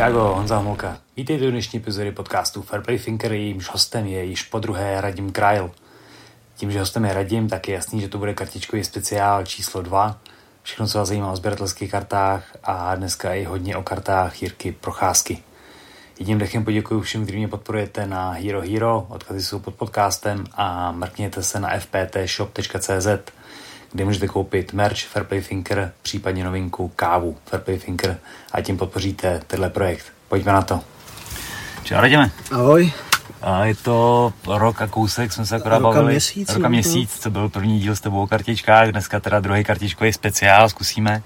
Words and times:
Čágo, 0.00 0.34
Honza 0.34 0.56
Homolka. 0.56 0.98
Vítejte 1.16 1.44
do 1.44 1.50
dnešní 1.50 1.78
epizody 1.78 2.12
podcastu 2.12 2.62
Fairplay 2.62 2.98
Thinker, 2.98 3.32
jejímž 3.32 3.68
hostem 3.68 4.06
je 4.06 4.24
již 4.24 4.42
po 4.42 4.58
druhé 4.58 5.00
Radim 5.00 5.32
Krail. 5.32 5.70
Tím, 6.56 6.72
že 6.72 6.80
hostem 6.80 7.04
je 7.04 7.14
Radim, 7.14 7.48
tak 7.48 7.68
je 7.68 7.74
jasný, 7.74 8.00
že 8.00 8.08
to 8.08 8.18
bude 8.18 8.34
kartičkový 8.34 8.84
speciál 8.84 9.46
číslo 9.46 9.82
2. 9.82 10.18
Všechno, 10.62 10.86
co 10.86 10.98
vás 10.98 11.08
zajímá 11.08 11.32
o 11.32 11.36
sběratelských 11.36 11.90
kartách 11.90 12.44
a 12.64 12.94
dneska 12.94 13.34
i 13.34 13.44
hodně 13.44 13.76
o 13.76 13.82
kartách 13.82 14.42
Jirky 14.42 14.72
Procházky. 14.72 15.42
Jedním 16.18 16.38
dechem 16.38 16.64
poděkuji 16.64 17.00
všem, 17.00 17.22
kteří 17.22 17.38
mě 17.38 17.48
podporujete 17.48 18.06
na 18.06 18.30
Hero 18.30 18.60
Hero, 18.60 19.06
odkazy 19.08 19.42
jsou 19.42 19.58
pod 19.58 19.74
podcastem 19.74 20.44
a 20.52 20.92
mrkněte 20.92 21.42
se 21.42 21.60
na 21.60 21.78
fptshop.cz, 21.78 23.06
kde 23.92 24.04
můžete 24.04 24.28
koupit 24.28 24.72
merch 24.72 24.98
Fairplay 25.06 25.40
Thinker, 25.42 25.92
případně 26.02 26.44
novinku 26.44 26.88
kávu 26.96 27.36
Fairplay 27.46 27.78
Thinker 27.78 28.18
a 28.52 28.60
tím 28.60 28.76
podpoříte 28.78 29.40
tenhle 29.46 29.70
projekt. 29.70 30.04
Pojďme 30.28 30.52
na 30.52 30.62
to. 30.62 30.80
Čau, 31.84 31.94
radíme. 32.00 32.30
Ahoj. 32.52 32.92
A 33.42 33.64
je 33.64 33.74
to 33.74 34.32
rok 34.46 34.82
a 34.82 34.86
kousek, 34.86 35.32
jsme 35.32 35.46
se 35.46 35.56
akorát 35.56 35.78
Roka 35.78 35.88
bavili. 35.94 36.12
měsíc, 36.12 36.48
Roka 36.48 36.58
no 36.58 36.64
to- 36.64 36.68
měsíc, 36.70 37.18
co 37.20 37.30
byl 37.30 37.48
první 37.48 37.80
díl 37.80 37.96
s 37.96 38.00
tebou 38.00 38.22
o 38.22 38.26
kartičkách, 38.26 38.88
dneska 38.88 39.20
teda 39.20 39.40
druhý 39.40 39.64
kartičkový 39.64 40.12
speciál, 40.12 40.68
zkusíme. 40.68 41.22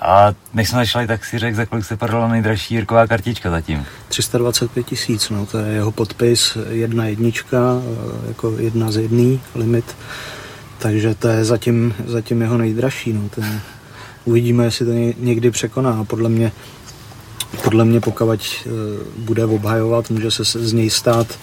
A 0.00 0.32
než 0.54 0.68
jsme 0.68 0.78
začali, 0.78 1.06
tak 1.06 1.24
si 1.24 1.38
řekl, 1.38 1.56
za 1.56 1.66
kolik 1.66 1.84
se 1.84 1.96
prodala 1.96 2.28
nejdražší 2.28 2.74
Jirková 2.74 3.06
kartička 3.06 3.50
zatím. 3.50 3.86
325 4.08 4.86
tisíc, 4.86 5.30
no, 5.30 5.46
to 5.46 5.58
je 5.58 5.72
jeho 5.74 5.92
podpis, 5.92 6.56
jedna 6.70 7.04
jednička, 7.06 7.58
eh, 8.24 8.28
jako 8.28 8.50
jedna 8.58 8.90
z 8.90 8.96
jedný 8.96 9.40
limit, 9.54 9.96
takže 10.78 11.14
to 11.14 11.28
je 11.28 11.44
zatím, 11.44 11.94
zatím 12.06 12.42
jeho 12.42 12.58
nejdražší, 12.58 13.12
no, 13.12 13.28
ten, 13.28 13.60
uvidíme, 14.24 14.64
jestli 14.64 14.86
to 14.86 14.92
ně- 14.92 15.14
někdy 15.18 15.50
překoná, 15.50 16.04
podle 16.04 16.28
mě 16.28 16.52
podle 17.64 17.84
mě 17.84 18.00
pokud 18.00 18.30
eh, 18.66 18.70
bude 19.18 19.44
obhajovat, 19.44 20.10
může 20.10 20.30
se 20.30 20.44
z 20.44 20.72
něj 20.72 20.90
stát 20.90 21.38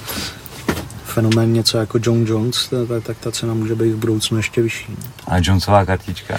fenomén 1.05 1.53
něco 1.53 1.77
jako 1.77 1.99
John 2.01 2.25
Jones, 2.27 2.69
tak, 2.87 3.03
tak- 3.03 3.17
ta 3.17 3.31
cena 3.31 3.53
může 3.53 3.75
být 3.75 3.91
v 3.91 3.97
budoucnu 3.97 4.37
ještě 4.37 4.61
vyšší. 4.61 4.95
A 5.27 5.35
Jonesová 5.43 5.85
kartička. 5.85 6.37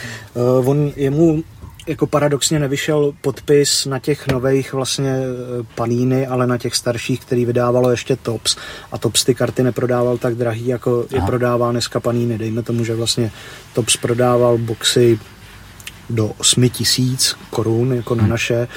Uh, 0.59 0.69
on 0.69 0.93
jemu 0.97 1.43
jako 1.87 2.07
paradoxně 2.07 2.59
nevyšel 2.59 3.13
podpis 3.21 3.87
na 3.87 3.99
těch 3.99 4.27
nových 4.27 4.73
vlastně 4.73 5.11
eh, 5.11 5.65
paníny, 5.75 6.27
ale 6.27 6.47
na 6.47 6.59
těch 6.59 6.75
starších, 6.75 7.21
který 7.21 7.45
vydávalo 7.45 7.91
ještě 7.91 8.17
Tops. 8.17 8.57
A 8.93 8.99
Tops 8.99 9.25
ty 9.25 9.35
karty 9.35 9.63
neprodával 9.63 10.19
tak 10.19 10.35
drahý, 10.35 10.67
jako 10.67 11.07
je 11.11 11.19
Aha. 11.19 11.27
prodává 11.27 11.71
dneska 11.71 12.01
paníny. 12.01 12.39
Dejme 12.39 12.63
tomu, 12.63 12.85
že 12.85 12.95
vlastně 12.95 13.33
Tops 13.75 13.97
prodával 13.97 14.59
boxy 14.59 15.19
do 16.11 16.27
8 16.39 16.69
tisíc 16.69 17.37
korun, 17.51 17.93
jako 17.93 18.15
na 18.15 18.27
naše, 18.27 18.69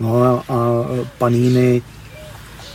no 0.00 0.22
a, 0.22 0.44
a 0.48 0.86
paníny 1.18 1.82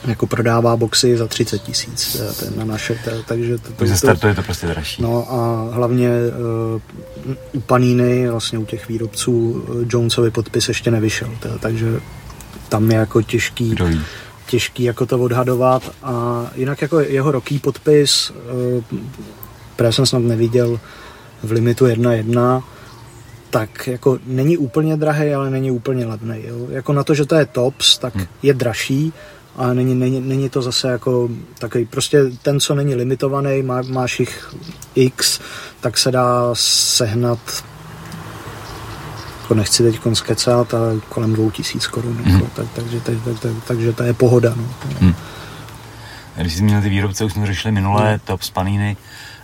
jako 0.07 0.27
prodává 0.27 0.77
boxy 0.77 1.17
za 1.17 1.27
30 1.27 1.59
tisíc 1.61 2.15
eh, 2.21 2.33
to 2.33 2.45
je 2.45 2.51
na 2.57 2.65
naše, 2.65 2.95
to- 3.03 3.23
takže 3.27 3.57
to, 3.57 3.71
Takže 3.75 3.97
startuje 3.97 4.35
to 4.35 4.43
prostě 4.43 4.67
dražší. 4.67 5.01
No 5.01 5.31
a 5.33 5.69
hlavně 5.75 6.09
uh, 7.25 7.31
u 7.53 7.59
Panini, 7.59 8.29
vlastně 8.29 8.59
u 8.59 8.65
těch 8.65 8.87
výrobců, 8.87 9.51
uh, 9.51 9.83
Jonesovi 9.89 10.31
podpis 10.31 10.67
ještě 10.67 10.91
nevyšel, 10.91 11.29
t- 11.39 11.49
takže 11.59 11.99
tam 12.69 12.91
je 12.91 12.97
jako 12.97 13.21
těžký, 13.21 13.69
Kdo 13.69 13.85
ví. 13.85 14.01
těžký 14.49 14.83
jako 14.83 15.05
to 15.05 15.19
odhadovat 15.19 15.91
a 16.03 16.45
jinak 16.55 16.81
jako 16.81 16.99
jeho 16.99 17.31
roký 17.31 17.59
podpis, 17.59 18.29
uh, 18.29 18.83
které 19.75 19.91
jsem 19.91 20.05
snad 20.05 20.19
neviděl 20.19 20.79
v 21.43 21.51
limitu 21.51 21.85
1.1, 21.85 22.63
tak 23.49 23.87
jako 23.87 24.19
není 24.25 24.57
úplně 24.57 24.97
drahý, 24.97 25.33
ale 25.33 25.49
není 25.49 25.71
úplně 25.71 26.05
levný. 26.05 26.35
Jo? 26.47 26.55
Jako 26.69 26.93
na 26.93 27.03
to, 27.03 27.13
že 27.13 27.25
to 27.25 27.35
je 27.35 27.45
tops, 27.45 27.97
tak 27.97 28.15
Hmm. 28.15 28.25
je 28.43 28.53
dražší, 28.53 29.13
a 29.55 29.73
není, 29.73 29.95
není, 29.95 30.21
není 30.21 30.49
to 30.49 30.61
zase 30.61 30.87
jako 30.87 31.29
takový, 31.59 31.85
prostě 31.85 32.23
ten, 32.41 32.59
co 32.59 32.75
není 32.75 32.95
limitovaný, 32.95 33.61
má, 33.63 33.81
máš 33.81 34.19
jich 34.19 34.53
x, 34.95 35.39
tak 35.81 35.97
se 35.97 36.11
dá 36.11 36.49
sehnat 36.53 37.39
jako 39.41 39.53
nechci 39.53 39.83
teď 39.83 39.99
skecat, 40.13 40.73
ale 40.73 40.95
kolem 41.09 41.33
dvou 41.33 41.51
tisíc 41.51 41.87
korun, 41.87 42.17
Mhm. 42.25 42.33
jako, 42.35 42.47
tak, 42.55 42.65
takže, 42.75 42.99
tak, 42.99 43.15
tak, 43.25 43.39
tak, 43.39 43.51
takže 43.67 43.93
to 43.93 44.03
je 44.03 44.13
pohoda. 44.13 44.53
No. 45.01 45.13
Když 46.35 46.53
jsi 46.53 46.57
zmínil 46.59 46.81
ty 46.81 46.89
výrobce, 46.89 47.25
už 47.25 47.33
jsme 47.33 47.45
řešili 47.47 47.71
minulé, 47.71 48.09
Hmm. 48.09 48.19
top 48.19 48.41
z 48.41 48.49
Panini. 48.49 48.97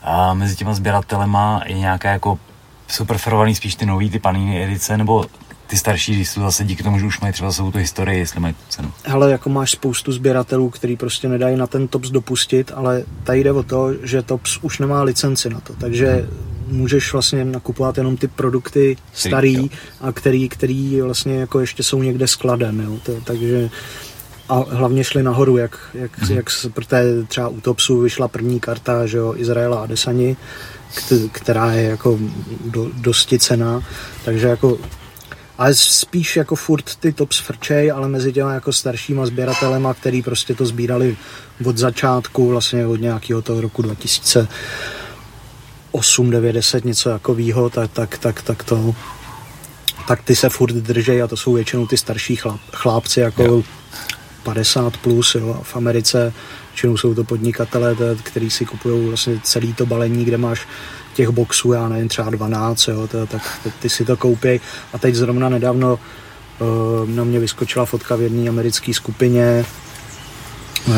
A 0.04 0.34
mezi 0.34 0.56
těma 0.56 0.74
sběratelema 0.74 1.62
je 1.66 1.80
nějaká 1.80 2.10
jako, 2.12 2.40
jsou 2.88 3.06
preferovaný 3.06 3.56
spíš 3.56 3.76
ty 3.76 3.86
nový, 3.86 4.10
ty 4.10 4.20
Panini 4.20 4.64
edice, 4.64 4.98
nebo 4.98 5.26
ty 5.70 5.78
starší, 5.78 6.16
když 6.16 6.30
jsou 6.30 6.42
zase 6.42 6.64
díky 6.64 6.84
tomu, 6.84 7.00
že 7.00 7.06
už 7.06 7.20
mají 7.20 7.34
třeba 7.34 7.52
svou 7.52 7.72
tu 7.72 7.78
historii, 7.78 8.20
jestli 8.20 8.40
mají 8.40 8.54
tu 8.54 8.60
cenu. 8.70 8.92
Hele, 9.06 9.32
jako 9.32 9.50
máš 9.50 9.72
spoustu 9.72 10.12
sběratelů, 10.12 10.70
který 10.70 10.96
prostě 10.96 11.30
nedají 11.30 11.58
na 11.58 11.68
ten 11.68 11.88
TOPS 11.88 12.10
dopustit, 12.10 12.72
ale 12.76 13.04
tady 13.24 13.44
jde 13.44 13.52
o 13.52 13.64
to, 13.64 13.90
že 14.04 14.22
TOPS 14.22 14.58
už 14.62 14.80
nemá 14.80 15.04
licenci 15.04 15.50
na 15.50 15.60
to, 15.60 15.74
takže 15.74 16.28
můžeš 16.68 17.14
vlastně 17.14 17.46
nakupovat 17.46 17.98
jenom 17.98 18.18
ty 18.18 18.28
produkty 18.28 18.98
starý 19.14 19.70
a 20.02 20.12
který, 20.12 20.50
který 20.50 21.02
vlastně 21.02 21.36
jako 21.40 21.60
ještě 21.60 21.84
jsou 21.84 22.04
někde 22.04 22.28
skladem, 22.28 22.80
jo, 22.80 22.98
to, 23.04 23.12
takže 23.24 23.70
a 24.50 24.64
hlavně 24.70 25.04
šli 25.04 25.24
nahoru, 25.24 25.58
jak, 25.58 25.80
jak, 25.94 26.18
Mhm. 26.22 26.30
mm. 26.30 26.36
jak 26.38 26.46
protože 26.74 27.24
třeba 27.28 27.48
u 27.48 27.62
Topsu 27.62 28.00
vyšla 28.02 28.28
první 28.28 28.60
karta, 28.60 29.06
že 29.06 29.18
jo, 29.18 29.34
Izraela 29.38 29.84
a 29.84 29.86
Desani, 29.86 30.38
kt- 30.96 31.30
která 31.32 31.72
je 31.74 31.84
jako 31.90 32.20
do, 32.66 32.88
dosti 32.94 33.40
cená, 33.40 33.84
takže 34.26 34.48
jako 34.48 34.78
ale 35.60 35.76
spíš 35.76 36.38
jako 36.38 36.56
furt 36.56 36.96
ty 36.96 37.14
tops 37.14 37.40
frčej, 37.40 37.92
ale 37.92 38.08
mezi 38.08 38.34
těma 38.34 38.54
jako 38.54 38.74
staršíma 38.74 39.26
sběratelema, 39.26 39.94
který 39.94 40.22
prostě 40.22 40.56
to 40.56 40.66
sbírali 40.66 41.18
od 41.66 41.78
začátku, 41.78 42.50
vlastně 42.50 42.86
od 42.86 43.02
nějakého 43.02 43.42
toho 43.42 43.62
roku 43.62 43.82
2008, 43.82 46.30
9, 46.30 46.54
10, 46.54 46.86
něco 46.86 47.10
takového, 47.10 47.70
tak, 47.70 47.92
tak, 47.92 48.18
tak, 48.18 48.42
tak 48.42 48.64
to 48.64 48.96
tak 50.08 50.24
ty 50.24 50.36
se 50.36 50.50
furt 50.50 50.74
držej 50.74 51.22
a 51.22 51.28
to 51.28 51.38
jsou 51.38 51.54
většinou 51.54 51.88
ty 51.88 51.98
starší 51.98 52.36
chlap, 52.36 52.60
chlápci 52.74 53.20
jako 53.20 53.44
Jo. 53.44 53.64
50 54.44 54.98
plus, 54.98 55.36
jo, 55.36 55.58
a 55.60 55.64
v 55.64 55.76
Americe 55.76 56.34
většinou 56.70 56.98
jsou 56.98 57.16
to 57.16 57.24
podnikatelé, 57.24 57.96
který 58.24 58.50
si 58.50 58.66
kupují 58.66 59.08
vlastně 59.08 59.40
celý 59.44 59.74
to 59.74 59.86
balení, 59.86 60.26
kde 60.26 60.38
máš 60.38 60.68
těch 61.20 61.30
boxů, 61.30 61.72
já 61.72 61.90
nevím, 61.90 62.08
třeba 62.08 62.30
12, 62.30 62.88
jo, 62.88 63.08
to, 63.08 63.26
tak 63.26 63.42
ty, 63.80 63.90
si 63.90 64.06
to 64.06 64.18
koupí. 64.18 64.62
A 64.94 64.98
teď 64.98 65.16
zrovna 65.16 65.50
nedávno 65.50 66.00
uh, 66.60 67.10
na 67.10 67.24
mě 67.24 67.40
vyskočila 67.40 67.86
fotka 67.86 68.16
v 68.16 68.22
jedné 68.22 68.50
americké 68.50 68.94
skupině, 68.94 69.66
uh, 70.88 70.94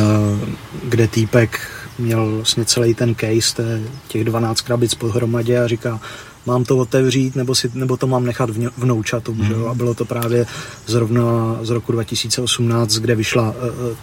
kde 0.83 1.07
týpek 1.07 1.59
měl 1.99 2.35
vlastně 2.35 2.65
celý 2.65 2.93
ten 2.93 3.15
case, 3.15 3.81
těch 4.07 4.23
12 4.23 4.61
krabic 4.61 4.93
pohromadě 4.93 5.59
a 5.59 5.67
říká, 5.67 5.99
mám 6.45 6.63
to 6.63 6.77
otevřít, 6.77 7.35
nebo, 7.35 7.55
si, 7.55 7.71
nebo 7.73 7.97
to 7.97 8.07
mám 8.07 8.25
nechat 8.25 8.49
vnoučatům, 8.77 9.37
mm. 9.37 9.45
že 9.45 9.53
jo? 9.53 9.67
A 9.67 9.73
bylo 9.73 9.93
to 9.93 10.05
právě 10.05 10.45
zrovna 10.85 11.23
z 11.61 11.69
roku 11.69 11.91
2018, 11.91 12.93
kde 12.93 13.15
vyšla 13.15 13.49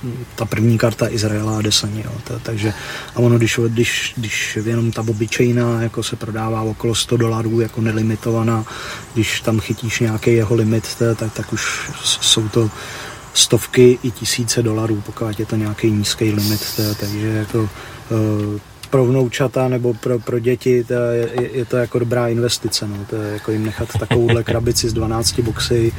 uh, 0.03 0.11
ta 0.37 0.45
první 0.45 0.79
karta 0.79 1.09
Izraela 1.09 1.59
a 1.59 1.63
Desani, 1.63 2.03
jo? 2.05 2.13
To, 2.25 2.39
takže, 2.43 2.73
a 3.15 3.19
ono, 3.19 3.39
když, 3.39 3.61
když, 3.69 4.13
když 4.17 4.59
jenom 4.65 4.91
ta 4.91 5.01
obyčejná 5.01 5.83
jako 5.83 6.03
se 6.03 6.17
prodává 6.17 6.63
okolo 6.63 6.95
100 6.95 7.17
dolarů, 7.17 7.61
jako 7.61 7.81
nelimitovaná, 7.81 8.65
když 9.15 9.41
tam 9.41 9.61
chytíš 9.61 10.01
nějaký 10.01 10.35
jeho 10.35 10.55
limit, 10.55 10.95
to, 10.99 11.15
tak, 11.15 11.33
tak 11.33 11.53
už 11.53 11.91
jsou 12.21 12.49
to 12.49 12.71
stovky 13.35 13.99
i 14.03 14.11
tisíce 14.11 14.63
dolarů, 14.63 15.03
pokud 15.07 15.41
je 15.41 15.47
to 15.47 15.57
nějaký 15.57 15.91
nízký 15.91 16.33
limit, 16.33 16.61
to, 16.77 16.95
takže 16.95 17.27
jako 17.27 17.69
pro 18.91 19.07
vnoučata 19.07 19.69
nebo 19.69 19.95
pro, 19.95 20.19
pro 20.19 20.39
děti 20.39 20.85
to 20.85 20.95
je, 20.95 21.29
je, 21.53 21.65
to 21.65 21.77
jako 21.77 21.99
dobrá 21.99 22.29
investice, 22.29 22.89
no. 22.89 22.97
to 23.11 23.17
je 23.17 23.33
jako 23.33 23.53
jim 23.53 23.65
nechat 23.65 23.89
takovouhle 23.99 24.45
krabici 24.45 24.89
z 24.89 24.93
12 24.93 25.41
boxy 25.41 25.93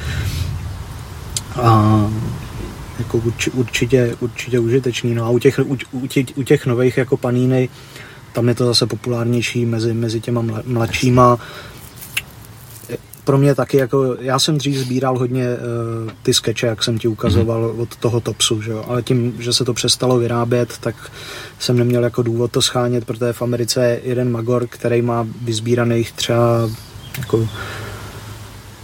a 1.62 2.10
jako 2.98 3.18
urči, 3.18 3.50
určitě, 3.50 4.16
určitě 4.20 4.58
užitečný. 4.58 5.14
No 5.14 5.24
a 5.24 5.30
u 5.30 5.38
těch, 5.38 5.58
u, 5.58 5.76
u, 5.92 6.06
těch, 6.06 6.26
u 6.34 6.42
těch 6.42 6.66
nových 6.66 6.96
jako 6.96 7.16
paníny, 7.16 7.68
tam 8.32 8.48
je 8.48 8.54
to 8.54 8.66
zase 8.66 8.86
populárnější 8.86 9.66
mezi, 9.66 9.94
mezi 9.94 10.20
těma 10.20 10.42
mla- 10.42 10.62
mladšíma. 10.66 11.38
Pro 13.30 13.38
mě 13.38 13.54
taky, 13.54 13.76
jako, 13.76 14.16
já 14.20 14.38
jsem 14.38 14.58
dřív 14.58 14.76
sbíral 14.76 15.18
hodně 15.18 15.48
uh, 15.48 16.10
ty 16.22 16.34
skeče, 16.34 16.66
jak 16.66 16.84
jsem 16.84 16.98
ti 16.98 17.08
ukazoval 17.08 17.64
od 17.64 17.96
toho 17.96 18.20
topsu, 18.20 18.62
že 18.62 18.70
jo? 18.70 18.84
ale 18.88 19.02
tím, 19.02 19.34
že 19.38 19.52
se 19.52 19.64
to 19.64 19.74
přestalo 19.74 20.18
vyrábět, 20.18 20.78
tak 20.78 20.94
jsem 21.58 21.78
neměl 21.78 22.04
jako 22.04 22.22
důvod 22.22 22.52
to 22.52 22.62
schánět, 22.62 23.04
protože 23.04 23.32
v 23.32 23.42
Americe 23.42 23.86
je 23.86 24.00
jeden 24.04 24.32
magor, 24.32 24.66
který 24.66 25.02
má 25.02 25.26
vyzbíraných 25.42 26.12
třeba 26.12 26.70
jako 27.18 27.48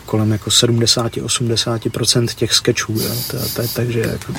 kolem 0.07 0.33
jako 0.33 0.51
70-80% 0.51 2.27
těch 2.27 2.53
sketchů, 2.53 2.93
jo? 2.93 3.15
To, 3.31 3.39
to, 3.39 3.63
takže 3.75 4.01
jako, 4.01 4.33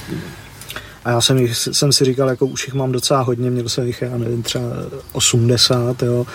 a 1.06 1.10
já 1.10 1.22
jsem, 1.22 1.38
jich, 1.38 1.58
jsem 1.58 1.92
si 1.92 2.06
říkal, 2.06 2.30
jako 2.30 2.46
už 2.46 2.68
jich 2.68 2.74
mám 2.74 2.92
docela 2.92 3.22
hodně, 3.22 3.52
měl 3.52 3.70
jsem 3.70 3.88
jich, 3.88 4.02
já 4.02 4.18
nevím, 4.18 4.44
třeba 4.44 4.66
80, 5.12 6.04
jo, 6.04 6.26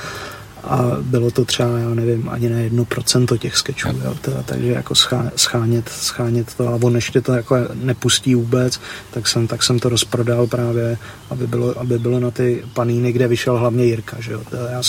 a 0.64 0.96
bylo 1.00 1.30
to 1.30 1.44
třeba, 1.44 1.78
já 1.78 1.88
nevím, 1.88 2.28
ani 2.28 2.48
na 2.48 2.58
jedno 2.58 2.84
procento 2.84 3.36
těch 3.36 3.56
sketchů, 3.56 3.88
jo, 4.04 4.14
teda, 4.20 4.42
takže 4.42 4.72
jako 4.72 4.94
schá, 4.94 5.30
schánět, 5.36 5.88
schánět 5.88 6.54
to 6.54 6.68
a 6.68 6.78
on 6.82 6.94
ještě 6.94 7.20
to 7.20 7.32
jako 7.32 7.56
nepustí 7.74 8.34
vůbec, 8.34 8.80
tak 9.10 9.28
jsem, 9.28 9.46
tak 9.46 9.62
jsem 9.62 9.78
to 9.78 9.88
rozprodal 9.88 10.46
právě, 10.46 10.98
aby 11.30 11.46
bylo, 11.46 11.80
aby 11.80 11.98
bylo 11.98 12.20
na 12.20 12.30
ty 12.30 12.64
paníny, 12.74 13.12
kde 13.12 13.28
vyšel 13.28 13.58
hlavně 13.58 13.84
Jirka, 13.84 14.16
že 14.20 14.32
jo, 14.32 14.40
teda 14.50 14.70
já, 14.70 14.82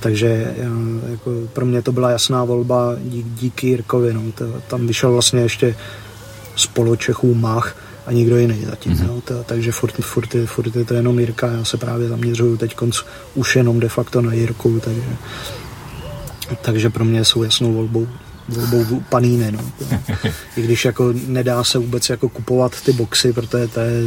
takže 0.00 0.54
já, 0.56 0.70
jako 1.10 1.32
pro 1.52 1.66
mě 1.66 1.82
to 1.82 1.92
byla 1.92 2.10
jasná 2.10 2.44
volba 2.44 2.96
dík, 3.04 3.26
díky 3.26 3.66
Jirkovi, 3.66 4.12
no, 4.12 4.22
teda, 4.34 4.52
tam 4.68 4.86
vyšel 4.86 5.12
vlastně 5.12 5.40
ještě 5.40 5.76
spoločechů 6.56 7.34
Mach, 7.34 7.76
a 8.06 8.12
nikdo 8.12 8.36
jiný 8.36 8.64
zatím. 8.64 8.92
Mm-hmm. 8.92 9.06
Jo, 9.06 9.22
to, 9.24 9.44
takže 9.44 9.72
furt, 9.72 9.94
furt, 9.94 10.36
furt 10.46 10.76
je 10.76 10.84
to 10.84 10.94
jenom 10.94 11.18
Jirka, 11.18 11.46
já 11.46 11.64
se 11.64 11.76
právě 11.76 12.08
zaměřuju 12.08 12.56
teď 12.56 12.74
konc 12.74 13.00
už 13.34 13.56
jenom 13.56 13.80
de 13.80 13.88
facto 13.88 14.22
na 14.22 14.32
Jirku, 14.32 14.80
takže, 14.80 15.16
takže 16.62 16.90
pro 16.90 17.04
mě 17.04 17.24
jsou 17.24 17.42
jasnou 17.42 17.72
volbou 17.72 18.08
volbou 18.48 19.00
paníny, 19.00 19.52
no. 19.52 19.72
I 20.56 20.62
když 20.62 20.84
jako 20.84 21.14
nedá 21.26 21.64
se 21.64 21.78
vůbec 21.78 22.08
jako 22.08 22.28
kupovat 22.28 22.80
ty 22.80 22.92
boxy, 22.92 23.32
protože 23.32 23.68
to 23.68 23.80
je, 23.80 24.02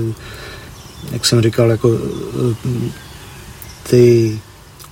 jak 1.12 1.26
jsem 1.26 1.42
říkal, 1.42 1.70
jako 1.70 1.98
ty 3.90 4.40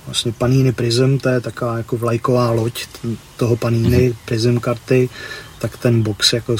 vlastně 0.06 0.32
paníny 0.32 0.72
Prism, 0.72 1.18
to 1.18 1.28
je 1.28 1.40
taková 1.40 1.76
jako 1.76 1.96
vlajková 1.96 2.50
loď 2.50 2.86
toho 3.36 3.56
paníny 3.56 4.10
mm-hmm. 4.10 4.16
Prism 4.24 4.58
karty, 4.58 5.08
tak 5.58 5.76
ten 5.76 6.02
box 6.02 6.32
jako 6.32 6.56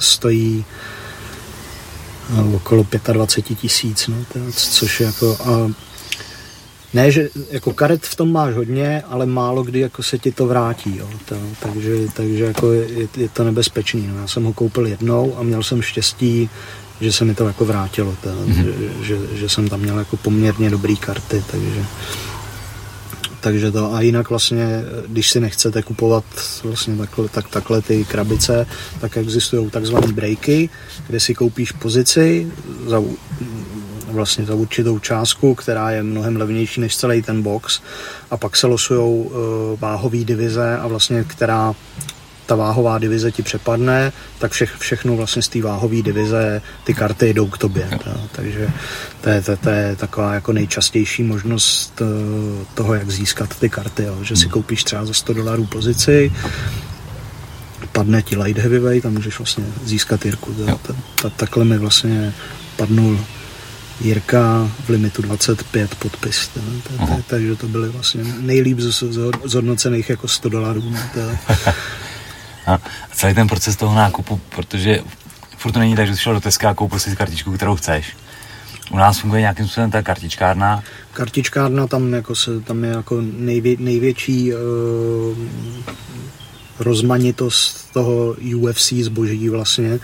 stojí 0.00 0.56
no, 0.58 0.64
okolo 2.54 2.86
25 3.12 3.58
tisíc, 3.58 4.08
no, 4.08 4.16
což 4.52 5.00
je 5.00 5.06
jako 5.06 5.36
a 5.40 5.70
ne, 6.94 7.10
že 7.10 7.28
jako 7.50 7.72
karet 7.72 8.06
v 8.06 8.16
tom 8.16 8.32
máš 8.32 8.54
hodně, 8.54 9.02
ale 9.08 9.26
málo 9.26 9.62
kdy 9.62 9.80
jako 9.80 10.02
se 10.02 10.18
ti 10.18 10.32
to 10.32 10.46
vrátí, 10.46 10.96
jo, 10.96 11.08
to, 11.24 11.36
takže, 11.60 11.96
takže 12.14 12.44
jako 12.44 12.72
je, 12.72 13.08
je, 13.16 13.28
to 13.28 13.44
nebezpečný. 13.44 14.06
No. 14.06 14.20
Já 14.20 14.26
jsem 14.26 14.44
ho 14.44 14.52
koupil 14.52 14.86
jednou 14.86 15.36
a 15.38 15.42
měl 15.42 15.62
jsem 15.62 15.82
štěstí, 15.82 16.50
že 17.00 17.12
se 17.12 17.24
mi 17.24 17.34
to 17.34 17.46
jako 17.46 17.64
vrátilo, 17.64 18.14
to, 18.22 18.28
mm-hmm. 18.28 18.74
že, 19.02 19.04
že, 19.04 19.36
že, 19.36 19.48
jsem 19.48 19.68
tam 19.68 19.80
měl 19.80 19.98
jako 19.98 20.16
poměrně 20.16 20.70
dobrý 20.70 20.96
karty, 20.96 21.44
takže 21.50 21.84
takže 23.40 23.72
to 23.72 23.94
a 23.94 24.00
jinak 24.00 24.30
vlastně, 24.30 24.84
když 25.06 25.30
si 25.30 25.40
nechcete 25.40 25.82
kupovat 25.82 26.24
vlastně 26.62 26.96
takhle, 26.96 27.28
tak, 27.28 27.48
takhle 27.48 27.82
ty 27.82 28.04
krabice, 28.04 28.66
tak 29.00 29.16
existují 29.16 29.70
takzvané 29.70 30.12
breaky, 30.12 30.70
kde 31.06 31.20
si 31.20 31.34
koupíš 31.34 31.72
pozici 31.72 32.52
za, 32.86 33.02
vlastně 34.06 34.44
za 34.44 34.54
určitou 34.54 34.98
částku, 34.98 35.54
která 35.54 35.90
je 35.90 36.02
mnohem 36.02 36.36
levnější 36.36 36.80
než 36.80 36.96
celý 36.96 37.22
ten 37.22 37.42
box 37.42 37.80
a 38.30 38.36
pak 38.36 38.56
se 38.56 38.66
losují 38.66 39.24
uh, 39.24 39.32
váhové 39.80 40.18
divize 40.18 40.78
a 40.78 40.86
vlastně 40.86 41.24
která 41.24 41.74
ta 42.50 42.56
váhová 42.56 42.98
divize 42.98 43.32
ti 43.32 43.42
přepadne, 43.42 44.12
tak 44.38 44.52
vše, 44.52 44.66
všechno 44.78 45.16
vlastně 45.16 45.42
z 45.42 45.48
té 45.48 45.62
váhové 45.62 46.02
divize 46.02 46.62
ty 46.84 46.94
karty 46.94 47.34
jdou 47.34 47.46
k 47.46 47.58
tobě. 47.58 47.88
Ta, 48.04 48.20
takže 48.32 48.70
to 49.20 49.28
je, 49.28 49.42
to, 49.42 49.56
to 49.56 49.70
je 49.70 49.96
taková 49.96 50.34
jako 50.34 50.52
nejčastější 50.52 51.22
možnost 51.22 52.02
eh, 52.02 52.64
toho, 52.74 52.94
jak 52.94 53.10
získat 53.10 53.54
ty 53.58 53.68
karty. 53.68 54.02
Jo. 54.02 54.18
Že 54.22 54.36
si 54.36 54.42
hmm. 54.42 54.50
koupíš 54.50 54.84
třeba 54.84 55.04
za 55.04 55.12
100 55.12 55.32
dolarů 55.32 55.66
pozici, 55.66 56.32
padne 57.92 58.22
ti 58.22 58.36
light 58.36 58.62
heavyweight 58.62 59.06
a 59.06 59.10
můžeš 59.10 59.38
vlastně 59.38 59.64
získat 59.84 60.24
Jirku. 60.24 60.54
Ta, 60.82 60.94
ta, 61.22 61.30
takhle 61.30 61.64
mi 61.64 61.78
vlastně 61.78 62.34
padnul 62.76 63.20
Jirka 64.00 64.70
v 64.84 64.88
limitu 64.88 65.22
25 65.22 65.94
podpis. 65.94 66.50
Takže 67.26 67.56
to 67.56 67.68
byly 67.68 67.88
vlastně 67.88 68.24
nejlíp 68.40 68.78
zhodnocených 69.44 70.10
jako 70.10 70.28
100 70.28 70.48
dolarů. 70.48 70.84
A 72.66 72.78
celý 73.12 73.34
ten 73.34 73.48
proces 73.48 73.76
toho 73.76 73.94
nákupu, 73.94 74.40
protože 74.48 75.00
furt 75.56 75.72
to 75.72 75.78
není 75.78 75.96
tak, 75.96 76.06
že 76.06 76.16
jsi 76.16 76.22
šel 76.22 76.34
do 76.34 76.40
Teska 76.40 76.70
a 76.70 76.74
koupil 76.74 76.98
si 76.98 77.16
kartičku, 77.16 77.52
kterou 77.52 77.76
chceš. 77.76 78.16
U 78.90 78.96
nás 78.96 79.18
funguje 79.18 79.40
nějakým 79.40 79.66
způsobem 79.66 79.90
ta 79.90 80.02
kartičkárna. 80.02 80.82
Kartičkárna 81.12 81.86
tam, 81.86 82.12
jako 82.12 82.34
se, 82.34 82.60
tam 82.60 82.84
je 82.84 82.90
jako 82.90 83.20
nejvě, 83.20 83.76
největší 83.78 84.52
uh, 84.54 84.58
rozmanitost 86.78 87.92
toho 87.92 88.36
UFC 88.56 88.92
zboží 88.92 89.48
vlastně. 89.48 89.98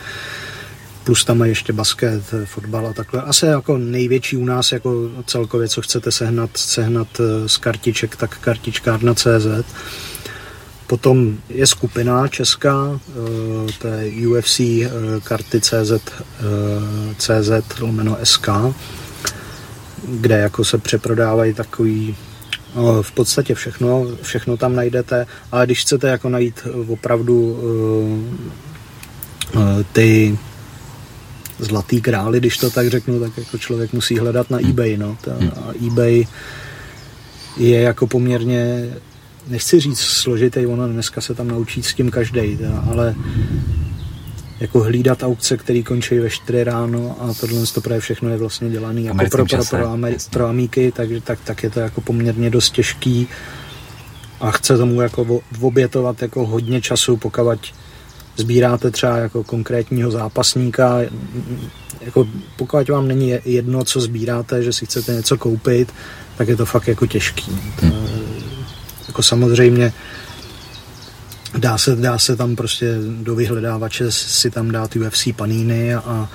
Plus 1.05 1.25
tam 1.25 1.43
je 1.43 1.49
ještě 1.49 1.73
basket, 1.73 2.35
fotbal 2.45 2.87
a 2.87 2.93
takhle. 2.93 3.23
Asi 3.23 3.47
jako 3.47 3.79
největší 3.79 4.37
u 4.37 4.45
nás 4.45 4.73
jako 4.73 5.11
celkově, 5.27 5.69
co 5.69 5.83
chcete 5.83 6.13
sehnat, 6.13 6.51
sehnat 6.55 7.09
eh, 7.21 7.49
z 7.49 7.57
kartiček, 7.57 8.17
tak 8.17 8.39
kartičkárna 8.39 9.15
CZ. 9.15 9.47
Potom 10.87 11.39
je 11.49 11.67
skupina 11.67 12.29
česká, 12.29 13.01
eh, 13.09 13.73
to 13.79 13.89
je 13.89 14.29
UFC 14.29 14.61
eh, 14.61 14.91
karty 15.25 15.61
CZ, 15.61 15.93
eh, 15.93 17.15
CZ 17.19 17.81
lomeno 17.81 18.17
SK, 18.23 18.49
kde 20.09 20.39
jako 20.39 20.65
se 20.65 20.79
přeprodávají 20.79 21.55
takový 21.55 22.17
no, 22.77 23.03
v 23.03 23.13
podstatě 23.13 23.55
všechno, 23.55 24.07
všechno 24.23 24.57
tam 24.57 24.77
najdete, 24.77 25.27
ale 25.53 25.67
když 25.67 25.83
chcete 25.83 26.09
jako 26.09 26.29
najít 26.29 26.67
opravdu 26.89 27.59
ty 29.93 30.39
zlatý 31.59 32.01
krály, 32.01 32.41
když 32.41 32.59
to 32.59 32.71
tak 32.71 32.89
řeknu, 32.89 33.21
tak 33.21 33.39
jako 33.39 33.59
člověk 33.59 33.93
musí 33.93 34.19
hledat 34.19 34.51
na 34.51 34.59
eBay, 34.69 34.97
no. 34.97 35.17
A 35.57 35.87
eBay 35.87 36.27
je 37.57 37.81
jako 37.81 38.07
poměrně 38.07 38.91
nechci 39.49 39.81
říct 39.81 40.01
složitý, 40.01 40.67
ono 40.67 40.89
dneska 40.89 41.21
se 41.21 41.35
tam 41.35 41.49
naučí 41.49 41.83
s 41.83 41.95
tím 41.95 42.11
každý, 42.11 42.59
ale 42.91 43.15
jako 44.61 44.81
hlídat 44.81 45.23
aukce, 45.23 45.57
které 45.57 45.83
končí 45.83 46.19
ve 46.19 46.31
4 46.31 46.65
ráno 46.65 47.17
a 47.21 47.35
tohle 47.41 47.67
to 47.67 47.81
právě 47.81 48.01
všechno 48.01 48.29
je 48.29 48.37
vlastně 48.37 48.71
dělané 48.71 49.01
jako 49.01 49.19
pro, 49.31 49.47
pro, 49.47 49.65
pro, 49.71 49.95
Ameri- 49.95 50.31
pro 50.31 50.47
Amíky, 50.47 50.93
takže 50.93 51.21
tak, 51.21 51.39
tak 51.45 51.63
je 51.63 51.71
to 51.71 51.81
jako 51.81 52.01
poměrně 52.01 52.51
dost 52.51 52.71
těžký 52.71 53.29
a 54.41 54.51
chce 54.51 54.77
tomu 54.77 55.01
jako 55.01 55.41
obětovat 55.61 56.23
jako 56.23 56.47
hodně 56.47 56.81
času, 56.81 57.17
pokud 57.17 57.59
sbíráte 58.37 58.91
třeba 58.91 59.17
jako 59.17 59.45
konkrétního 59.45 60.11
zápasníka, 60.11 60.99
jako 62.01 62.29
pokud 62.57 62.89
vám 62.89 63.09
není 63.09 63.35
jedno, 63.45 63.85
co 63.85 64.01
sbíráte, 64.01 64.63
že 64.63 64.73
si 64.73 64.87
chcete 64.87 65.13
něco 65.13 65.37
koupit, 65.37 65.93
tak 66.39 66.49
je 66.49 66.57
to 66.57 66.67
fakt 66.67 66.89
jako 66.89 67.07
těžký. 67.07 67.59
To, 67.81 67.87
jako 69.09 69.23
samozřejmě 69.23 69.93
dá 71.59 71.79
se, 71.79 71.97
dá 71.97 72.19
se 72.19 72.37
tam 72.37 72.57
prostě 72.57 72.99
do 73.23 73.35
vyhledávače 73.35 74.13
si 74.13 74.51
tam 74.51 74.71
dát 74.71 74.97
UFC 74.97 75.29
paníny 75.37 75.95
a 75.95 76.29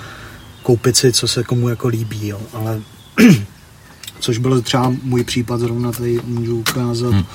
koupit 0.64 0.98
si, 0.98 1.14
co 1.14 1.28
se 1.28 1.44
komu 1.44 1.70
jako 1.70 1.88
líbí, 1.88 2.28
jo. 2.28 2.42
ale 2.54 2.82
což 4.20 4.38
byl 4.38 4.62
třeba 4.62 4.94
můj 5.04 5.24
případ, 5.24 5.60
zrovna 5.60 5.92
tady 5.92 6.20
můžu 6.26 6.60
ukázat, 6.60 7.14
hmm. 7.14 7.26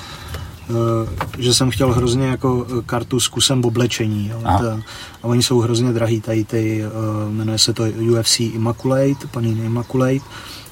Že 1.38 1.54
jsem 1.54 1.70
chtěl 1.70 1.92
hrozně 1.92 2.26
jako 2.26 2.66
kartu 2.86 3.20
s 3.20 3.28
kusem 3.28 3.64
oblečení. 3.64 4.28
Jo. 4.28 4.40
A. 4.44 4.56
a 5.22 5.24
oni 5.24 5.42
jsou 5.42 5.60
hrozně 5.60 5.92
drahý, 5.92 6.20
tady 6.20 6.44
ty, 6.44 6.84
uh, 6.86 7.32
jmenuje 7.32 7.58
se 7.58 7.72
to 7.72 7.82
UFC 7.82 8.40
Immaculate, 8.40 9.26
Panini 9.30 9.64
Immaculate, 9.64 10.24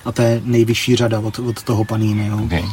a 0.05 0.13
to 0.13 0.23
je 0.23 0.43
nejvyšší 0.45 0.97
řada 0.97 1.19
od, 1.19 1.39
od 1.39 1.63
toho 1.63 1.85
Panini. 1.85 2.27
Jo. 2.27 2.45
Okay. 2.45 2.65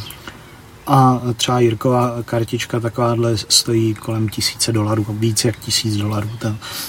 A 0.88 1.22
třeba 1.38 1.60
Jirková 1.60 2.16
kartička 2.26 2.80
takováhle 2.80 3.38
stojí 3.38 3.94
kolem 3.94 4.30
tisíce 4.30 4.72
dolarů, 4.72 5.06
víc 5.10 5.46
jak 5.46 5.60
tisíc 5.60 5.98
dolarů. 5.98 6.30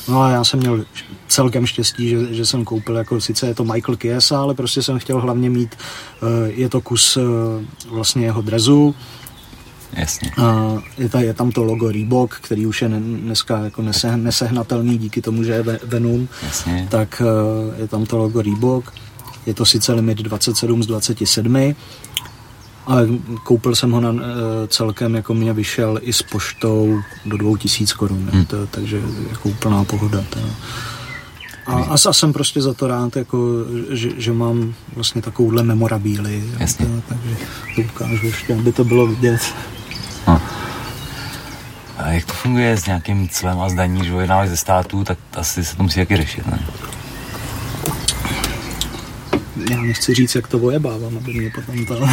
No 0.08 0.22
a 0.22 0.30
já 0.30 0.44
jsem 0.44 0.60
měl 0.60 0.84
celkem 1.28 1.66
štěstí, 1.66 2.08
že, 2.08 2.34
že 2.34 2.46
jsem 2.46 2.64
koupil, 2.64 2.96
jako 2.96 3.20
sice 3.20 3.46
je 3.46 3.54
to 3.54 3.64
Michael 3.64 3.96
Kiesa, 3.96 4.40
ale 4.40 4.54
prostě 4.54 4.82
jsem 4.82 4.98
chtěl 4.98 5.20
hlavně 5.20 5.50
mít, 5.50 5.76
eh, 5.76 6.50
je 6.50 6.68
to 6.68 6.80
kus 6.80 7.16
eh, 7.16 7.20
vlastně 7.90 8.24
jeho 8.24 8.42
drezu, 8.42 8.94
Jasně. 9.96 10.30
A 10.42 10.76
je, 10.98 11.08
ta, 11.08 11.20
je 11.20 11.34
tam 11.34 11.50
to 11.50 11.64
logo 11.64 11.92
Reebok, 11.92 12.34
který 12.40 12.66
už 12.66 12.82
je 12.82 12.88
dneska 12.88 13.58
jako 13.58 13.82
nese, 13.82 14.16
nesehnatelný 14.16 14.98
díky 14.98 15.22
tomu, 15.22 15.44
že 15.44 15.52
je 15.52 15.62
Venom. 15.62 16.28
Jasně. 16.42 16.88
Tak 16.90 17.22
eh, 17.24 17.80
je 17.80 17.88
tam 17.88 18.06
to 18.06 18.16
logo 18.16 18.42
Reebok. 18.42 18.92
Je 19.46 19.54
to 19.54 19.66
sice 19.66 19.92
limit 19.92 20.18
27 20.18 20.82
z 20.82 20.86
27, 20.86 21.74
ale 22.86 23.08
koupil 23.42 23.76
jsem 23.76 23.90
ho 23.90 24.00
na, 24.00 24.10
eh, 24.10 24.68
celkem, 24.68 25.14
jako 25.14 25.34
mě 25.34 25.52
vyšel 25.52 25.98
i 26.02 26.12
s 26.12 26.22
poštou 26.22 27.02
do 27.26 27.36
2000 27.36 27.94
korun, 27.94 28.28
hmm. 28.32 28.44
to, 28.44 28.66
takže 28.66 29.02
jako 29.30 29.48
úplná 29.48 29.84
pohoda. 29.84 30.24
To. 30.30 30.40
A, 31.66 31.72
a, 31.72 31.94
a 31.94 32.12
jsem 32.12 32.32
prostě 32.32 32.62
za 32.62 32.74
to 32.74 32.86
rád, 32.86 33.16
jako, 33.16 33.38
že, 33.90 34.10
že 34.16 34.32
mám 34.32 34.74
vlastně 34.94 35.22
takovouhle 35.22 35.62
memorabíli. 35.62 36.44
Jasně. 36.58 36.86
To, 36.86 36.92
takže 37.08 37.36
to 37.76 37.82
ukážu 37.82 38.26
ještě, 38.26 38.54
aby 38.54 38.72
to 38.72 38.84
bylo 38.84 39.06
vidět. 39.06 39.40
No. 40.28 40.40
A 41.98 42.08
jak 42.08 42.24
to 42.24 42.32
funguje 42.32 42.76
s 42.76 42.86
nějakým 42.86 43.28
clem 43.28 43.60
a 43.60 43.68
zdaní, 43.68 44.04
že 44.04 44.12
vyjednáváš 44.12 44.48
ze 44.48 44.56
států, 44.56 45.04
tak 45.04 45.18
asi 45.36 45.64
se 45.64 45.76
to 45.76 45.82
musí 45.82 46.00
taky 46.00 46.16
řešit, 46.16 46.46
ne? 46.46 46.58
Já 49.70 49.82
nechci 49.82 50.14
říct, 50.14 50.34
jak 50.34 50.46
to 50.46 50.58
vojebávám, 50.58 51.16
aby 51.16 51.34
mě 51.34 51.50
potom 51.54 51.86
to... 51.86 52.00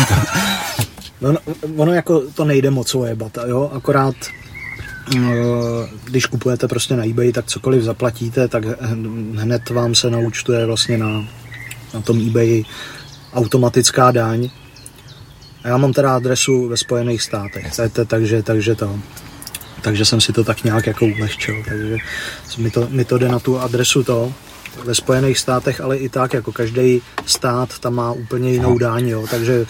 No, 1.22 1.32
no, 1.32 1.40
ono 1.76 1.94
jako 1.94 2.22
to 2.22 2.46
nejde 2.46 2.72
moc 2.72 2.96
ojebat, 2.96 3.38
jo, 3.48 3.72
akorát 3.74 4.16
eh, 5.16 5.90
když 6.04 6.26
kupujete 6.26 6.68
prostě 6.68 6.96
na 6.96 7.06
eBay, 7.06 7.32
tak 7.32 7.46
cokoliv 7.46 7.84
zaplatíte, 7.84 8.48
tak 8.48 8.64
hned 9.36 9.70
vám 9.70 9.96
se 9.96 10.10
naučtuje 10.10 10.66
vlastně 10.66 10.98
na, 10.98 11.26
na 11.94 12.02
tom 12.02 12.28
eBay 12.28 12.64
automatická 13.34 14.12
daň. 14.12 14.50
A 15.64 15.68
já 15.68 15.78
mám 15.78 15.94
teda 15.94 16.16
adresu 16.16 16.68
ve 16.68 16.78
Spojených 16.78 17.22
státech, 17.22 17.72
takže, 18.08 18.44
takže 18.44 18.76
to, 18.76 19.00
takže 19.82 20.06
jsem 20.06 20.22
si 20.22 20.34
to 20.34 20.44
tak 20.44 20.64
nějak 20.64 20.88
jako 20.88 21.06
ulehčil, 21.06 21.56
takže 21.68 21.98
mi 22.58 22.72
to, 22.72 22.88
mi 22.90 23.06
to 23.06 23.18
jde 23.18 23.28
na 23.28 23.40
tu 23.40 23.60
adresu 23.60 24.04
to, 24.04 24.34
ve 24.86 24.96
Spojených 24.96 25.40
státech, 25.40 25.82
ale 25.82 25.98
i 25.98 26.10
tak, 26.10 26.34
jako 26.34 26.52
každý 26.52 27.02
stát 27.26 27.80
tam 27.80 27.96
má 27.96 28.12
úplně 28.12 28.52
jinou 28.52 28.78
daň, 28.78 29.08
jo, 29.08 29.26
takže 29.32 29.66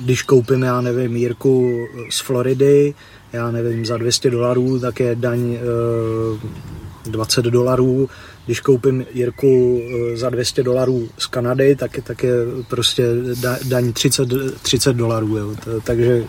když 0.00 0.22
koupím, 0.22 0.62
já 0.62 0.80
nevím, 0.80 1.12
Mírku 1.12 1.86
z 2.10 2.20
Floridy, 2.20 2.94
já 3.32 3.50
nevím, 3.50 3.86
za 3.86 3.96
200 3.96 4.30
dolarů, 4.30 4.80
tak 4.80 5.00
je 5.00 5.14
daň 5.14 5.54
e, 5.54 7.10
20 7.10 7.44
dolarů. 7.44 8.08
Když 8.46 8.60
koupím 8.60 9.06
Jirku 9.14 9.80
e, 9.80 10.16
za 10.16 10.30
200 10.30 10.62
dolarů 10.62 11.08
z 11.18 11.26
Kanady, 11.26 11.76
tak, 11.76 11.98
tak 12.02 12.22
je 12.22 12.34
prostě 12.68 13.04
da, 13.40 13.58
daň 13.64 13.92
30, 13.92 14.28
30 14.62 14.92
dolarů. 14.92 15.36
Jo. 15.36 15.54
Takže 15.84 16.24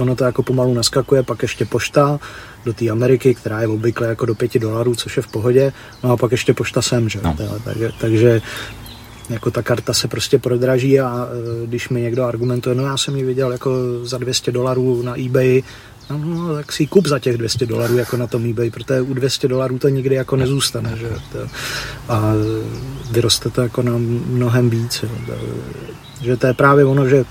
ono 0.00 0.16
to 0.16 0.24
jako 0.24 0.42
pomalu 0.42 0.74
naskakuje, 0.74 1.22
pak 1.22 1.42
ještě 1.42 1.64
pošta 1.64 2.20
do 2.64 2.72
té 2.72 2.90
Ameriky, 2.90 3.34
která 3.34 3.60
je 3.60 3.68
obvykle 3.68 4.08
jako 4.08 4.26
do 4.26 4.34
5 4.34 4.58
dolarů, 4.58 4.94
což 4.94 5.16
je 5.16 5.22
v 5.22 5.26
pohodě, 5.26 5.72
no 6.04 6.12
a 6.12 6.16
pak 6.16 6.32
ještě 6.32 6.54
pošta 6.54 6.82
sem, 6.82 7.08
že? 7.08 7.20
No. 7.22 7.36
Takže, 7.64 7.92
takže 8.00 8.42
jako 9.30 9.50
ta 9.50 9.62
karta 9.62 9.94
se 9.94 10.08
prostě 10.08 10.38
prodraží 10.38 11.00
a 11.00 11.28
e, 11.62 11.66
když 11.66 11.88
mi 11.88 12.00
někdo 12.00 12.24
argumentuje, 12.24 12.74
no 12.74 12.86
já 12.86 12.96
jsem 12.96 13.16
ji 13.16 13.24
viděl 13.24 13.52
jako 13.52 13.70
za 14.02 14.18
200 14.18 14.52
dolarů 14.52 15.02
na 15.02 15.20
eBay, 15.20 15.62
no, 16.10 16.18
no 16.18 16.54
tak 16.54 16.72
si 16.72 16.82
ji 16.82 16.86
kup 16.86 17.06
za 17.06 17.18
těch 17.18 17.36
200 17.36 17.66
dolarů 17.66 17.96
jako 17.96 18.16
na 18.16 18.26
tom 18.26 18.50
eBay, 18.50 18.70
protože 18.70 19.00
u 19.00 19.14
200 19.14 19.48
dolarů 19.48 19.78
to 19.78 19.88
nikdy 19.88 20.14
jako 20.14 20.36
nezůstane, 20.36 20.96
že 20.96 21.08
a 22.08 22.32
vyroste 23.10 23.50
to 23.50 23.60
jako 23.60 23.82
na 23.82 23.92
mnohem 24.26 24.70
víc, 24.70 25.02
jo. 25.02 25.36
že 26.22 26.36
to 26.36 26.46
je 26.46 26.54
právě 26.54 26.84
ono, 26.84 27.08
že 27.08 27.24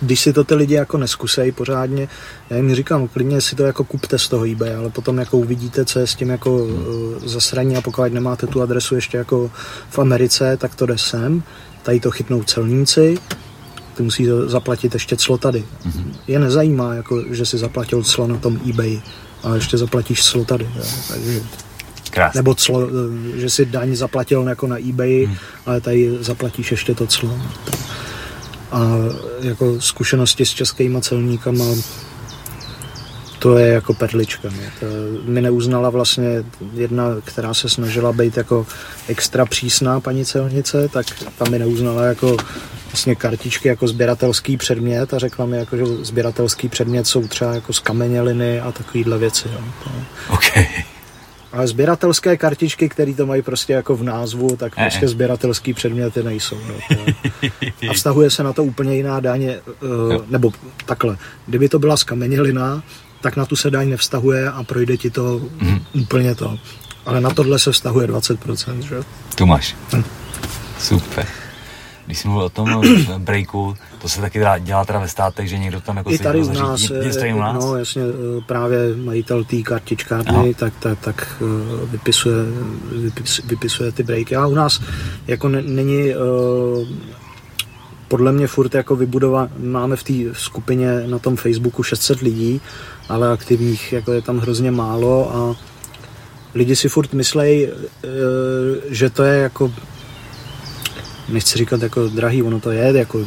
když 0.00 0.20
si 0.20 0.32
to 0.32 0.44
ty 0.44 0.54
lidi 0.54 0.74
jako 0.74 0.98
neskusejí 0.98 1.52
pořádně, 1.52 2.08
já 2.50 2.56
jim 2.56 2.74
říkám, 2.74 3.08
klidně 3.08 3.40
si 3.40 3.56
to 3.56 3.62
jako 3.62 3.84
kupte 3.84 4.18
z 4.18 4.28
toho 4.28 4.44
eBay, 4.46 4.74
ale 4.74 4.90
potom 4.90 5.18
jako 5.18 5.38
uvidíte, 5.38 5.84
co 5.84 5.98
je 5.98 6.06
s 6.06 6.14
tím 6.14 6.28
jako 6.28 6.56
uh, 6.56 6.72
zasraní 7.24 7.76
a 7.76 7.80
pokud 7.80 8.12
nemáte 8.12 8.46
tu 8.46 8.62
adresu 8.62 8.94
ještě 8.94 9.18
jako 9.18 9.50
v 9.90 9.98
Americe, 9.98 10.56
tak 10.56 10.74
to 10.74 10.86
jde 10.86 10.98
sem, 10.98 11.42
tady 11.82 12.00
to 12.00 12.10
chytnou 12.10 12.42
celníci, 12.42 13.18
ty 13.94 14.02
musí 14.02 14.26
zaplatit 14.46 14.94
ještě 14.94 15.16
clo 15.16 15.38
tady. 15.38 15.64
Mm-hmm. 15.86 16.12
Je 16.26 16.38
nezajímá, 16.38 16.94
jako, 16.94 17.24
že 17.30 17.46
si 17.46 17.58
zaplatil 17.58 18.02
clo 18.02 18.26
na 18.26 18.36
tom 18.36 18.60
eBay, 18.70 19.00
a 19.42 19.54
ještě 19.54 19.78
zaplatíš 19.78 20.24
clo 20.24 20.44
tady. 20.44 20.68
Jo. 20.76 20.84
Takže, 21.08 21.40
Krásný. 22.10 22.38
Nebo 22.38 22.54
clo, 22.54 22.88
eh, 22.88 23.40
že 23.40 23.50
si 23.50 23.66
daň 23.66 23.96
zaplatil 23.96 24.48
jako 24.48 24.66
na 24.66 24.78
eBay, 24.78 25.26
mm. 25.26 25.36
ale 25.66 25.80
tady 25.80 26.18
zaplatíš 26.20 26.70
ještě 26.70 26.94
to 26.94 27.06
clo. 27.06 27.38
A 28.70 28.96
jako 29.40 29.80
zkušenosti 29.80 30.46
s 30.46 30.50
českýma 30.50 31.00
celníkama 31.00 31.64
to 33.38 33.58
je 33.58 33.68
jako 33.68 33.94
perlička. 33.94 34.48
Mě. 34.48 34.72
To, 34.80 34.86
mi 35.24 35.40
neuznala 35.40 35.90
vlastně 35.90 36.44
jedna, 36.74 37.04
která 37.24 37.54
se 37.54 37.68
snažila 37.68 38.12
být 38.12 38.36
jako 38.36 38.66
extra 39.08 39.46
přísná 39.46 40.00
paní 40.00 40.24
celnice, 40.24 40.88
tak 40.88 41.06
tam 41.38 41.50
mi 41.50 41.58
neuznala 41.58 42.04
jako 42.04 42.36
vlastně 42.92 43.14
kartičky 43.14 43.68
jako 43.68 43.88
sběratelský 43.88 44.56
předmět 44.56 45.14
a 45.14 45.18
řekla 45.18 45.46
mi, 45.46 45.56
jako, 45.56 45.76
že 45.76 45.84
sběratelský 45.86 46.68
předmět 46.68 47.06
jsou 47.06 47.28
třeba 47.28 47.54
jako 47.54 47.72
z 47.72 47.78
kameněliny 47.78 48.60
a 48.60 48.72
takovýhle 48.72 49.18
věci. 49.18 49.48
Jo. 49.52 49.60
To, 49.84 49.90
okay. 50.34 50.66
Ale 51.52 51.68
sběratelské 51.68 52.36
kartičky, 52.36 52.88
které 52.88 53.14
to 53.14 53.26
mají 53.26 53.42
prostě 53.42 53.72
jako 53.72 53.96
v 53.96 54.02
názvu, 54.02 54.56
tak 54.56 54.72
e, 54.78 54.82
prostě 54.82 55.08
sběratelský 55.08 55.74
předměty 55.74 56.22
nejsou. 56.22 56.56
No, 56.68 57.04
a 57.90 57.92
vztahuje 57.92 58.30
se 58.30 58.42
na 58.42 58.52
to 58.52 58.64
úplně 58.64 58.96
jiná 58.96 59.20
daně, 59.20 59.60
uh, 59.82 60.24
nebo 60.28 60.52
takhle, 60.86 61.16
kdyby 61.46 61.68
to 61.68 61.78
byla 61.78 61.96
skamenělina, 61.96 62.82
tak 63.20 63.36
na 63.36 63.46
tu 63.46 63.56
se 63.56 63.70
daň 63.70 63.88
nevztahuje 63.88 64.50
a 64.50 64.62
projde 64.62 64.96
ti 64.96 65.10
to 65.10 65.40
mm. 65.60 65.80
úplně 65.94 66.34
to. 66.34 66.58
Ale 67.06 67.20
na 67.20 67.30
tohle 67.30 67.58
se 67.58 67.72
vztahuje 67.72 68.08
20%, 68.08 68.78
že? 68.78 69.00
Tu 69.34 69.46
máš. 69.46 69.76
Hm. 69.96 70.04
Super. 70.78 71.26
Když 72.06 72.18
jsem 72.18 72.30
mluvil 72.30 72.46
o 72.46 72.50
tom 72.50 72.82
breaku, 73.18 73.76
to 73.98 74.08
se 74.08 74.20
taky 74.20 74.40
dělá 74.58 74.84
teda 74.84 74.98
ve 74.98 75.08
státech, 75.08 75.48
že 75.48 75.58
někdo 75.58 75.80
tam 75.80 75.96
jako 75.96 76.10
I 76.10 76.18
tady 76.18 76.42
u 76.42 76.52
nás, 76.52 76.90
je, 76.90 77.34
u 77.34 77.38
nás? 77.38 77.64
No 77.64 77.76
jasně, 77.76 78.02
eh, 78.02 78.40
právě 78.46 78.96
majitel 78.96 79.44
té 79.44 79.62
kartičkárny, 79.62 80.54
tak, 80.54 80.72
tak, 80.78 80.98
tak 80.98 81.42
eh, 81.42 81.86
vypisuje, 81.86 82.36
vypis, 82.92 83.40
vypisuje 83.44 83.92
ty 83.92 84.02
breaky. 84.02 84.36
A 84.36 84.46
u 84.46 84.54
nás 84.54 84.80
jako 85.26 85.48
není 85.48 86.14
podle 88.08 88.32
mě 88.32 88.46
furt 88.46 88.74
jako 88.74 88.96
vybudovat, 88.96 89.50
máme 89.58 89.96
v 89.96 90.02
té 90.02 90.12
skupině 90.32 91.06
na 91.06 91.18
tom 91.18 91.36
Facebooku 91.36 91.82
600 91.82 92.20
lidí, 92.20 92.60
ale 93.08 93.32
aktivních 93.32 93.92
jako 93.92 94.12
je 94.12 94.22
tam 94.22 94.38
hrozně 94.38 94.70
málo 94.70 95.36
a 95.36 95.56
lidi 96.54 96.76
si 96.76 96.88
furt 96.88 97.12
myslejí, 97.12 97.68
že 98.88 99.10
to 99.10 99.22
je 99.22 99.38
jako 99.38 99.72
nechci 101.28 101.58
říkat 101.58 101.82
jako 101.82 102.08
drahý, 102.08 102.42
ono 102.42 102.60
to 102.60 102.70
je, 102.70 102.98
jako, 102.98 103.20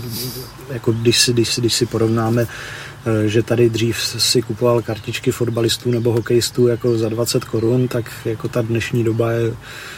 jako 0.69 0.91
když, 0.91 1.21
si, 1.21 1.33
když, 1.33 1.53
si, 1.53 1.61
když 1.61 1.73
si 1.73 1.85
porovnáme, 1.85 2.47
eh, 3.05 3.27
že 3.27 3.43
tady 3.43 3.69
dřív 3.69 3.97
si 4.17 4.41
kupoval 4.41 4.81
kartičky 4.81 5.31
fotbalistů 5.31 5.91
nebo 5.91 6.11
hokejistů 6.11 6.67
jako 6.67 6.97
za 6.97 7.09
20 7.09 7.45
korun, 7.45 7.87
tak 7.87 8.11
jako 8.25 8.47
ta 8.47 8.61
dnešní 8.61 9.03
doba 9.03 9.31
je... 9.31 9.53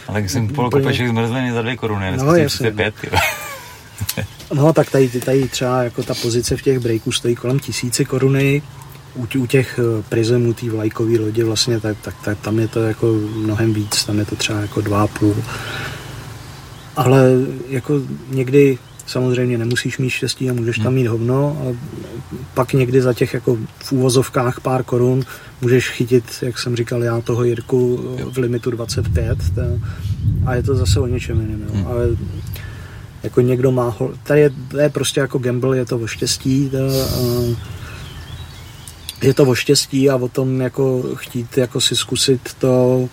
Ale 0.08 0.20
když 0.20 0.32
jsem 0.32 0.44
úplně... 0.44 0.70
kupeček 0.70 1.08
zmrzliny 1.08 1.52
za 1.52 1.62
2 1.62 1.76
koruny, 1.76 2.16
no, 2.16 2.34
jasně. 2.34 2.70
5, 2.70 2.94
No. 4.54 4.72
tak 4.72 4.90
tady, 4.90 5.08
tady 5.08 5.48
třeba 5.48 5.82
jako 5.82 6.02
ta 6.02 6.14
pozice 6.14 6.56
v 6.56 6.62
těch 6.62 6.78
breaků 6.78 7.12
stojí 7.12 7.34
kolem 7.34 7.58
tisíce 7.58 8.04
koruny, 8.04 8.62
u, 9.14 9.38
u 9.38 9.46
těch 9.46 9.78
eh, 9.78 10.02
prizemů, 10.08 10.54
té 10.54 10.70
vlajkové 10.70 11.18
lodi 11.18 11.42
vlastně, 11.42 11.80
tak, 11.80 11.96
tak, 12.02 12.14
tak, 12.24 12.38
tam 12.40 12.58
je 12.58 12.68
to 12.68 12.82
jako 12.82 13.06
mnohem 13.36 13.74
víc, 13.74 14.04
tam 14.04 14.18
je 14.18 14.24
to 14.24 14.36
třeba 14.36 14.60
jako 14.60 14.80
dva 14.80 15.06
půl 15.06 15.36
ale 16.96 17.30
jako 17.68 18.00
někdy 18.30 18.78
samozřejmě 19.06 19.58
nemusíš 19.58 19.98
mít 19.98 20.10
štěstí 20.10 20.50
a 20.50 20.52
můžeš 20.52 20.76
tam 20.76 20.86
hmm. 20.86 20.94
mít 20.94 21.06
hovno 21.06 21.56
a 21.60 21.76
pak 22.54 22.72
někdy 22.72 23.02
za 23.02 23.14
těch 23.14 23.34
jako 23.34 23.58
v 23.78 23.92
úvozovkách 23.92 24.60
pár 24.60 24.82
korun 24.82 25.22
můžeš 25.60 25.90
chytit, 25.90 26.24
jak 26.42 26.58
jsem 26.58 26.76
říkal 26.76 27.02
já, 27.02 27.20
toho 27.20 27.44
Jirku 27.44 27.96
v 28.32 28.38
limitu 28.38 28.70
25 28.70 29.38
ta, 29.54 29.62
a 30.46 30.54
je 30.54 30.62
to 30.62 30.74
zase 30.74 31.00
o 31.00 31.06
něčem 31.06 31.40
jiném, 31.40 31.68
hmm. 31.72 31.86
ale 31.86 32.08
jako 33.22 33.40
někdo 33.40 33.72
má, 33.72 33.96
tady 34.22 34.40
je, 34.40 34.50
to 34.68 34.78
je 34.78 34.88
prostě 34.88 35.20
jako 35.20 35.38
gamble, 35.38 35.76
je 35.76 35.84
to 35.84 35.98
o 35.98 36.06
štěstí, 36.06 36.70
a, 36.74 36.80
je 39.22 39.34
to 39.34 39.44
o 39.44 39.54
štěstí 39.54 40.10
a 40.10 40.16
o 40.16 40.28
tom 40.28 40.60
jako 40.60 41.02
chtít 41.14 41.58
jako 41.58 41.80
si 41.80 41.96
zkusit 41.96 42.54
to, 42.58 43.08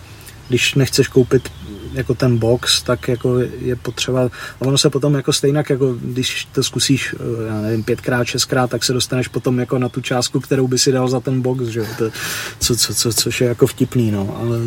když 0.48 0.76
nechceš 0.76 1.08
koupit 1.08 1.52
jako 1.94 2.14
ten 2.14 2.38
box, 2.38 2.84
tak 2.84 3.08
jako 3.08 3.40
je 3.40 3.76
potřeba, 3.76 4.22
a 4.62 4.62
ono 4.62 4.78
se 4.78 4.90
potom 4.90 5.14
jako 5.14 5.34
stejnak, 5.34 5.70
jako 5.70 5.98
když 6.02 6.48
to 6.52 6.64
zkusíš, 6.64 7.16
eh, 7.16 7.48
já 7.48 7.62
nevím, 7.62 7.84
pětkrát, 7.84 8.28
šestkrát, 8.28 8.70
tak 8.70 8.84
se 8.84 8.94
dostaneš 8.94 9.28
potom 9.28 9.60
jako 9.60 9.80
na 9.80 9.90
tu 9.90 10.02
částku, 10.02 10.40
kterou 10.40 10.68
by 10.68 10.80
si 10.80 10.92
dal 10.92 11.10
za 11.10 11.20
ten 11.20 11.42
box, 11.42 11.64
že 11.66 11.86
to, 11.98 12.12
co, 12.60 12.76
co, 12.76 12.94
co, 12.94 13.14
což 13.14 13.42
je 13.42 13.48
jako 13.48 13.68
vtipný, 13.68 14.12
no, 14.12 14.38
ale 14.42 14.60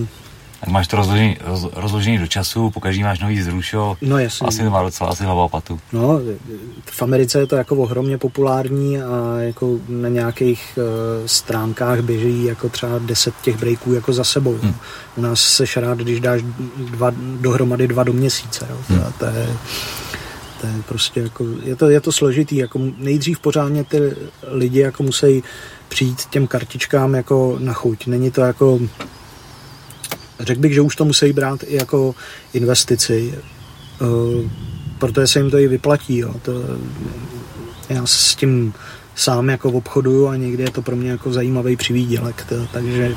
tak 0.64 0.72
máš 0.72 0.88
to 0.88 0.96
rozložený, 0.96 1.36
roz, 1.44 1.66
rozložený 1.76 2.18
do 2.18 2.26
času, 2.26 2.70
pokaždý 2.70 3.02
máš 3.02 3.20
nový 3.20 3.42
zrušo. 3.42 3.96
No 4.00 4.18
jasně. 4.18 4.48
Asi 4.48 4.62
to 4.62 4.70
má 4.70 4.82
docela 4.82 5.10
asi 5.10 5.24
hlava 5.24 5.48
patu. 5.48 5.80
No, 5.92 6.20
v 6.90 7.02
Americe 7.02 7.38
je 7.38 7.46
to 7.46 7.56
jako 7.56 7.76
ohromně 7.76 8.18
populární 8.18 9.02
a 9.02 9.36
jako 9.38 9.78
na 9.88 10.08
nějakých 10.08 10.78
uh, 10.78 11.26
stránkách 11.26 12.00
běží 12.00 12.44
jako 12.44 12.68
třeba 12.68 12.98
deset 12.98 13.34
těch 13.42 13.56
breaků 13.56 13.92
jako 13.92 14.12
za 14.12 14.24
sebou. 14.24 14.56
Hmm. 14.62 14.74
U 15.16 15.20
nás 15.20 15.40
se 15.40 15.64
rád, 15.80 15.98
když 15.98 16.20
dáš 16.20 16.42
dva, 16.76 17.12
dohromady 17.40 17.88
dva 17.88 18.04
do 18.04 18.12
měsíce. 18.12 18.66
Jo. 18.70 18.76
Hmm. 18.88 18.98
To, 18.98 19.12
to, 19.18 19.24
je, 19.24 19.48
to 20.60 20.66
je 20.66 20.72
prostě 20.88 21.20
jako, 21.20 21.44
je 21.62 21.76
to, 21.76 21.88
je 21.88 22.00
to 22.00 22.12
složitý. 22.12 22.56
Jako 22.56 22.80
nejdřív 22.98 23.38
pořádně 23.38 23.84
ty 23.84 23.98
lidi 24.48 24.80
jako 24.80 25.02
musí 25.02 25.42
přijít 25.88 26.24
těm 26.30 26.46
kartičkám 26.46 27.14
jako 27.14 27.56
na 27.58 27.72
chuť. 27.72 28.06
Není 28.06 28.30
to 28.30 28.40
jako 28.40 28.78
Řekl 30.40 30.60
bych, 30.60 30.74
že 30.74 30.80
už 30.80 30.96
to 30.96 31.04
musí 31.04 31.32
brát 31.32 31.60
i 31.66 31.76
jako 31.76 32.14
investici, 32.52 33.34
uh, 34.00 34.50
protože 34.98 35.26
se 35.26 35.38
jim 35.38 35.50
to 35.50 35.58
i 35.58 35.68
vyplatí. 35.68 36.18
Jo. 36.18 36.34
To, 36.42 36.52
já 37.88 38.06
s 38.06 38.34
tím 38.34 38.74
sám 39.14 39.48
jako 39.48 39.70
v 39.70 39.76
obchodu 39.76 40.28
a 40.28 40.36
někdy 40.36 40.62
je 40.62 40.70
to 40.70 40.82
pro 40.82 40.96
mě 40.96 41.10
jako 41.10 41.32
zajímavý 41.32 41.76
přivídělek, 41.76 42.44
to, 42.48 42.66
takže 42.72 43.14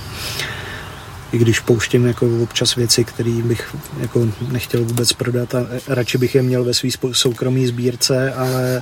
i 1.32 1.38
když 1.38 1.60
pouštím 1.60 2.06
jako 2.06 2.44
občas 2.44 2.76
věci, 2.76 3.04
které 3.04 3.42
bych 3.44 3.76
jako 4.00 4.28
nechtěl 4.52 4.84
vůbec 4.84 5.14
prodat 5.14 5.56
a 5.56 5.68
radši 5.88 6.18
bych 6.18 6.36
je 6.36 6.42
měl 6.42 6.64
ve 6.64 6.74
své 6.74 6.90
soukromé 7.12 7.68
sbírce, 7.68 8.34
ale 8.34 8.82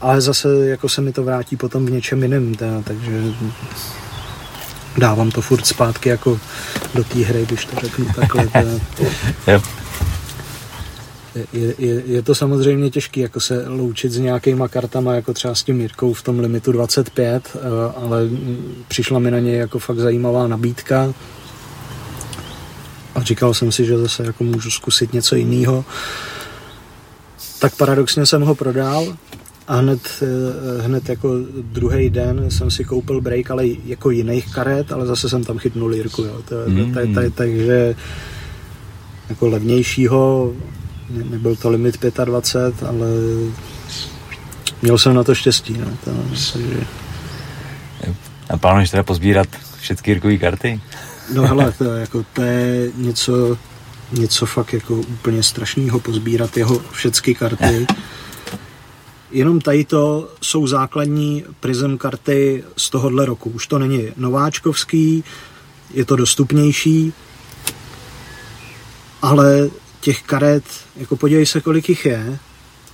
ale 0.00 0.20
zase 0.20 0.48
jako 0.66 0.88
se 0.88 1.00
mi 1.00 1.12
to 1.12 1.24
vrátí 1.24 1.56
potom 1.56 1.86
v 1.86 1.90
něčem 1.90 2.22
jiném, 2.22 2.54
takže 2.84 3.22
dávám 4.98 5.30
to 5.30 5.40
furt 5.40 5.66
zpátky 5.66 6.08
jako 6.08 6.40
do 6.94 7.04
té 7.04 7.18
hry, 7.18 7.46
když 7.46 7.64
to 7.64 7.76
řeknu 7.80 8.06
takhle. 8.16 8.46
Teda. 8.46 9.62
Je, 11.52 11.74
je, 11.78 12.02
je 12.06 12.22
to 12.22 12.34
samozřejmě 12.34 12.90
těžké 12.90 13.20
jako 13.20 13.40
se 13.40 13.68
loučit 13.68 14.12
s 14.12 14.18
nějakýma 14.18 14.68
kartama, 14.68 15.14
jako 15.14 15.34
třeba 15.34 15.54
s 15.54 15.62
tím 15.62 15.80
Jirkou 15.80 16.12
v 16.12 16.22
tom 16.22 16.40
limitu 16.40 16.72
25, 16.72 17.56
eh, 17.56 17.58
ale 18.04 18.28
přišla 18.88 19.18
mi 19.18 19.30
na 19.30 19.38
něj 19.38 19.56
jako 19.56 19.78
fakt 19.78 19.98
zajímavá 19.98 20.46
nabídka 20.46 21.14
a 23.14 23.22
říkal 23.22 23.54
jsem 23.54 23.72
si, 23.72 23.84
že 23.84 23.98
zase 23.98 24.26
jako 24.26 24.44
můžu 24.44 24.70
zkusit 24.70 25.12
něco 25.12 25.36
jiného. 25.36 25.84
Tak 27.58 27.76
paradoxně 27.76 28.26
jsem 28.26 28.42
ho 28.42 28.54
prodal 28.54 29.16
a 29.72 29.76
hned, 29.76 30.22
eh, 30.22 30.82
hned 30.82 31.08
jako 31.08 31.28
druhý 31.62 32.10
den 32.10 32.50
jsem 32.50 32.70
si 32.70 32.84
koupil 32.84 33.20
break, 33.20 33.50
ale 33.50 33.66
jako 33.66 34.10
jiných 34.10 34.54
karet, 34.54 34.92
ale 34.92 35.06
zase 35.06 35.28
jsem 35.28 35.44
tam 35.44 35.58
chytnul 35.58 35.94
Jirku, 35.94 36.22
jo. 36.22 36.42
To, 36.48 36.54
mm. 36.66 36.94
to, 36.94 37.00
to, 37.00 37.14
to, 37.14 37.30
takže 37.30 37.94
jako 39.28 39.48
levnějšího 39.48 40.52
nebyl 41.10 41.56
to 41.56 41.70
limit 41.70 42.04
25, 42.24 42.88
ale 42.88 43.06
měl 44.82 44.98
jsem 44.98 45.14
na 45.14 45.24
to 45.24 45.34
štěstí. 45.34 45.76
No, 45.78 45.86
to, 46.04 46.10
takže... 46.52 46.80
A 48.50 48.56
plánuješ 48.56 48.90
teda 48.90 49.02
pozbírat 49.02 49.48
všechny 49.80 50.10
Jirkové 50.10 50.36
karty? 50.36 50.80
No 51.34 51.42
hele, 51.42 51.72
to, 51.78 51.84
jako, 51.84 52.24
to 52.32 52.42
je 52.42 52.90
něco, 52.96 53.58
něco 54.12 54.46
fakt 54.46 54.72
jako 54.72 54.94
úplně 54.94 55.42
strašného 55.42 56.00
pozbírat 56.00 56.56
jeho 56.56 56.78
všechny 56.92 57.34
karty. 57.34 57.86
Jenom 59.32 59.60
tady 59.60 59.84
to 59.84 60.28
jsou 60.42 60.66
základní 60.66 61.44
Prism 61.60 61.96
karty 61.96 62.64
z 62.76 62.90
tohohle 62.90 63.26
roku. 63.26 63.50
Už 63.50 63.66
to 63.66 63.78
není 63.78 64.08
nováčkovský, 64.16 65.24
je 65.94 66.04
to 66.04 66.16
dostupnější, 66.16 67.12
ale 69.22 69.70
těch 70.00 70.22
karet, 70.22 70.64
jako 70.96 71.16
podívej 71.16 71.46
se, 71.46 71.60
kolik 71.60 71.88
jich 71.88 72.04
je, 72.04 72.38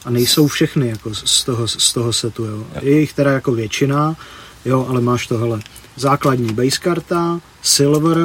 a 0.04 0.10
nejsou 0.10 0.46
všechny 0.46 0.88
jako 0.88 1.14
z 1.14 1.44
toho, 1.44 1.68
z 1.68 1.92
toho 1.92 2.12
setu, 2.12 2.44
jo. 2.44 2.66
Je 2.80 3.00
jich 3.00 3.12
teda 3.12 3.30
jako 3.30 3.52
většina, 3.52 4.16
jo, 4.64 4.86
ale 4.88 5.00
máš 5.00 5.26
to, 5.26 5.38
hele, 5.38 5.60
základní 5.96 6.52
base 6.52 6.78
karta, 6.78 7.40
silver, 7.62 8.18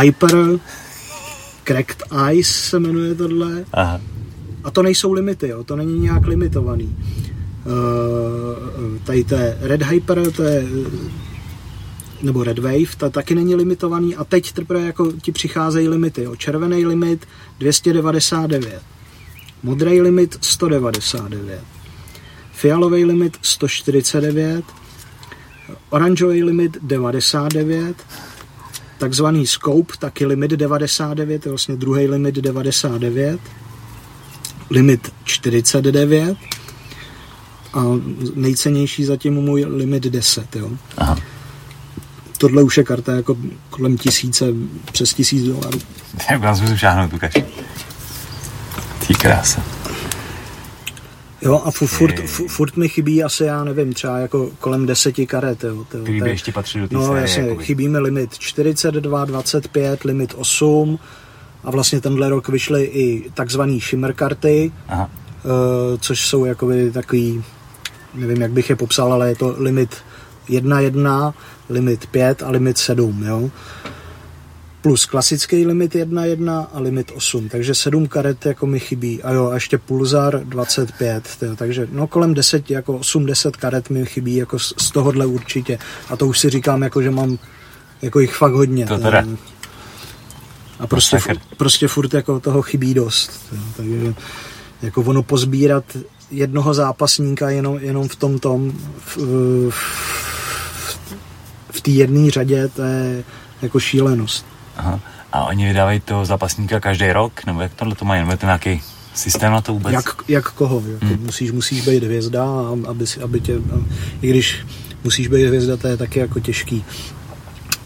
hyper, 0.00 0.36
cracked 1.64 2.02
ice 2.32 2.52
se 2.52 2.80
jmenuje 2.80 3.14
tohle. 3.14 3.64
Aha. 3.72 4.00
A 4.64 4.70
to 4.70 4.82
nejsou 4.82 5.12
limity, 5.12 5.48
jo, 5.48 5.64
to 5.64 5.76
není 5.76 5.98
nějak 5.98 6.26
limitovaný. 6.26 6.96
Uh, 7.66 8.98
tady 9.04 9.24
to 9.24 9.34
je 9.34 9.58
Red 9.60 9.82
Hyper, 9.82 10.32
to 10.32 10.42
je 10.42 10.66
nebo 12.22 12.44
Red 12.44 12.58
Wave, 12.58 12.96
ta 12.96 13.10
taky 13.10 13.34
není 13.34 13.54
limitovaný 13.54 14.16
a 14.16 14.24
teď 14.24 14.52
teprve 14.52 14.80
jako 14.86 15.12
ti 15.12 15.32
přicházejí 15.32 15.88
limity. 15.88 16.22
Jo. 16.22 16.36
Červený 16.36 16.86
limit 16.86 17.28
299, 17.58 18.82
modrý 19.62 20.00
limit 20.00 20.38
199, 20.40 21.60
fialový 22.52 23.04
limit 23.04 23.36
149, 23.42 24.64
oranžový 25.90 26.44
limit 26.44 26.78
99, 26.82 27.96
takzvaný 28.98 29.46
scope, 29.46 29.94
taky 29.98 30.26
limit 30.26 30.50
99, 30.50 31.46
je 31.46 31.50
vlastně 31.50 31.76
druhý 31.76 32.08
limit 32.08 32.34
99, 32.34 33.40
limit 34.72 35.12
49 35.24 36.36
a 37.74 37.82
nejcennější 38.34 39.04
zatím 39.04 39.34
můj 39.34 39.64
limit 39.64 40.02
10. 40.02 40.56
Jo. 40.56 40.70
Aha 40.96 41.18
tohle 42.42 42.62
už 42.62 42.76
je 42.78 42.84
karta 42.84 43.12
jako 43.12 43.36
kolem 43.70 43.98
tisíce, 43.98 44.44
přes 44.92 45.14
tisíc 45.14 45.44
dolarů. 45.44 45.78
Já 46.30 46.50
musím 46.50 46.76
šáhnout, 46.76 47.12
ukaž. 47.12 47.32
Ty 49.06 49.14
krása. 49.14 49.62
Jo, 51.42 51.62
a 51.64 51.70
furt, 51.70 51.88
furt, 51.88 52.20
furt 52.48 52.76
mi 52.76 52.88
chybí 52.88 53.24
asi, 53.24 53.44
já 53.44 53.64
nevím, 53.64 53.92
třeba 53.92 54.18
jako 54.18 54.50
kolem 54.60 54.86
deseti 54.86 55.26
karet. 55.26 55.64
Jo, 55.64 55.84
Který 55.88 56.20
by 56.20 56.30
ještě 56.30 56.52
patří 56.52 56.78
do 56.80 56.88
té 56.88 56.94
No 56.94 57.06
série, 57.06 57.22
jasně, 57.22 57.42
jakoby. 57.42 57.64
chybí 57.64 57.88
mi 57.88 57.98
limit 57.98 58.38
42, 58.38 59.24
25, 59.24 60.04
limit 60.04 60.34
8 60.36 60.98
a 61.64 61.70
vlastně 61.70 62.00
tenhle 62.00 62.28
rok 62.28 62.48
vyšly 62.48 62.84
i 62.84 63.30
takzvaný 63.34 63.80
shimmer 63.80 64.12
karty, 64.12 64.72
Aha. 64.88 65.10
Uh, 65.44 65.98
což 66.00 66.28
jsou 66.28 66.44
jakoby 66.44 66.90
takový, 66.90 67.44
nevím, 68.14 68.42
jak 68.42 68.52
bych 68.52 68.70
je 68.70 68.76
popsal, 68.76 69.12
ale 69.12 69.28
je 69.28 69.36
to 69.36 69.54
limit 69.58 69.96
1.1, 70.48 71.34
limit 71.70 72.06
5 72.06 72.42
a 72.42 72.50
limit 72.50 72.78
7, 72.78 73.24
jo. 73.26 73.50
Plus 74.82 75.06
klasický 75.06 75.66
limit 75.66 75.94
1.1 75.94 76.66
a 76.72 76.80
limit 76.80 77.12
8, 77.14 77.48
takže 77.48 77.74
7 77.74 78.06
karet 78.06 78.46
jako 78.46 78.66
mi 78.66 78.80
chybí. 78.80 79.22
A 79.22 79.32
jo, 79.32 79.50
a 79.50 79.54
ještě 79.54 79.78
Pulsar 79.78 80.40
25, 80.44 81.24
jo, 81.42 81.56
takže 81.56 81.88
no 81.92 82.06
kolem 82.06 82.34
10, 82.34 82.70
jako 82.70 82.98
8-10 82.98 83.50
karet 83.50 83.90
mi 83.90 84.06
chybí 84.06 84.36
jako 84.36 84.58
z, 84.58 84.74
z 84.78 84.90
tohohle 84.90 85.26
určitě. 85.26 85.78
A 86.08 86.16
to 86.16 86.26
už 86.26 86.38
si 86.38 86.50
říkám, 86.50 86.82
jako 86.82 87.02
že 87.02 87.10
mám 87.10 87.38
jako 88.02 88.20
jich 88.20 88.34
fakt 88.34 88.52
hodně. 88.52 88.86
To 88.86 88.98
teda. 88.98 89.24
A 90.82 90.86
prostě, 90.86 91.18
prostě 91.56 91.88
furt 91.88 92.14
jako 92.14 92.40
toho 92.40 92.62
chybí 92.62 92.94
dost. 92.94 93.54
Takže 93.76 94.14
jako 94.82 95.02
ono 95.02 95.22
pozbírat 95.22 95.84
jednoho 96.30 96.74
zápasníka 96.74 97.50
jenom, 97.50 97.78
jenom 97.80 98.08
v 98.08 98.16
tom 98.16 98.38
tom 98.38 98.72
v, 98.98 99.16
v, 99.70 101.06
v 101.70 101.80
té 101.80 101.90
jedné 101.90 102.30
řadě, 102.30 102.68
to 102.68 102.82
je 102.82 103.24
jako 103.62 103.80
šílenost. 103.80 104.46
Aha. 104.76 105.00
A 105.32 105.44
oni 105.44 105.66
vydávají 105.66 106.00
toho 106.00 106.24
zápasníka 106.24 106.80
každý 106.80 107.12
rok? 107.12 107.46
Nebo 107.46 107.60
jak 107.60 107.74
tohle 107.74 107.94
to 107.94 108.04
mají? 108.04 108.20
Nebo 108.20 108.32
je 108.32 108.36
to 108.36 108.46
nějaký 108.46 108.82
systém 109.14 109.52
na 109.52 109.60
to 109.60 109.72
vůbec? 109.72 109.92
Jak, 109.92 110.16
jak 110.28 110.50
koho? 110.50 110.82
Jako 110.86 111.06
hmm. 111.06 111.24
musíš, 111.24 111.50
musíš 111.50 111.88
být 111.88 112.04
hvězda, 112.04 112.44
aby, 112.88 113.04
aby 113.24 113.40
tě, 113.40 113.54
i 114.22 114.30
když 114.30 114.66
musíš 115.04 115.28
být 115.28 115.46
hvězda, 115.46 115.76
to 115.76 115.88
je 115.88 115.96
taky 115.96 116.18
jako 116.18 116.40
těžký. 116.40 116.84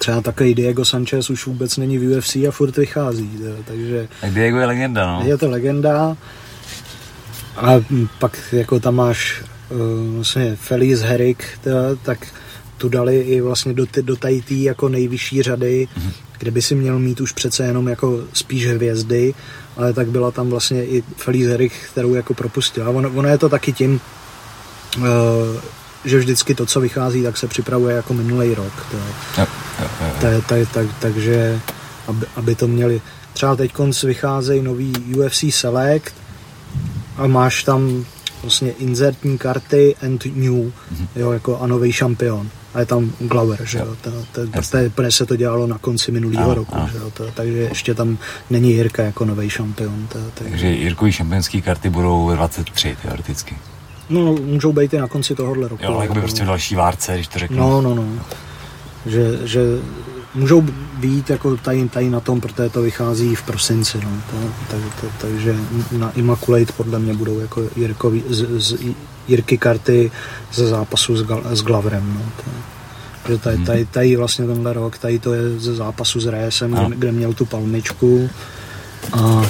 Třeba 0.07 0.21
takový 0.21 0.55
Diego 0.55 0.85
Sanchez 0.85 1.31
už 1.31 1.47
vůbec 1.47 1.77
není 1.77 1.99
v 1.99 2.19
UFC 2.19 2.37
a 2.37 2.51
furt 2.51 2.77
vychází, 2.77 3.31
takže... 3.65 4.09
Tak 4.21 4.31
Diego 4.31 4.59
je 4.59 4.67
legenda, 4.67 5.07
no. 5.07 5.23
Je 5.27 5.37
to 5.37 5.51
legenda. 5.51 6.17
A 7.57 7.71
pak 8.19 8.39
jako 8.53 8.81
tam 8.81 8.95
máš 8.95 9.43
uh, 9.69 10.15
vlastně 10.15 10.57
Feliz 10.57 11.01
Herrick, 11.01 11.45
tak 12.03 12.27
tu 12.79 12.89
dali 12.89 13.21
i 13.21 13.41
vlastně 13.41 13.73
do, 13.73 13.87
do 14.03 14.17
tady 14.17 14.43
tý 14.43 14.63
jako 14.63 14.89
nejvyšší 14.89 15.43
řady, 15.43 15.89
mm-hmm. 15.99 16.13
kde 16.39 16.51
by 16.51 16.63
si 16.63 16.75
měl 16.75 16.99
mít 16.99 17.21
už 17.21 17.33
přece 17.33 17.65
jenom 17.65 17.89
jako 17.89 18.21
spíš 18.33 18.67
hvězdy, 18.67 19.35
ale 19.77 19.93
tak 19.93 20.09
byla 20.09 20.31
tam 20.31 20.51
vlastně 20.51 20.85
i 20.85 21.03
Feliz 21.17 21.47
Herrick, 21.47 21.75
kterou 21.91 22.15
jako 22.15 22.35
propustila. 22.35 22.91
Ono, 22.91 23.11
ono 23.11 23.29
je 23.29 23.39
to 23.39 23.49
taky 23.49 23.73
tím, 23.73 24.01
uh, 24.99 25.05
že 26.05 26.19
vždycky 26.19 26.55
to, 26.55 26.67
co 26.67 26.81
vychází, 26.81 27.23
tak 27.23 27.37
se 27.37 27.49
připravuje 27.49 27.97
jako 27.97 28.15
minulý 28.15 28.55
rok. 28.55 28.87
To, 28.91 28.97
jo, 28.97 29.47
jo, 29.81 29.89
jo. 30.01 30.13
To, 30.21 30.49
tak, 30.49 30.69
tak, 30.73 30.87
takže 30.99 31.61
aby, 32.09 32.27
aby 32.37 32.55
to 32.55 32.69
měli. 32.69 33.01
Třeba 33.33 33.57
teď 33.57 33.73
vycházejí 34.05 34.63
nový 34.63 34.93
UFC 35.17 35.45
Select 35.51 36.15
a 37.17 37.27
máš 37.27 37.65
tam 37.65 38.05
vlastně 38.43 38.71
inzertní 38.71 39.39
karty 39.39 39.97
and 40.03 40.25
new, 40.27 40.55
mm-hmm. 40.55 41.09
jo, 41.17 41.33
jako 41.33 41.61
a 41.61 41.67
nový 41.67 41.93
šampion 41.93 42.51
a 42.77 42.81
je 42.81 42.87
tam 42.87 43.13
Glover, 43.19 43.65
že 43.65 43.79
jo, 43.79 43.97
to, 44.01 44.11
to, 44.33 44.47
to, 44.47 44.61
to, 44.95 45.11
se 45.11 45.27
to 45.27 45.37
dělalo 45.37 45.67
na 45.67 45.79
konci 45.79 46.13
minulého 46.13 46.55
roku, 46.55 46.75
ano. 46.75 46.89
že 46.93 46.99
jo, 46.99 47.11
to, 47.11 47.31
takže 47.35 47.59
ještě 47.59 47.95
tam 47.95 48.19
není 48.51 48.73
Jirka 48.73 49.03
jako 49.03 49.25
nový 49.25 49.51
šampion. 49.51 50.07
To, 50.07 50.19
to, 50.19 50.45
takže 50.45 50.69
Jirkový 50.69 51.13
šampionský 51.13 51.63
karty 51.63 51.91
budou 51.91 52.31
23 52.35 52.97
teoreticky. 53.03 53.57
No, 54.11 54.33
můžou 54.33 54.73
být 54.73 54.95
i 54.95 54.99
na 54.99 55.09
konci 55.09 55.35
tohohle 55.35 55.69
roku. 55.69 55.85
Jo, 55.85 55.95
ale 55.95 56.05
jakoby 56.05 56.21
prostě 56.21 56.45
další 56.45 56.75
várce, 56.75 57.15
když 57.15 57.29
to 57.29 57.39
řeknu. 57.39 57.57
No, 57.57 57.81
no, 57.81 57.95
no. 57.95 58.05
Že, 59.07 59.39
že 59.45 59.61
můžou 60.35 60.61
být 60.99 61.31
jako 61.31 61.57
tady, 61.57 61.89
tady 61.89 62.11
na 62.11 62.21
tom, 62.21 62.41
protože 62.41 62.69
to 62.69 62.83
vychází 62.83 63.35
v 63.35 63.43
prosinci, 63.43 63.99
no. 64.05 64.11
To, 64.31 64.37
tak, 64.71 65.01
to, 65.01 65.07
takže 65.21 65.57
na 65.93 66.11
Immaculate 66.11 66.73
podle 66.73 66.99
mě 66.99 67.15
budou 67.15 67.39
jako 67.39 67.63
Jirkový, 67.77 68.23
z, 68.29 68.61
z, 68.61 68.77
Jirky 69.29 69.59
karty 69.59 70.11
ze 70.53 70.67
zápasu 70.69 71.17
s, 71.17 71.27
s 71.51 71.63
Glavrem. 71.63 72.15
No. 72.15 72.33
To, 72.37 72.51
že 73.33 73.39
tady, 73.39 73.59
tady, 73.59 73.87
tady 73.87 74.17
vlastně 74.17 74.47
tenhle 74.47 74.73
rok, 74.73 74.99
tady 74.99 75.19
to 75.19 75.35
je 75.35 75.59
ze 75.59 75.75
zápasu 75.75 76.21
s 76.21 76.27
Résem, 76.27 76.71
no. 76.71 76.87
kde, 76.87 76.97
kde 76.97 77.13
měl 77.13 77.33
tu 77.33 77.47
palmičku 77.47 78.31
a 79.13 79.47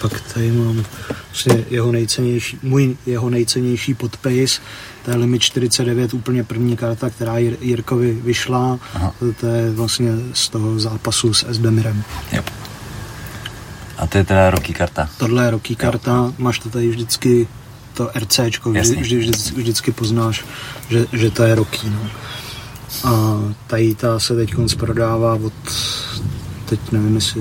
pak 0.00 0.20
tady 0.20 0.52
mám 0.52 0.84
vlastně 1.28 1.64
jeho 1.70 1.92
nejcennější, 1.92 2.58
můj 2.62 2.96
jeho 3.06 3.30
nejcennější 3.30 3.94
podpis, 3.94 4.60
to 5.04 5.10
je 5.10 5.16
limit 5.16 5.42
49, 5.42 6.14
úplně 6.14 6.44
první 6.44 6.76
karta, 6.76 7.10
která 7.10 7.38
Jirkovi 7.38 8.12
vyšla, 8.12 8.78
Aha. 8.94 9.14
to 9.40 9.46
je 9.46 9.70
vlastně 9.70 10.10
z 10.32 10.48
toho 10.48 10.80
zápasu 10.80 11.34
s 11.34 11.48
Esdemirem. 11.48 12.04
Yep. 12.32 12.50
A 13.98 14.06
to 14.06 14.18
je 14.18 14.24
teda 14.24 14.50
roky 14.50 14.72
karta? 14.72 15.08
Tohle 15.18 15.44
je 15.44 15.50
roky 15.50 15.76
karta, 15.76 16.32
máš 16.38 16.58
to 16.58 16.70
tady 16.70 16.88
vždycky 16.88 17.48
to 17.94 18.10
RCčko, 18.18 18.70
vždy, 18.70 18.96
vždy, 18.96 19.18
vždy, 19.18 19.32
vždycky 19.56 19.92
poznáš, 19.92 20.44
že, 20.88 21.06
že 21.12 21.30
to 21.30 21.42
je 21.42 21.54
roky. 21.54 21.90
No. 21.90 22.10
A 23.04 23.40
tady 23.66 23.94
ta 23.94 24.18
se 24.18 24.36
teď 24.36 24.54
prodává 24.78 25.34
od, 25.34 25.52
teď 26.64 26.80
nevím, 26.92 27.14
jestli 27.14 27.40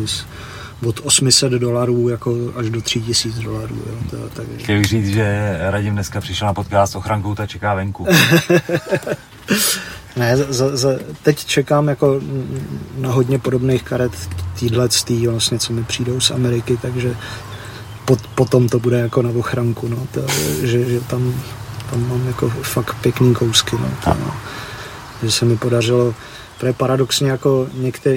od 0.85 0.99
800 1.03 1.51
dolarů 1.51 2.09
jako 2.09 2.35
až 2.55 2.69
do 2.69 2.81
3000 2.81 3.41
dolarů. 3.41 3.75
Jo. 3.75 3.95
To, 4.11 4.17
tak... 4.29 4.45
Chtěl 4.57 4.77
bych 4.77 4.85
říct, 4.85 5.07
že 5.07 5.57
Radim 5.59 5.93
dneska 5.93 6.21
přišel 6.21 6.47
na 6.47 6.53
podcast 6.53 6.93
s 6.93 6.95
ochrankou, 6.95 7.35
ta 7.35 7.47
čeká 7.47 7.73
venku. 7.73 8.07
ne, 10.15 10.37
za, 10.37 10.77
za, 10.77 10.89
teď 11.23 11.45
čekám 11.45 11.87
jako 11.87 12.21
na 12.97 13.11
hodně 13.11 13.39
podobných 13.39 13.83
karet 13.83 14.11
týhle 14.59 14.89
tý, 14.89 15.27
vlastně, 15.27 15.59
co 15.59 15.73
mi 15.73 15.83
přijdou 15.83 16.19
z 16.19 16.31
Ameriky, 16.31 16.77
takže 16.81 17.15
pot, 18.05 18.19
potom 18.35 18.69
to 18.69 18.79
bude 18.79 18.99
jako 18.99 19.21
na 19.21 19.29
ochranku, 19.29 19.87
no, 19.87 20.07
to, 20.11 20.21
že, 20.61 20.89
že 20.89 20.99
tam, 20.99 21.33
tam 21.89 22.09
mám 22.09 22.27
jako 22.27 22.49
fakt 22.49 22.95
pěkný 23.01 23.33
kousky, 23.33 23.75
no, 23.75 23.91
to, 24.03 24.09
no. 24.09 24.33
že 25.23 25.31
se 25.31 25.45
mi 25.45 25.57
podařilo, 25.57 26.15
protože 26.57 26.73
paradoxně 26.73 27.31
jako 27.31 27.67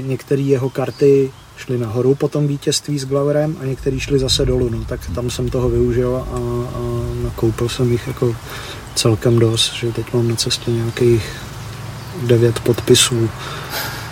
některé 0.00 0.42
jeho 0.42 0.70
karty 0.70 1.30
šli 1.56 1.78
nahoru 1.78 2.14
po 2.14 2.28
tom 2.28 2.46
vítězství 2.46 2.98
s 2.98 3.04
Gloverem 3.04 3.56
a 3.60 3.64
některý 3.64 4.00
šli 4.00 4.18
zase 4.18 4.46
dolů, 4.46 4.68
no, 4.68 4.84
tak 4.84 5.00
tam 5.14 5.30
jsem 5.30 5.48
toho 5.48 5.68
využil 5.68 6.16
a, 6.16 6.36
a 6.78 6.80
nakoupil 7.24 7.68
jsem 7.68 7.92
jich 7.92 8.06
jako 8.06 8.36
celkem 8.94 9.38
dost, 9.38 9.74
že 9.74 9.92
teď 9.92 10.12
mám 10.12 10.28
na 10.28 10.36
cestě 10.36 10.70
nějakých 10.70 11.24
devět 12.22 12.60
podpisů, 12.60 13.30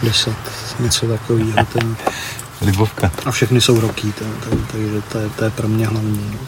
deset, 0.03 0.37
něco 0.81 1.07
takového. 1.07 1.67
Ten... 1.73 1.97
Libovka. 2.63 3.13
A 3.25 3.31
všechny 3.31 3.61
jsou 3.61 3.81
roky, 3.81 4.13
takže 4.51 5.03
to, 5.13 5.19
je, 5.19 5.29
to 5.29 5.45
je 5.45 5.51
pro 5.51 5.69
mě 5.69 5.87
hlavní. 5.87 6.31
No. 6.33 6.39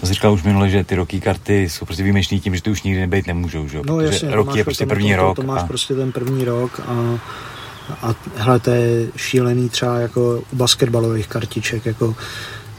To 0.00 0.06
jsi 0.06 0.14
říkal 0.14 0.32
už 0.32 0.42
minule, 0.42 0.68
že 0.68 0.84
ty 0.84 0.94
roky 0.94 1.20
karty 1.20 1.68
jsou 1.68 1.84
prostě 1.84 2.02
výjimečný 2.02 2.40
tím, 2.40 2.54
že 2.54 2.62
ty 2.62 2.70
už 2.70 2.82
nikdy 2.82 3.00
nebejt 3.00 3.26
nemůžou, 3.26 3.68
že? 3.68 3.80
No 3.86 4.00
jasně, 4.00 4.30
roky 4.30 4.58
je 4.58 4.64
prostě 4.64 4.86
první 4.86 5.10
to, 5.10 5.16
rok. 5.16 5.36
To, 5.36 5.42
to 5.42 5.48
máš 5.48 5.62
a... 5.62 5.66
prostě 5.66 5.94
ten 5.94 6.12
první 6.12 6.44
rok 6.44 6.80
a 6.86 7.18
a 8.02 8.14
hele, 8.36 8.60
to 8.60 8.70
je 8.70 9.08
šílený 9.16 9.68
třeba 9.68 9.98
jako 9.98 10.42
u 10.52 10.56
basketbalových 10.56 11.28
kartiček, 11.28 11.86
jako 11.86 12.16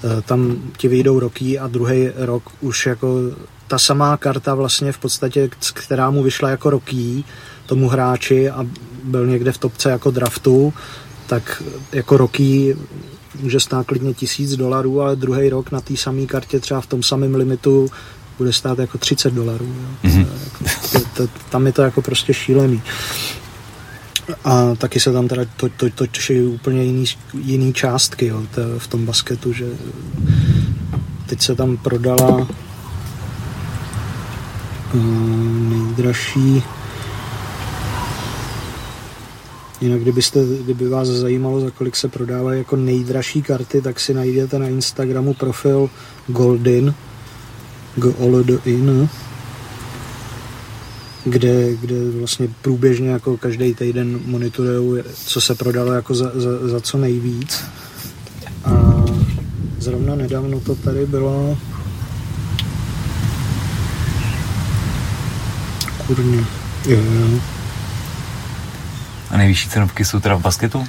e, 0.04 0.22
tam 0.22 0.56
ti 0.78 0.88
vyjdou 0.88 1.20
roky 1.20 1.60
a 1.60 1.68
druhý 1.68 2.10
rok 2.16 2.44
už 2.62 2.86
jako 2.86 3.18
ta 3.68 3.80
samá 3.80 4.18
karta 4.18 4.56
vlastně 4.56 4.92
v 4.92 4.98
podstatě, 4.98 5.50
která 5.74 6.10
mu 6.12 6.24
vyšla 6.24 6.50
jako 6.50 6.70
roky 6.70 7.24
tomu 7.66 7.88
hráči 7.88 8.50
a 8.50 8.66
byl 9.04 9.28
někde 9.28 9.52
v 9.52 9.58
topce 9.58 9.90
jako 9.90 10.12
draftu, 10.12 10.74
tak 11.28 11.64
jako 11.92 12.18
roky 12.18 12.78
může 13.40 13.60
stát 13.60 13.88
klidně 13.88 14.14
tisíc 14.14 14.56
dolarů, 14.56 15.02
ale 15.02 15.16
druhý 15.16 15.50
rok 15.50 15.72
na 15.72 15.82
té 15.82 15.98
samé 15.98 16.26
kartě 16.26 16.60
třeba 16.60 16.82
v 16.82 16.86
tom 16.86 17.04
samém 17.04 17.36
limitu 17.36 17.90
bude 18.38 18.54
stát 18.54 18.80
jako 18.80 18.98
30 18.98 19.34
dolarů. 19.34 19.76
Mm-hmm. 20.04 20.28
Tam 21.50 21.66
je 21.66 21.72
to 21.74 21.82
jako 21.82 22.02
prostě 22.02 22.34
šílený. 22.34 22.82
A 24.44 24.76
taky 24.76 25.00
se 25.00 25.12
tam 25.12 25.28
teda 25.28 25.46
to, 25.58 25.70
to, 25.70 25.90
to 25.90 26.08
točí 26.08 26.42
úplně 26.42 26.84
jiný, 26.84 27.06
jiný 27.34 27.74
částky 27.74 28.26
jo, 28.26 28.44
to, 28.56 28.62
v 28.78 28.88
tom 28.88 29.06
basketu, 29.06 29.54
že 29.54 29.66
teď 31.26 31.42
se 31.42 31.56
tam 31.56 31.78
prodala 31.78 32.48
uh, 34.94 35.02
nejdražší. 35.70 36.64
Jinak 39.82 40.02
kdybyste, 40.02 40.40
kdyby 40.64 40.90
vás 40.90 41.08
zajímalo, 41.08 41.60
za 41.60 41.72
kolik 41.72 41.96
se 41.96 42.08
prodávají 42.08 42.58
jako 42.60 42.76
nejdražší 42.76 43.42
karty, 43.42 43.82
tak 43.82 44.00
si 44.00 44.14
najdete 44.14 44.60
na 44.60 44.68
Instagramu 44.68 45.34
profil 45.34 45.90
Goldin, 46.28 46.94
g 47.96 48.14
o 48.18 48.28
l 48.28 48.44
d 48.44 48.60
i 48.66 48.74
n 48.74 49.10
kde, 51.30 51.76
kde 51.76 51.96
vlastně 52.20 52.48
průběžně 52.62 53.10
jako 53.10 53.38
každý 53.38 53.74
týden 53.74 54.20
monitorují, 54.26 55.04
co 55.26 55.42
se 55.42 55.56
prodalo 55.56 55.94
jako 55.94 56.16
za, 56.16 56.32
za, 56.34 56.68
za 56.68 56.80
co 56.82 56.98
nejvíc. 56.98 57.64
A 58.66 59.06
zrovna 59.80 60.16
nedávno 60.16 60.60
to 60.60 60.76
tady 60.76 61.06
bylo 61.06 61.58
kurně. 66.08 66.46
Jo, 66.88 67.00
jo. 67.00 67.40
A 69.30 69.38
nejvyšší 69.38 69.70
cenovky 69.70 70.06
jsou 70.06 70.20
teda 70.20 70.36
v 70.36 70.42
basketu? 70.42 70.88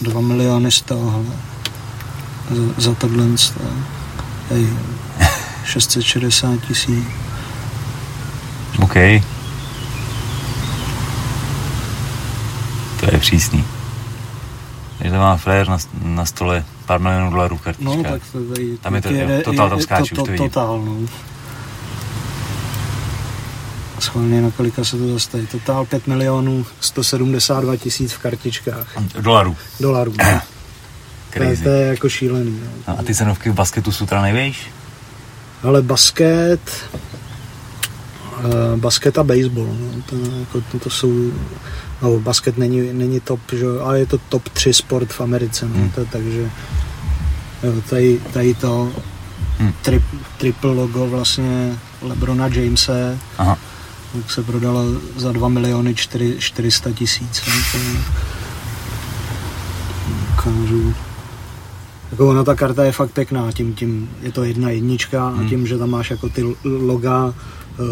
2 0.00 0.20
miliony 0.20 0.70
z 0.70 0.80
toho, 0.82 1.24
za, 2.50 2.62
za 2.76 2.94
tohle 2.94 3.24
hej, 4.50 4.66
660 5.64 6.60
tisíc. 6.68 7.04
OK. 8.78 8.96
To 13.00 13.06
je 13.14 13.18
přísný. 13.18 13.64
Takže 14.98 15.12
to 15.12 15.18
má 15.18 15.36
flair 15.36 15.68
na, 15.68 15.78
na 16.02 16.24
stole 16.24 16.64
pár 16.86 17.00
milionů 17.00 17.30
dolarů 17.30 17.58
kartička. 17.58 17.94
No, 17.96 18.02
tak 18.02 18.22
to 18.32 18.44
tady, 18.44 18.78
tam 18.78 18.94
je 18.94 19.02
to, 19.02 19.08
je, 19.08 19.42
total 19.42 19.70
tam 19.70 19.80
skáče, 19.80 20.14
to, 20.14 20.24
to, 20.24 20.32
už 20.32 20.38
to 20.38 20.44
Total, 20.44 20.82
no. 20.82 20.96
Schválně 24.00 24.42
na 24.42 24.50
kolika 24.50 24.84
se 24.84 24.96
to 24.96 25.12
zastaví. 25.12 25.46
Total 25.46 25.84
5 25.84 26.06
milionů 26.06 26.66
172 26.80 27.76
tisíc 27.76 28.12
v 28.12 28.18
kartičkách. 28.18 28.98
Dolarů. 29.20 29.56
Dolarů. 29.80 30.12
to, 31.36 31.42
je, 31.42 31.56
to 31.56 31.68
je 31.68 31.86
jako 31.86 32.08
šílený. 32.08 32.60
No. 32.64 32.70
no. 32.88 32.98
a 32.98 33.02
ty 33.02 33.14
cenovky 33.14 33.50
v 33.50 33.54
basketu 33.54 33.92
jsou 33.92 34.06
teda 34.06 34.22
největší? 34.22 34.70
Ale 35.62 35.82
basket, 35.82 36.60
uh, 38.44 38.76
basket 38.76 39.18
a 39.18 39.24
baseball, 39.24 39.76
no, 39.80 40.02
to, 40.06 40.16
jako, 40.40 40.60
to, 40.60 40.78
to 40.78 40.90
jsou 40.90 41.32
no, 42.02 42.20
basket 42.20 42.58
není, 42.58 42.92
není 42.92 43.20
top, 43.20 43.40
že, 43.52 43.66
ale 43.82 43.98
je 43.98 44.06
to 44.06 44.18
top 44.18 44.48
3 44.48 44.74
sport 44.74 45.12
v 45.12 45.20
Americe, 45.20 45.68
no, 45.68 45.74
hmm. 45.74 45.90
to, 45.90 46.04
takže 46.04 46.50
jo, 47.62 47.72
tady, 47.90 48.20
tady 48.32 48.54
to 48.54 48.92
hmm. 49.58 49.72
tri, 49.82 50.04
triple 50.38 50.72
logo 50.72 51.06
vlastně 51.06 51.78
Lebrona 52.02 52.46
Jamese 52.46 53.18
Aha. 53.38 53.58
tak 54.12 54.30
se 54.30 54.42
prodalo 54.42 54.84
za 55.16 55.32
2 55.32 55.48
miliony 55.48 55.94
4, 55.94 56.36
400 56.38 56.92
tisíc. 56.92 57.42
Ukážu. 60.32 60.94
Jako 62.10 62.28
ona 62.28 62.44
ta 62.44 62.54
karta 62.54 62.84
je 62.84 62.92
fakt 62.92 63.10
pěkná, 63.10 63.52
tím, 63.52 63.74
tím 63.74 64.10
je 64.22 64.32
to 64.32 64.44
jedna 64.44 64.70
jednička 64.70 65.28
hmm. 65.28 65.46
a 65.46 65.48
tím, 65.48 65.66
že 65.66 65.78
tam 65.78 65.90
máš 65.90 66.10
jako 66.10 66.28
ty 66.28 66.44
loga 66.64 67.34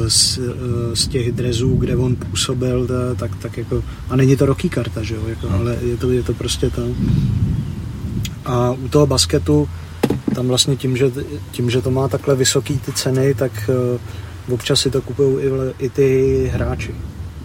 z, 0.09 0.38
eh, 0.38 0.96
z 0.96 1.09
těch 1.09 1.33
drezů, 1.33 1.77
kde 1.77 1.96
on 1.96 2.16
působil, 2.16 2.88
tak, 3.16 3.37
tak 3.37 3.57
jako, 3.59 3.85
a 4.09 4.16
není 4.16 4.37
to 4.37 4.46
roky 4.46 4.68
karta, 4.68 5.03
že 5.03 5.14
jo, 5.14 5.22
jako, 5.29 5.49
no. 5.49 5.55
ale 5.55 5.79
je 5.83 5.96
to, 5.96 6.11
je 6.11 6.22
to 6.22 6.35
prostě 6.35 6.70
to. 6.70 6.83
A 8.44 8.72
u 8.72 8.88
toho 8.88 9.07
basketu, 9.07 9.68
tam 10.35 10.49
vlastně 10.49 10.77
tím, 10.77 10.96
že, 10.96 11.11
tím, 11.51 11.70
že 11.70 11.83
to 11.83 11.90
má 11.90 12.09
takhle 12.09 12.35
vysoký 12.37 12.79
ty 12.79 12.92
ceny, 12.92 13.35
tak 13.35 13.70
uh, 14.49 14.55
občas 14.55 14.81
si 14.81 14.90
to 14.90 15.03
kupují 15.03 15.46
i, 15.46 15.51
i 15.79 15.88
ty 15.90 16.51
hráči. 16.55 16.94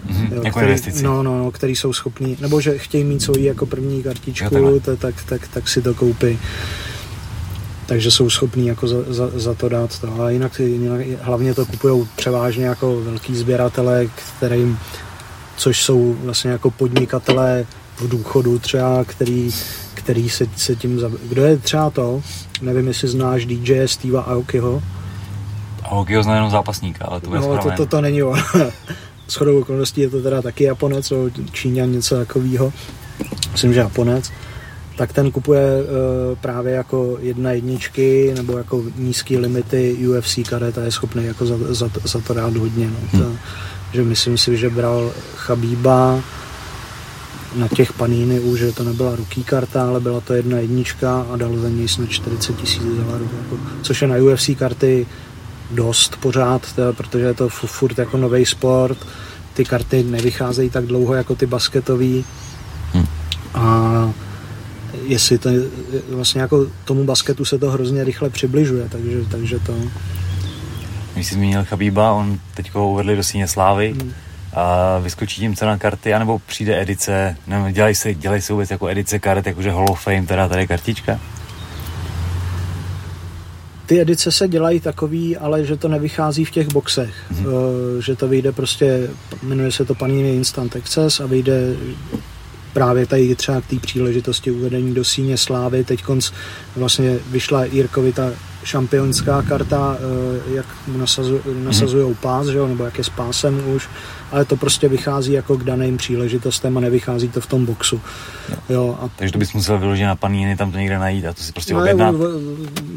Mm-hmm, 0.08 0.32
jo, 0.32 0.42
jako 0.44 0.60
který, 0.60 1.02
No, 1.02 1.22
no, 1.22 1.38
no, 1.38 1.50
který 1.50 1.76
jsou 1.76 1.92
schopní, 1.92 2.36
nebo 2.40 2.60
že 2.60 2.78
chtějí 2.78 3.04
mít 3.04 3.22
svoji 3.22 3.44
jako 3.44 3.66
první 3.66 4.02
kartičku, 4.02 4.56
jo, 4.56 4.80
tak, 4.80 4.98
tak, 4.98 5.14
tak, 5.24 5.48
tak 5.48 5.68
si 5.68 5.82
to 5.82 5.94
koupí 5.94 6.38
takže 7.92 8.10
jsou 8.10 8.30
schopní 8.30 8.66
jako 8.66 8.88
za, 8.88 8.96
za, 9.08 9.30
za 9.34 9.54
to 9.54 9.68
dát 9.68 9.98
to. 10.00 10.22
A 10.22 10.30
jinak, 10.30 10.58
jinak 10.58 11.00
hlavně 11.20 11.54
to 11.54 11.66
kupují 11.66 12.08
převážně 12.16 12.64
jako 12.64 13.00
velký 13.00 13.36
sběratele, 13.36 14.06
kterým, 14.06 14.78
což 15.56 15.82
jsou 15.82 16.16
vlastně 16.24 16.50
jako 16.50 16.70
podnikatelé 16.70 17.66
v 17.96 18.08
důchodu 18.08 18.58
třeba, 18.58 19.04
který, 19.04 19.50
který 19.94 20.30
se, 20.30 20.46
se 20.56 20.76
tím... 20.76 21.00
Zab... 21.00 21.12
Kdo 21.12 21.44
je 21.44 21.56
třeba 21.56 21.90
to? 21.90 22.22
Nevím, 22.62 22.88
jestli 22.88 23.08
znáš 23.08 23.46
DJ 23.46 23.88
Steva 23.88 24.22
Aokiho. 24.22 24.82
Aokiho 25.82 26.22
zná 26.22 26.34
jenom 26.34 26.50
zápasníka, 26.50 27.04
ale 27.04 27.20
to 27.20 27.34
je 27.34 27.40
No, 27.40 27.58
to, 27.58 27.70
to, 27.76 27.86
to 27.86 28.00
není 28.00 28.22
on. 28.22 28.38
S 29.28 29.34
chodou 29.34 29.60
okolností 29.60 30.00
je 30.00 30.10
to 30.10 30.22
teda 30.22 30.42
taky 30.42 30.64
Japonec, 30.64 31.12
Číňan, 31.52 31.92
něco 31.92 32.16
takového. 32.16 32.72
Myslím, 33.52 33.74
že 33.74 33.80
Japonec 33.80 34.30
tak 35.02 35.12
ten 35.12 35.30
kupuje 35.30 35.62
uh, 35.82 36.38
právě 36.38 36.74
jako 36.74 37.18
jedna 37.20 37.52
jedničky 37.52 38.32
nebo 38.36 38.58
jako 38.58 38.84
nízké 38.96 39.38
limity 39.38 39.96
UFC 40.08 40.38
karet 40.48 40.78
a 40.78 40.82
je 40.82 40.90
schopný 40.92 41.24
jako 41.24 41.46
za, 41.46 41.56
za, 41.68 41.90
za 42.04 42.20
to 42.20 42.34
dát 42.34 42.56
hodně. 42.56 42.90
No. 42.90 42.98
Hmm. 43.12 43.22
To, 43.22 43.36
že 43.92 44.02
myslím 44.02 44.38
si, 44.38 44.56
že 44.56 44.70
bral 44.70 45.12
Chabíba 45.36 46.20
na 47.56 47.68
těch 47.68 47.92
paníny 47.92 48.40
už, 48.40 48.58
že 48.58 48.72
to 48.72 48.84
nebyla 48.84 49.16
ruký 49.16 49.44
karta, 49.44 49.88
ale 49.88 50.00
byla 50.00 50.20
to 50.20 50.34
jedna 50.34 50.58
jednička 50.58 51.26
a 51.30 51.36
dal 51.36 51.56
za 51.56 51.68
něj 51.68 51.88
snad 51.88 52.10
40 52.10 52.56
tisíc 52.56 52.82
dolarů. 52.82 53.28
Jako, 53.42 53.58
což 53.82 54.02
je 54.02 54.08
na 54.08 54.16
UFC 54.16 54.50
karty 54.58 55.06
dost 55.70 56.16
pořád, 56.16 56.72
teda, 56.72 56.92
protože 56.92 57.24
je 57.24 57.34
to 57.34 57.48
furt 57.48 57.98
jako 57.98 58.16
nový 58.16 58.46
sport, 58.46 58.98
ty 59.54 59.64
karty 59.64 60.02
nevycházejí 60.02 60.70
tak 60.70 60.86
dlouho 60.86 61.14
jako 61.14 61.34
ty 61.34 61.46
basketový 61.46 62.24
hmm. 62.92 63.06
a 63.54 63.91
jestli 65.04 65.38
to 65.38 65.50
vlastně 66.08 66.40
jako 66.40 66.66
tomu 66.84 67.04
basketu 67.04 67.44
se 67.44 67.58
to 67.58 67.70
hrozně 67.70 68.04
rychle 68.04 68.30
přibližuje, 68.30 68.88
takže, 68.88 69.18
takže 69.30 69.58
to... 69.58 69.74
Když 71.14 71.26
jsi 71.26 71.34
zmínil 71.34 71.64
Chabíba, 71.64 72.12
on 72.12 72.38
teď 72.54 72.74
ho 72.74 72.90
uvedli 72.90 73.16
do 73.16 73.22
síně 73.22 73.48
slávy. 73.48 73.92
Hmm 73.92 74.12
a 74.54 74.98
vyskočí 74.98 75.40
tím 75.40 75.56
cena 75.56 75.78
karty, 75.78 76.14
anebo 76.14 76.38
přijde 76.38 76.80
edice, 76.80 77.36
nebo 77.46 77.70
dělají 77.70 77.94
se, 77.94 78.14
dělají 78.14 78.42
se 78.42 78.52
vůbec 78.52 78.70
jako 78.70 78.88
edice 78.88 79.18
karet, 79.18 79.46
jakože 79.46 79.70
Hall 79.70 79.90
of 79.90 80.02
Fame, 80.02 80.26
teda 80.26 80.48
tady 80.48 80.66
kartička? 80.66 81.20
Ty 83.86 84.00
edice 84.00 84.32
se 84.32 84.48
dělají 84.48 84.80
takový, 84.80 85.36
ale 85.36 85.64
že 85.64 85.76
to 85.76 85.88
nevychází 85.88 86.44
v 86.44 86.50
těch 86.50 86.72
boxech. 86.72 87.14
Mm-hmm. 87.32 87.46
Že 87.98 88.16
to 88.16 88.28
vyjde 88.28 88.52
prostě, 88.52 89.08
jmenuje 89.42 89.72
se 89.72 89.84
to 89.84 89.94
Panini 89.94 90.34
Instant 90.34 90.76
Access 90.76 91.20
a 91.20 91.26
vyjde 91.26 91.76
právě 92.72 93.06
tady 93.06 93.34
třeba 93.34 93.60
k 93.60 93.66
té 93.66 93.76
příležitosti 93.76 94.50
uvedení 94.50 94.94
do 94.94 95.04
síně 95.04 95.38
slávy. 95.38 95.84
Teď 95.84 96.04
vlastně 96.76 97.18
vyšla 97.30 97.64
Jirkovi 97.64 98.12
ta 98.12 98.30
šampionská 98.64 99.42
karta, 99.42 99.96
eh, 99.98 100.54
jak 100.54 100.66
mu 100.86 100.98
nasazují 101.64 102.08
mm. 102.08 102.14
pás, 102.14 102.46
že 102.46 102.58
jo, 102.58 102.68
nebo 102.68 102.84
jak 102.84 102.98
je 102.98 103.04
s 103.04 103.08
pásem 103.08 103.68
už, 103.68 103.88
ale 104.32 104.44
to 104.44 104.56
prostě 104.56 104.88
vychází 104.88 105.32
jako 105.32 105.56
k 105.56 105.64
daným 105.64 105.96
příležitostem 105.96 106.76
a 106.76 106.80
nevychází 106.80 107.28
to 107.28 107.40
v 107.40 107.46
tom 107.46 107.66
boxu. 107.66 108.00
Jo. 108.48 108.56
Jo, 108.68 108.98
a... 109.00 109.08
Takže 109.16 109.32
to 109.32 109.38
bys 109.38 109.52
musel 109.52 109.78
vyložit 109.78 110.04
na 110.04 110.16
paníny, 110.16 110.56
tam 110.56 110.72
to 110.72 110.78
někde 110.78 110.98
najít 110.98 111.26
a 111.26 111.32
to 111.32 111.42
si 111.42 111.52
prostě 111.52 111.74
no, 111.74 111.80
objednat? 111.80 112.14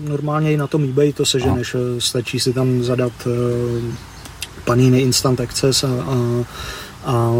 Normálně 0.07 0.53
i 0.53 0.57
na 0.57 0.67
tom 0.67 0.83
eBay 0.83 1.13
to 1.13 1.25
seženeš, 1.25 1.73
no. 1.73 2.01
stačí 2.01 2.39
si 2.39 2.53
tam 2.53 2.83
zadat 2.83 3.13
uh, 3.25 3.33
paníny 4.65 4.99
Instant 4.99 5.41
Access 5.41 5.83
a, 5.83 5.88
a 5.88 6.15
a 7.05 7.31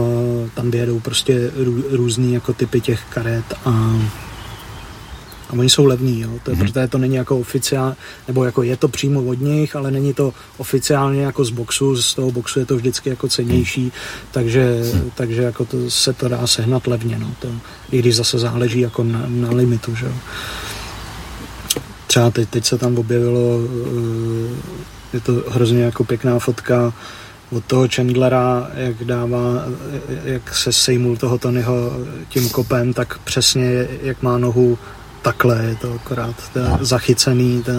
tam 0.54 0.72
vyjedou 0.72 1.00
prostě 1.00 1.52
rů, 1.56 1.84
různý 1.90 2.34
jako 2.34 2.54
typy 2.54 2.82
těch 2.82 3.02
karet 3.10 3.46
a, 3.66 3.70
a 5.50 5.54
oni 5.54 5.70
jsou 5.70 5.86
levní, 5.86 6.22
jo, 6.22 6.30
to, 6.44 6.52
mm-hmm. 6.52 6.60
protože 6.60 6.88
to 6.88 6.98
není 6.98 7.16
jako 7.16 7.40
oficiál, 7.40 7.96
nebo 8.28 8.46
jako 8.46 8.64
je 8.64 8.78
to 8.78 8.88
přímo 8.88 9.24
od 9.24 9.40
nich, 9.40 9.76
ale 9.76 9.92
není 9.92 10.14
to 10.14 10.34
oficiálně 10.58 11.22
jako 11.22 11.46
z 11.46 11.50
boxu, 11.50 12.02
z 12.02 12.16
toho 12.16 12.32
boxu 12.32 12.60
je 12.60 12.66
to 12.66 12.76
vždycky 12.76 13.10
jako 13.10 13.28
cenější, 13.28 13.84
mm. 13.84 13.92
takže, 14.32 14.82
mm. 14.94 15.12
takže 15.16 15.42
jako 15.42 15.66
to 15.66 15.92
se 15.92 16.14
to 16.14 16.28
dá 16.28 16.48
sehnat 16.48 16.88
levně, 16.88 17.20
no, 17.20 17.32
to, 17.40 17.48
i 17.92 18.00
když 18.00 18.16
zase 18.16 18.40
záleží 18.40 18.80
jako 18.80 19.04
na, 19.04 19.24
na 19.28 19.50
limitu, 19.52 19.96
že 19.96 20.06
jo. 20.06 20.14
Třeba 22.08 22.32
teď, 22.32 22.50
teď 22.50 22.66
se 22.66 22.78
tam 22.78 22.98
objevilo, 22.98 23.60
eh, 23.64 24.56
je 25.14 25.20
to 25.20 25.44
hrozně 25.48 25.84
jako 25.84 26.04
pěkná 26.04 26.40
fotka, 26.40 26.94
od 27.56 27.66
toho 27.66 27.88
Chandlera, 27.96 28.68
jak 28.74 29.04
dává, 29.04 29.40
jak 30.24 30.56
se 30.56 30.74
sejmul 30.74 31.18
toho 31.18 31.38
Tonyho 31.38 31.92
tím 32.30 32.50
kopem, 32.50 32.94
tak 32.94 33.20
přesně 33.20 33.88
jak 34.02 34.22
má 34.22 34.38
nohu 34.38 34.78
takhle, 35.22 35.66
je 35.66 35.76
to 35.76 35.94
akorát 35.94 36.36
to 36.54 36.60
je 36.60 36.66
zachycený. 36.80 37.64
To, 37.64 37.72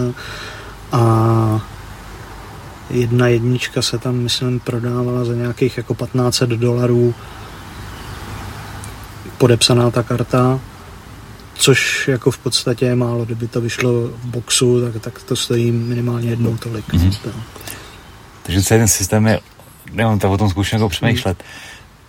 a 0.91 1.67
jedna 2.89 3.27
jednička 3.27 3.81
se 3.81 3.97
tam, 3.97 4.15
myslím, 4.15 4.59
prodávala 4.59 5.25
za 5.25 5.33
nějakých 5.33 5.77
jako 5.77 5.95
1500 5.95 6.49
dolarů 6.49 7.15
podepsaná 9.37 9.91
ta 9.91 10.03
karta, 10.03 10.59
což 11.53 12.07
jako 12.07 12.31
v 12.31 12.37
podstatě 12.37 12.85
je 12.85 12.95
málo, 12.95 13.25
kdyby 13.25 13.47
to 13.47 13.61
vyšlo 13.61 13.91
v 14.07 14.25
boxu, 14.25 14.81
tak, 14.81 15.01
tak 15.01 15.23
to 15.23 15.35
stojí 15.35 15.71
minimálně 15.71 16.29
jednou 16.29 16.57
tolik. 16.57 16.93
Mm-hmm. 16.93 17.31
Takže 18.43 18.61
celý 18.61 18.79
ten 18.79 18.87
systém 18.87 19.27
je 19.27 19.39
nemám 19.91 20.19
to 20.19 20.31
o 20.31 20.37
tom 20.37 20.49
zkušeně 20.49 20.79
jako 20.79 20.89
přemýšlet. 20.89 21.43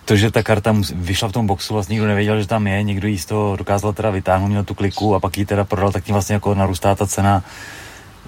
To, 0.04 0.16
že 0.16 0.30
ta 0.30 0.42
karta 0.42 0.76
vyšla 0.94 1.28
v 1.28 1.32
tom 1.32 1.46
boxu, 1.46 1.74
vlastně 1.74 1.94
nikdo 1.94 2.08
nevěděl, 2.08 2.40
že 2.40 2.46
tam 2.46 2.66
je, 2.66 2.82
někdo 2.82 3.08
jí 3.08 3.18
z 3.18 3.26
toho 3.26 3.56
dokázal 3.56 3.92
teda 3.92 4.10
vytáhnout, 4.10 4.48
měl 4.48 4.64
tu 4.64 4.74
kliku 4.74 5.14
a 5.14 5.20
pak 5.20 5.38
ji 5.38 5.46
teda 5.46 5.64
prodal, 5.64 5.92
tak 5.92 6.04
tím 6.04 6.12
vlastně 6.12 6.34
jako 6.34 6.54
narůstá 6.54 6.94
ta 6.94 7.06
cena. 7.06 7.44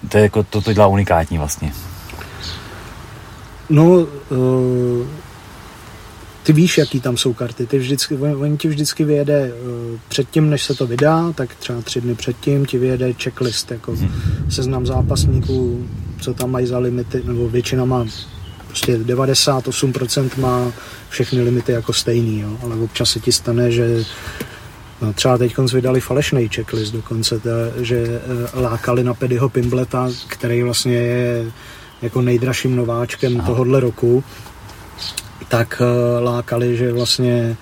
To 0.08 0.16
je 0.16 0.22
jako, 0.22 0.42
to, 0.42 0.60
to 0.60 0.72
dělá 0.72 0.86
unikátní 0.86 1.38
vlastně. 1.38 1.72
No, 3.70 3.84
uh, 3.84 5.06
ty 6.42 6.52
víš, 6.52 6.78
jaký 6.78 7.00
tam 7.00 7.16
jsou 7.16 7.32
karty. 7.32 7.66
Ty 7.66 7.78
vždycky, 7.78 8.16
oni 8.16 8.56
ti 8.56 8.68
vždycky 8.68 9.04
vyjede 9.04 9.52
uh, 9.52 9.98
předtím, 10.08 10.50
než 10.50 10.64
se 10.64 10.74
to 10.74 10.86
vydá, 10.86 11.32
tak 11.32 11.54
třeba 11.54 11.82
tři 11.82 12.00
dny 12.00 12.14
předtím 12.14 12.66
ti 12.66 12.78
vyjede 12.78 13.12
checklist, 13.12 13.70
jako 13.70 13.92
hmm. 13.92 14.10
seznam 14.48 14.86
zápasníků, 14.86 15.86
co 16.20 16.34
tam 16.34 16.50
mají 16.50 16.66
za 16.66 16.78
limity, 16.78 17.22
nebo 17.24 17.48
většina 17.48 17.84
má 17.84 18.06
prostě 18.70 18.98
98% 18.98 20.30
má 20.36 20.72
všechny 21.08 21.42
limity 21.42 21.72
jako 21.72 21.92
stejný, 21.92 22.40
jo? 22.40 22.58
ale 22.62 22.76
občas 22.76 23.10
se 23.10 23.20
ti 23.20 23.32
stane, 23.32 23.70
že 23.70 24.04
no, 25.02 25.12
třeba 25.12 25.38
teď 25.38 25.58
vydali 25.72 26.00
falešný 26.00 26.48
checklist 26.48 26.92
dokonce, 26.92 27.40
ta, 27.40 27.50
že 27.80 28.04
eh, 28.06 28.60
lákali 28.60 29.04
na 29.04 29.14
Pedyho 29.14 29.48
Pimbleta, 29.48 30.08
který 30.26 30.62
vlastně 30.62 30.94
je 30.94 31.52
jako 32.02 32.22
nejdražším 32.22 32.76
nováčkem 32.76 33.36
Aha. 33.38 33.46
tohohle 33.46 33.80
roku, 33.80 34.24
tak 35.48 35.82
uh, 35.82 36.24
lákali, 36.24 36.76
že 36.76 36.92
vlastně 36.92 37.56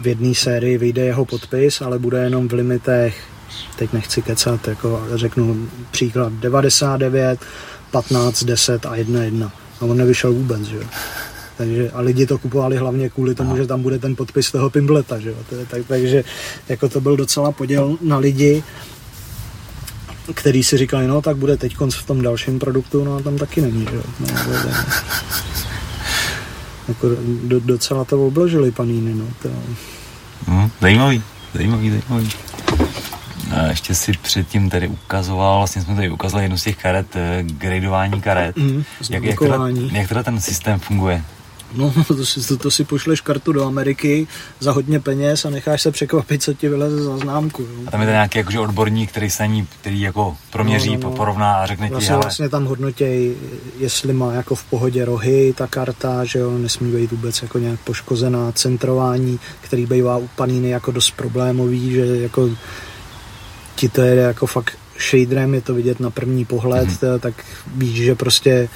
v 0.00 0.06
jedné 0.06 0.34
sérii 0.34 0.78
vyjde 0.78 1.04
jeho 1.04 1.24
podpis, 1.24 1.80
ale 1.80 1.98
bude 1.98 2.18
jenom 2.18 2.48
v 2.48 2.52
limitech, 2.52 3.24
teď 3.76 3.92
nechci 3.92 4.22
kecat, 4.22 4.68
jako 4.68 5.02
řeknu 5.14 5.68
příklad 5.90 6.32
99, 6.32 7.40
15, 7.90 8.44
10 8.44 8.86
a 8.86 8.96
1, 8.96 9.22
1 9.22 9.52
a 9.80 9.84
on 9.84 9.96
nevyšel 9.96 10.32
vůbec, 10.32 10.62
že 10.62 10.76
jo. 10.76 10.82
Takže, 11.56 11.90
a 11.90 12.00
lidi 12.00 12.26
to 12.26 12.38
kupovali 12.38 12.76
hlavně 12.76 13.08
kvůli 13.10 13.34
tomu, 13.34 13.56
že 13.56 13.66
tam 13.66 13.82
bude 13.82 13.98
ten 13.98 14.16
podpis 14.16 14.52
toho 14.52 14.70
Pimbleta, 14.70 15.18
že 15.18 15.28
jo. 15.28 15.36
Tak, 15.70 15.82
takže 15.88 16.24
jako 16.68 16.88
to 16.88 17.00
byl 17.00 17.16
docela 17.16 17.52
poděl 17.52 17.98
na 18.02 18.18
lidi, 18.18 18.62
který 20.34 20.64
si 20.64 20.76
říkali, 20.76 21.06
no 21.06 21.22
tak 21.22 21.36
bude 21.36 21.56
teď 21.56 21.76
v 21.90 22.06
tom 22.06 22.22
dalším 22.22 22.58
produktu, 22.58 23.04
no 23.04 23.16
a 23.16 23.22
tam 23.22 23.38
taky 23.38 23.60
není, 23.60 23.86
že 23.90 23.96
jo. 23.96 24.02
No, 24.20 24.26
bude, 24.44 24.74
jako 26.88 27.08
do, 27.42 27.60
docela 27.60 28.04
to 28.04 28.26
obložili 28.26 28.70
paníny, 28.70 29.14
no. 29.14 29.24
To... 29.42 29.48
Hmm, 30.46 30.70
zajímavý, 30.80 31.22
zajímavý, 31.54 31.90
zajímavý. 31.90 32.30
A 33.58 33.66
ještě 33.66 33.94
si 33.94 34.12
předtím 34.12 34.70
tady 34.70 34.88
ukazoval, 34.88 35.58
vlastně 35.58 35.82
jsme 35.82 35.94
tady 35.94 36.10
ukázali 36.10 36.44
jednu 36.44 36.58
z 36.58 36.64
těch 36.64 36.76
karet, 36.76 37.16
eh, 37.16 37.42
gradování 37.42 38.20
karet. 38.20 38.56
Mm, 38.56 38.84
jak, 39.10 39.24
jak, 39.24 39.38
teda, 39.38 39.58
jak 39.92 40.08
teda 40.08 40.22
ten 40.22 40.40
systém 40.40 40.80
funguje? 40.80 41.24
No, 41.74 41.92
to 42.08 42.26
si, 42.26 42.48
to, 42.48 42.56
to 42.56 42.70
si 42.70 42.84
pošleš 42.84 43.20
kartu 43.20 43.52
do 43.52 43.66
Ameriky 43.66 44.26
za 44.60 44.72
hodně 44.72 45.00
peněz 45.00 45.44
a 45.44 45.50
necháš 45.50 45.82
se 45.82 45.90
překvapit, 45.90 46.42
co 46.42 46.54
ti 46.54 46.68
vyleze 46.68 47.02
za 47.02 47.18
známku. 47.18 47.62
Jo. 47.62 47.68
A 47.86 47.90
tam 47.90 48.00
je 48.00 48.06
to 48.06 48.12
nějaký 48.12 48.38
jakože 48.38 48.60
odborník, 48.60 49.10
který 49.10 49.30
se 49.30 49.46
ní, 49.46 49.66
který 49.80 50.00
jako 50.00 50.36
proměří, 50.50 50.96
no, 50.96 51.02
no, 51.02 51.10
no. 51.10 51.16
porovná 51.16 51.54
a 51.54 51.66
řekne 51.66 51.88
vlastně, 51.88 52.06
ti, 52.06 52.12
ale... 52.12 52.22
Vlastně 52.22 52.48
tam 52.48 52.64
hodnotěj, 52.64 53.34
jestli 53.78 54.12
má 54.12 54.32
jako 54.32 54.54
v 54.54 54.64
pohodě 54.64 55.04
rohy 55.04 55.54
ta 55.56 55.66
karta, 55.66 56.24
že 56.24 56.38
jo, 56.38 56.58
nesmí 56.58 56.92
být 56.92 57.10
vůbec 57.10 57.42
jako 57.42 57.58
nějak 57.58 57.80
poškozená, 57.80 58.52
centrování, 58.52 59.40
který 59.60 59.86
bývá 59.86 60.16
u 60.16 60.28
paníny 60.36 60.68
jako 60.68 60.90
dost 60.90 61.10
problémový, 61.10 61.92
že 61.92 62.06
jako 62.06 62.50
ti 63.78 63.88
to 63.88 64.02
jede 64.02 64.22
jako 64.22 64.46
fakt 64.46 64.78
shaderem, 64.98 65.54
je 65.54 65.60
to 65.60 65.74
vidět 65.74 66.00
na 66.00 66.10
první 66.10 66.44
pohled, 66.44 66.88
mm-hmm. 66.88 67.20
tak 67.20 67.34
víš, 67.76 68.04
že 68.04 68.14
prostě 68.14 68.68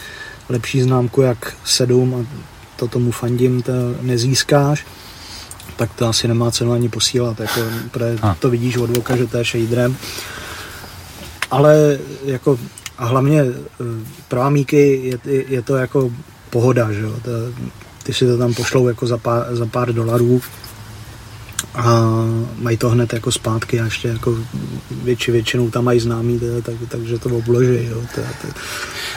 lepší 0.49 0.83
známku 0.83 1.23
jak 1.23 1.55
7 1.65 2.15
a 2.15 2.19
to 2.77 2.89
tomu 2.89 3.11
fandím, 3.11 3.63
to 3.63 3.73
nezískáš, 4.03 4.87
tak 5.77 5.95
to 5.95 6.07
asi 6.07 6.29
nemá 6.29 6.51
cenu 6.51 6.73
ani 6.73 6.89
posílat, 6.89 7.41
jako, 7.41 7.61
protože 7.91 8.19
to 8.39 8.51
vidíš 8.51 8.77
od 8.77 8.97
voka, 8.97 9.17
že 9.17 9.27
to 9.27 9.39
je 9.39 9.45
shaderem. 9.45 9.97
Ale 11.51 11.99
jako 12.25 12.59
a 12.99 13.07
hlavně 13.07 13.41
e, 13.41 13.55
pro 14.29 14.43
amíky 14.43 15.01
je, 15.25 15.45
je 15.49 15.63
to 15.63 15.77
jako 15.77 16.11
pohoda, 16.51 16.93
že 16.93 17.01
jo? 17.01 17.15
To, 17.23 17.31
ty 18.03 18.15
si 18.15 18.27
to 18.27 18.39
tam 18.39 18.55
pošlou 18.55 18.89
jako 18.89 19.07
za 19.07 19.19
pár, 19.19 19.57
za 19.57 19.67
pár 19.67 19.93
dolarů 19.93 20.43
a 21.75 22.05
mají 22.59 22.77
to 22.77 22.89
hned 22.89 23.13
jako 23.13 23.33
zpátky 23.33 23.81
a 23.81 23.85
ještě 23.85 24.09
jako 24.09 24.37
větši, 24.91 25.33
většinou 25.33 25.71
tam 25.71 25.85
mají 25.85 26.01
známý, 26.01 26.39
teda, 26.39 26.61
tak, 26.61 26.75
takže 26.89 27.19
to 27.19 27.29
obloží. 27.29 27.87
Jo, 27.91 28.03
teda, 28.15 28.29
teda. 28.43 28.55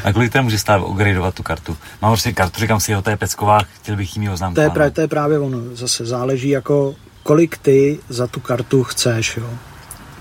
A 0.04 0.14
kolik 0.14 0.32
teda 0.32 0.42
může 0.42 0.58
stát 0.58 0.82
upgradeovat 0.86 1.34
tu 1.34 1.44
kartu? 1.44 1.78
Mám 2.02 2.12
prostě 2.12 2.34
kartu, 2.34 2.60
říkám 2.60 2.80
si, 2.80 2.92
jo, 2.92 3.02
to 3.02 3.10
je 3.10 3.18
pecková, 3.18 3.60
chtěl 3.82 3.96
bych 3.96 4.18
jí 4.18 4.30
oznámku. 4.30 4.56
To 4.56 4.62
je, 4.62 4.70
právě, 4.70 4.92
to 4.92 5.02
je 5.02 5.08
právě 5.08 5.40
ono, 5.40 5.58
zase 5.74 6.06
záleží 6.06 6.50
jako 6.50 6.96
kolik 7.24 7.58
ty 7.58 8.00
za 8.10 8.28
tu 8.28 8.40
kartu 8.40 8.84
chceš, 8.84 9.38
jo. 9.38 9.50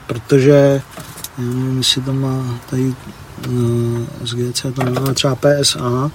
Protože, 0.06 0.82
nevím, 1.38 1.78
jestli 1.78 2.02
to 2.02 2.12
má 2.12 2.60
tady 2.70 2.94
eh, 3.44 4.26
z 4.26 4.34
GC, 4.34 4.66
to 4.74 5.00
má 5.00 5.14
třeba 5.14 5.36
PSA, 5.36 6.10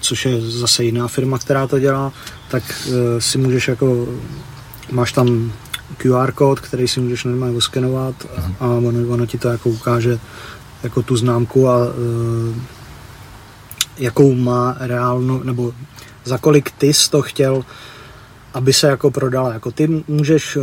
což 0.00 0.26
je 0.26 0.40
zase 0.40 0.84
jiná 0.84 1.08
firma, 1.08 1.38
která 1.38 1.66
to 1.66 1.78
dělá, 1.78 2.12
tak 2.50 2.62
uh, 2.86 2.94
si 3.18 3.38
můžeš 3.38 3.68
jako, 3.68 4.06
máš 4.92 5.12
tam 5.12 5.52
QR 5.96 6.32
kód, 6.32 6.60
který 6.60 6.88
si 6.88 7.00
můžeš 7.00 7.24
normálně 7.24 7.56
oskenovat 7.56 8.14
a 8.60 8.66
ono, 8.66 9.08
ono 9.08 9.26
ti 9.26 9.38
to 9.38 9.48
jako 9.48 9.68
ukáže 9.68 10.18
jako 10.82 11.02
tu 11.02 11.16
známku 11.16 11.68
a 11.68 11.86
uh, 11.86 11.92
jakou 13.98 14.34
má 14.34 14.76
reálnou, 14.78 15.42
nebo 15.42 15.72
za 16.24 16.38
kolik 16.38 16.70
ty 16.70 16.94
jsi 16.94 17.10
to 17.10 17.22
chtěl, 17.22 17.64
aby 18.54 18.72
se 18.72 18.86
jako 18.86 19.10
prodala. 19.10 19.52
Jako 19.52 19.70
ty 19.70 20.04
můžeš 20.08 20.58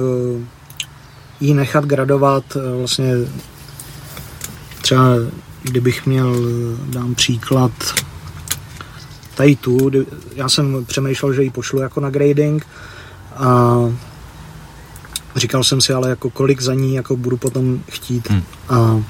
ji 1.40 1.54
nechat 1.54 1.86
gradovat 1.86 2.58
vlastně 2.78 3.14
třeba 4.82 5.04
kdybych 5.64 6.06
měl, 6.06 6.36
dám 6.90 7.16
příklad, 7.16 7.72
tady 9.36 9.56
tu, 9.56 9.92
já 10.36 10.50
jsem 10.50 10.86
přemýšlel, 10.86 11.34
že 11.34 11.44
ji 11.44 11.50
pošlu 11.50 11.80
jako 11.80 12.00
na 12.00 12.10
grading 12.10 12.68
a 13.36 13.76
říkal 15.36 15.64
jsem 15.64 15.82
si 15.82 15.94
ale 15.94 16.10
jako 16.10 16.30
kolik 16.30 16.62
za 16.62 16.74
ní 16.74 16.96
jako 16.96 17.16
budu 17.16 17.38
potom 17.38 17.84
chtít 17.90 18.30
hmm. 18.30 18.44
a 18.70 19.04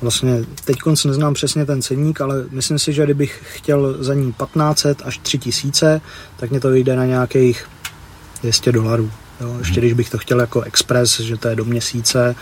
vlastně 0.00 0.44
teď 0.64 0.78
konc 0.78 1.04
neznám 1.04 1.34
přesně 1.34 1.66
ten 1.66 1.82
ceník, 1.82 2.20
ale 2.20 2.44
myslím 2.50 2.78
si, 2.78 2.92
že 2.92 3.04
kdybych 3.04 3.42
chtěl 3.44 3.96
za 4.04 4.14
ní 4.14 4.32
1500 4.32 5.02
až 5.04 5.18
3000, 5.18 6.00
tak 6.36 6.50
mě 6.50 6.60
to 6.60 6.70
vyjde 6.70 6.96
na 6.96 7.04
nějakých 7.04 7.68
200 8.42 8.72
dolarů. 8.72 9.10
Jo, 9.40 9.56
ještě 9.58 9.80
když 9.80 9.92
bych 9.92 10.10
to 10.10 10.18
chtěl 10.18 10.40
jako 10.40 10.60
express, 10.60 11.20
že 11.20 11.36
to 11.36 11.48
je 11.48 11.56
do 11.56 11.64
měsíce, 11.64 12.34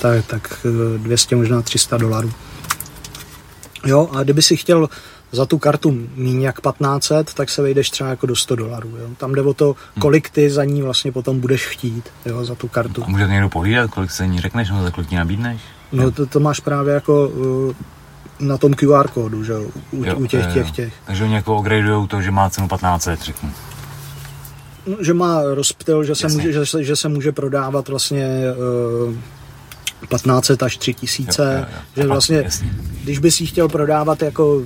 tak, 0.00 0.26
tak 0.26 0.66
200, 0.96 1.36
možná 1.36 1.62
300 1.62 1.96
dolarů. 1.96 2.32
Jo, 3.86 4.10
a 4.12 4.22
kdyby 4.22 4.42
si 4.42 4.56
chtěl 4.56 4.88
za 5.32 5.46
tu 5.46 5.58
kartu 5.58 5.98
méně 6.16 6.46
jak 6.46 6.60
1500, 6.60 7.34
tak 7.34 7.50
se 7.50 7.62
vejdeš 7.62 7.90
třeba 7.90 8.10
jako 8.10 8.26
do 8.26 8.36
100 8.36 8.56
dolarů. 8.56 8.88
Jo. 8.88 9.08
Tam 9.16 9.32
jde 9.32 9.42
o 9.42 9.54
to, 9.54 9.74
kolik 10.00 10.30
ty 10.30 10.50
za 10.50 10.64
ní 10.64 10.82
vlastně 10.82 11.12
potom 11.12 11.40
budeš 11.40 11.66
chtít 11.66 12.08
jo, 12.26 12.44
za 12.44 12.54
tu 12.54 12.68
kartu. 12.68 13.04
A 13.04 13.08
může 13.08 13.26
někdo 13.26 13.48
povídat, 13.48 13.90
kolik 13.90 14.10
se 14.10 14.26
ní 14.26 14.40
řekneš, 14.40 14.70
nebo 14.70 14.82
za 14.82 14.90
kolik 14.90 15.10
ti 15.10 15.16
nabídneš? 15.16 15.60
No 15.92 16.10
to, 16.10 16.26
to 16.26 16.40
máš 16.40 16.60
právě 16.60 16.94
jako 16.94 17.28
uh, 17.28 17.72
na 18.40 18.58
tom 18.58 18.74
QR 18.74 19.08
kódu, 19.08 19.44
že 19.44 19.54
u, 19.92 20.04
jo, 20.04 20.16
u 20.16 20.26
těch, 20.26 20.46
jo, 20.46 20.52
těch, 20.52 20.70
těch. 20.70 20.92
Takže 21.06 21.24
oni 21.24 21.34
jako 21.34 21.56
ogradujou 21.56 22.06
to, 22.06 22.22
že 22.22 22.30
má 22.30 22.50
cenu 22.50 22.68
1500, 22.68 23.22
řeknu. 23.22 23.50
No, 24.86 24.96
že 25.00 25.14
má 25.14 25.42
rozptyl, 25.54 26.04
že 26.04 26.14
se, 26.14 26.28
může, 26.28 26.52
že, 26.52 26.66
se, 26.66 26.84
že 26.84 26.96
se 26.96 27.08
může 27.08 27.32
prodávat 27.32 27.88
vlastně 27.88 28.28
uh, 29.08 29.14
1500 30.08 30.62
až 30.62 30.76
3000, 30.76 31.42
jo, 31.42 31.48
jo, 31.48 31.66
jo. 31.96 32.02
že 32.02 32.08
vlastně, 32.08 32.36
jasně. 32.36 32.70
když 33.04 33.18
bys 33.18 33.40
ji 33.40 33.46
chtěl 33.46 33.68
prodávat 33.68 34.22
jako 34.22 34.62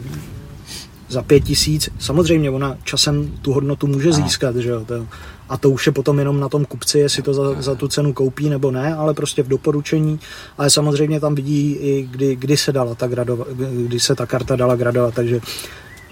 za 1.08 1.22
pět 1.22 1.40
tisíc, 1.40 1.88
samozřejmě 1.98 2.50
ona 2.50 2.76
časem 2.84 3.32
tu 3.42 3.52
hodnotu 3.52 3.86
může 3.86 4.08
ano. 4.08 4.24
získat, 4.24 4.56
že 4.56 4.68
jo, 4.68 4.84
to, 4.84 5.06
a 5.48 5.56
to 5.56 5.70
už 5.70 5.86
je 5.86 5.92
potom 5.92 6.18
jenom 6.18 6.40
na 6.40 6.48
tom 6.48 6.64
kupci, 6.64 6.98
jestli 6.98 7.22
to 7.22 7.34
za, 7.34 7.62
za 7.62 7.74
tu 7.74 7.88
cenu 7.88 8.12
koupí 8.12 8.48
nebo 8.48 8.70
ne, 8.70 8.94
ale 8.94 9.14
prostě 9.14 9.42
v 9.42 9.48
doporučení, 9.48 10.20
ale 10.58 10.70
samozřejmě 10.70 11.20
tam 11.20 11.34
vidí 11.34 11.72
i 11.72 12.08
kdy, 12.10 12.36
kdy 12.36 12.56
se 12.56 12.72
dala 12.72 12.94
ta 12.94 13.06
gradova, 13.06 13.44
kdy 13.86 14.00
se 14.00 14.14
ta 14.14 14.26
karta 14.26 14.56
dala 14.56 14.76
gradovat, 14.76 15.14
takže 15.14 15.40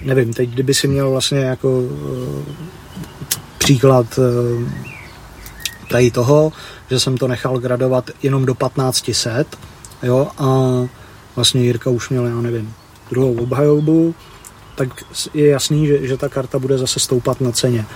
nevím, 0.05 0.33
teď 0.33 0.51
kdyby 0.51 0.75
si 0.75 0.89
měl 0.89 1.11
vlastně 1.11 1.39
jako 1.39 1.81
uh, 1.81 1.89
příklad 3.59 4.19
tady 5.92 6.11
toho, 6.11 6.52
že 6.90 7.00
jsem 7.00 7.16
to 7.16 7.28
nechal 7.28 7.59
gradovat 7.59 8.11
jenom 8.22 8.46
do 8.46 8.55
1500, 8.55 9.59
jo, 10.02 10.28
a 10.38 10.70
vlastně 11.37 11.62
Jirka 11.62 11.90
už 11.90 12.09
měl, 12.09 12.26
já 12.26 12.40
nevím, 12.40 12.74
druhou 13.11 13.35
obhajobu, 13.42 14.14
tak 14.74 14.88
je 15.35 15.48
jasný, 15.48 15.87
že, 15.87 16.07
že 16.07 16.16
ta 16.16 16.28
karta 16.28 16.59
bude 16.59 16.78
zase 16.78 17.00
stoupat 17.00 17.40
na 17.40 17.52
ceně. 17.52 17.87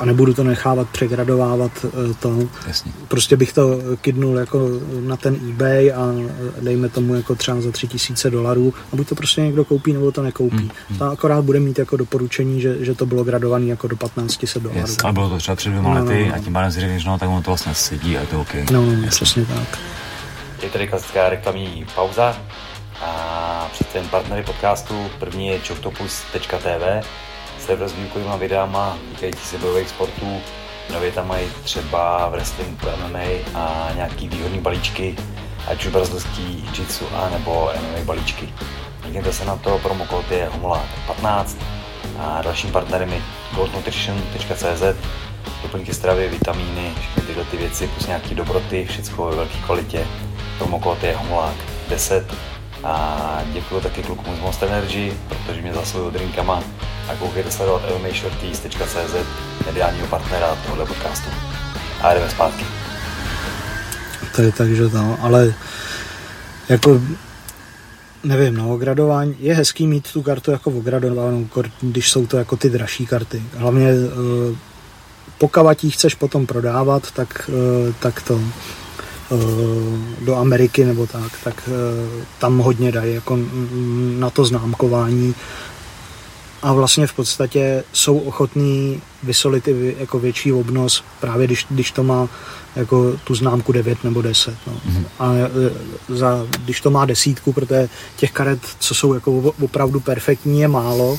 A 0.00 0.04
nebudu 0.04 0.34
to 0.34 0.44
nechávat 0.44 0.88
přegradovávat 0.88 1.72
eh, 1.84 2.14
to. 2.20 2.48
Jasně. 2.66 2.92
Prostě 3.08 3.36
bych 3.36 3.52
to 3.52 3.78
kydnul 4.00 4.36
jako 4.36 4.68
na 5.00 5.16
ten 5.16 5.34
eBay 5.34 5.92
a 5.92 6.14
dejme 6.60 6.88
tomu 6.88 7.14
jako 7.14 7.34
třeba 7.34 7.60
za 7.60 7.70
tři 7.70 7.88
tisíce 7.88 8.30
dolarů 8.30 8.74
a 8.92 8.96
buď 8.96 9.08
to 9.08 9.14
prostě 9.14 9.40
někdo 9.40 9.64
koupí, 9.64 9.92
nebo 9.92 10.12
to 10.12 10.22
nekoupí. 10.22 10.56
Hmm. 10.56 10.70
hmm. 10.88 10.98
To 10.98 11.04
akorát 11.04 11.44
bude 11.44 11.60
mít 11.60 11.78
jako 11.78 11.96
doporučení, 11.96 12.60
že, 12.60 12.84
že 12.84 12.94
to 12.94 13.06
bylo 13.06 13.24
gradované 13.24 13.66
jako 13.66 13.88
do 13.88 13.96
1500 13.96 14.62
dolarů. 14.62 14.80
Yes, 14.80 14.96
ale 15.04 15.12
bylo 15.12 15.28
to 15.28 15.38
třeba 15.38 15.56
před 15.56 15.68
dvěma 15.68 15.94
no, 15.94 16.04
lety 16.04 16.22
no, 16.22 16.28
no. 16.28 16.34
a 16.34 16.38
tím 16.38 16.52
pádem 16.52 16.72
si 16.72 16.80
řekneš, 16.80 17.04
no 17.04 17.18
tak 17.18 17.28
ono 17.28 17.42
to 17.42 17.50
vlastně 17.50 17.74
sedí 17.74 18.18
a 18.18 18.20
je 18.20 18.26
to 18.26 18.40
OK. 18.40 18.54
No, 18.70 18.86
no, 18.86 19.08
přesně 19.08 19.46
tak. 19.46 19.78
Je 20.62 20.70
tady 20.70 20.88
klasická 20.88 21.28
reklamní 21.28 21.86
pauza. 21.94 22.36
A 23.02 23.68
představím 23.72 24.08
partnery 24.08 24.42
podcastu. 24.42 25.10
První 25.18 25.48
je 25.48 25.60
choctopus.tv, 25.68 27.02
s 27.76 27.92
výukovými 27.92 28.38
videama 28.38 28.98
týkající 29.10 29.40
se 29.40 29.58
bojových 29.58 29.88
sportů. 29.88 30.40
Nově 30.92 31.12
tam 31.12 31.28
mají 31.28 31.48
třeba 31.64 32.28
wrestling, 32.28 32.84
MMA 32.84 33.18
a 33.54 33.90
nějaký 33.94 34.28
výhodný 34.28 34.58
balíčky, 34.58 35.16
ať 35.66 35.84
už 35.84 35.92
brazilský 35.92 36.42
jiu-jitsu 36.42 37.04
a 37.14 37.30
nebo 37.30 37.70
MMA 37.80 38.04
balíčky. 38.04 38.54
Klikněte 39.00 39.32
se 39.32 39.44
na 39.44 39.56
to, 39.56 39.78
promokód 39.78 40.30
je 40.30 40.50
homolák15 40.58 41.56
a 42.18 42.42
dalším 42.42 42.72
partnerem 42.72 43.12
je 43.12 43.22
goldnutrition.cz 43.54 44.82
doplňky 45.62 45.94
stravy, 45.94 46.28
vitamíny, 46.28 46.92
všechny 47.00 47.22
tyhle 47.22 47.44
ty 47.44 47.56
věci, 47.56 47.86
plus 47.86 48.06
nějaký 48.06 48.34
dobroty, 48.34 48.86
všechno 48.90 49.24
ve 49.26 49.36
velké 49.36 49.58
kvalitě. 49.58 50.06
Promokód 50.58 51.02
je 51.02 51.16
homolák 51.16 51.56
10 51.88 52.34
a 52.84 53.42
děkuji 53.52 53.80
taky 53.80 54.02
klukům 54.02 54.36
z 54.36 54.40
Monster 54.40 54.68
Energy, 54.68 55.12
protože 55.28 55.62
mě 55.62 55.74
zaslují 55.74 56.12
drinkama 56.12 56.62
a 57.10 57.16
koukejte 57.16 57.50
sledovat 57.50 57.82
lmashorties.cz, 57.90 59.14
mediálního 59.66 60.06
partnera 60.06 60.56
tohoto 60.66 60.86
podcastu. 60.86 61.30
A 62.00 62.14
jdeme 62.14 62.30
zpátky. 62.30 62.64
To 64.36 64.42
je 64.42 64.52
takže 64.52 64.88
to, 64.88 65.16
ale 65.20 65.54
jako 66.68 67.00
nevím, 68.24 68.56
no, 68.56 68.76
gradování, 68.76 69.36
je 69.38 69.54
hezký 69.54 69.86
mít 69.86 70.12
tu 70.12 70.22
kartu 70.22 70.50
jako 70.50 70.70
ogradovanou, 70.70 71.48
když 71.80 72.10
jsou 72.10 72.26
to 72.26 72.36
jako 72.36 72.56
ty 72.56 72.70
dražší 72.70 73.06
karty. 73.06 73.42
Hlavně 73.56 73.88
eh, 73.88 74.56
pokud 75.38 75.78
chceš 75.90 76.14
potom 76.14 76.46
prodávat, 76.46 77.10
tak, 77.10 77.50
eh, 77.50 77.94
tak 78.00 78.22
to 78.22 78.40
Eh, 79.32 80.24
do 80.24 80.36
Ameriky 80.36 80.84
nebo 80.84 81.06
tak, 81.06 81.32
tak 81.44 81.68
tam 82.38 82.58
hodně 82.58 82.92
dají 82.92 83.14
jako 83.14 83.38
na 84.18 84.30
to 84.30 84.44
známkování 84.44 85.34
a 86.62 86.72
vlastně 86.72 87.06
v 87.06 87.12
podstatě 87.12 87.84
jsou 87.92 88.18
ochotní 88.18 89.02
vysolit 89.22 89.68
i 89.68 89.96
jako 89.98 90.18
větší 90.18 90.52
obnos, 90.52 91.04
právě 91.20 91.46
když, 91.46 91.66
když 91.70 91.90
to 91.90 92.02
má 92.02 92.28
jako 92.76 93.16
tu 93.24 93.34
známku 93.34 93.72
9 93.72 94.04
nebo 94.04 94.22
10. 94.22 94.54
No. 94.66 94.72
Mm-hmm. 94.72 95.04
A 95.18 95.32
eh, 95.34 96.16
za, 96.16 96.46
když 96.64 96.80
to 96.80 96.90
má 96.90 97.04
desítku, 97.04 97.52
protože 97.52 97.88
těch 98.16 98.32
karet, 98.32 98.60
co 98.78 98.94
jsou 98.94 99.14
jako 99.14 99.54
opravdu 99.60 100.00
perfektní, 100.00 100.60
je 100.60 100.68
málo, 100.68 101.18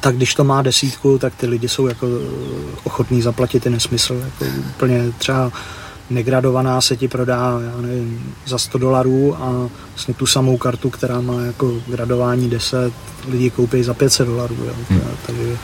tak 0.00 0.16
když 0.16 0.34
to 0.34 0.44
má 0.44 0.62
desítku, 0.62 1.18
tak 1.18 1.34
ty 1.34 1.46
lidi 1.46 1.68
jsou 1.68 1.86
jako 1.86 2.06
ochotní 2.84 3.22
zaplatit 3.22 3.62
ty 3.62 3.70
nesmysl. 3.70 4.22
Jako 4.24 4.44
úplně 4.68 5.12
třeba 5.18 5.52
negradovaná 6.10 6.80
se 6.80 6.96
ti 6.96 7.08
prodá, 7.08 7.60
já 7.74 7.80
nevím, 7.80 8.34
za 8.46 8.58
100 8.58 8.78
dolarů 8.78 9.36
a 9.40 9.68
vlastně 9.94 10.14
tu 10.14 10.26
samou 10.26 10.56
kartu, 10.56 10.90
která 10.90 11.20
má 11.20 11.40
jako 11.40 11.72
gradování 11.86 12.50
10, 12.50 12.92
lidi 13.28 13.50
koupí 13.50 13.82
za 13.82 13.94
500 13.94 14.28
dolarů, 14.28 14.56
jo. 14.66 14.72
Hmm. 14.90 15.00
Takže... 15.26 15.56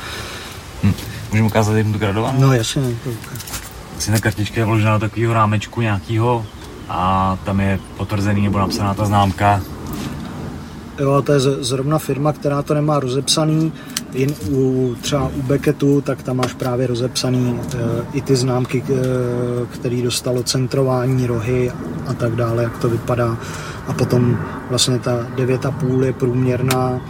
Hmm. 0.83 0.95
Můžeme 1.31 1.47
ukázat 1.47 1.77
jim 1.77 1.93
tu 1.93 1.99
gradování? 1.99 2.41
No 2.41 2.53
jasně. 2.53 2.97
Vlastně 3.93 4.15
ta 4.15 4.21
kartička 4.21 4.61
je 4.61 4.65
vložená 4.65 4.99
do 4.99 5.09
takového 5.09 5.35
rámečku 5.35 5.81
nějakého 5.81 6.47
a 6.89 7.39
tam 7.45 7.61
je 7.61 7.79
potvrzený 7.97 8.43
nebo 8.43 8.59
napsaná 8.59 8.95
ta 8.95 9.05
známka. 9.05 9.63
Jo, 10.99 11.23
to 11.23 11.33
je 11.33 11.41
zrovna 11.41 11.99
firma, 11.99 12.33
která 12.33 12.63
to 12.63 12.75
nemá 12.75 13.01
rozepsaný, 13.01 13.73
Jin, 14.13 14.35
u, 14.51 14.95
třeba 15.01 15.29
u 15.29 15.43
Beckettu, 15.43 16.01
tak 16.01 16.23
tam 16.23 16.37
máš 16.37 16.53
právě 16.53 16.87
rozepsaný 16.87 17.61
e, 17.75 17.79
i 18.13 18.21
ty 18.21 18.37
známky, 18.37 18.85
e, 18.89 18.93
které 19.67 20.03
dostalo 20.03 20.43
centrování, 20.43 21.27
rohy 21.27 21.73
a 22.07 22.15
tak 22.15 22.37
dále, 22.37 22.63
jak 22.63 22.79
to 22.79 22.89
vypadá. 22.89 23.39
A 23.87 23.93
potom 23.93 24.39
vlastně 24.71 24.99
ta 24.99 25.27
9,5 25.37 26.03
je 26.03 26.13
průměrná 26.13 27.01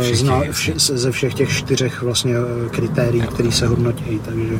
e, 0.00 0.14
zna, 0.14 0.40
vše, 0.50 0.72
ze 0.76 1.10
všech 1.10 1.34
těch 1.34 1.50
čtyřech 1.50 2.02
vlastně 2.02 2.34
kritérií, 2.70 3.22
které 3.22 3.52
se 3.52 3.66
hodnotí. 3.66 4.20
Takže 4.24 4.58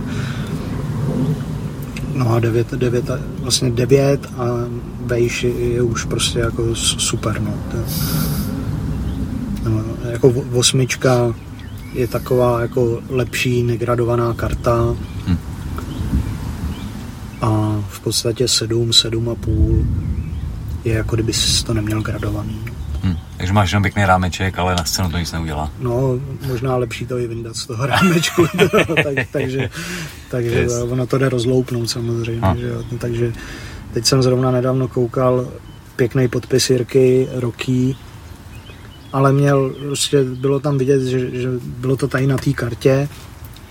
No 2.17 2.33
a 2.33 2.41
9, 2.41 2.71
9, 2.71 3.11
vlastně 3.41 3.71
9 3.71 4.27
a 4.37 4.47
vejš 5.00 5.44
je, 5.44 5.50
je 5.50 5.83
už 5.83 6.05
prostě 6.05 6.38
jako 6.38 6.75
super, 6.75 7.40
no. 7.40 7.55
To, 7.71 7.77
no 9.71 9.85
jako 10.11 10.29
osmička 10.53 11.35
je 11.97 12.09
taková 12.09 12.61
jako 12.61 13.03
lepší 13.09 13.63
negradovaná 13.63 14.35
karta 14.35 14.97
hmm. 15.27 15.38
a 17.40 17.83
v 17.88 18.01
podstatě 18.01 18.49
7, 18.49 18.90
7,5 18.90 19.87
je 20.85 20.94
jako 20.94 21.17
kdyby 21.17 21.33
jsi 21.33 21.65
to 21.65 21.75
neměl 21.75 22.03
gradovaný. 22.03 22.61
Hmm. 23.03 23.17
Takže 23.37 23.53
máš 23.53 23.71
jenom 23.71 23.83
pěkný 23.83 24.05
rámeček, 24.05 24.59
ale 24.59 24.75
na 24.75 24.85
scénu 24.85 25.11
to 25.11 25.19
nic 25.19 25.33
neudělá. 25.33 25.71
No, 25.79 26.21
možná 26.49 26.77
lepší 26.77 27.07
to 27.07 27.19
i 27.19 27.27
vyndat 27.27 27.57
z 27.57 27.67
toho 27.67 27.87
rámečku, 27.87 28.47
tak, 29.05 29.29
takže, 29.33 29.71
takže 30.31 30.59
yes. 30.59 30.73
ono 30.73 31.07
to 31.07 31.19
jde 31.19 31.29
rozloupnout 31.29 31.90
samozřejmě. 31.90 32.55
Že 32.57 32.67
jo? 32.67 32.83
Takže 32.99 33.33
teď 33.92 34.07
jsem 34.07 34.23
zrovna 34.23 34.51
nedávno 34.51 34.88
koukal 34.88 35.49
pěkný 35.97 36.29
podpis 36.29 36.71
Jirky 36.71 37.29
Roky, 37.33 37.97
ale 39.17 39.33
měl, 39.33 39.75
prostě 39.87 40.25
bylo 40.25 40.60
tam 40.60 40.79
vidět, 40.79 41.02
že, 41.02 41.40
že 41.40 41.48
bylo 41.62 41.96
to 41.96 42.08
tady 42.08 42.27
na 42.27 42.37
té 42.37 42.52
kartě 42.52 43.08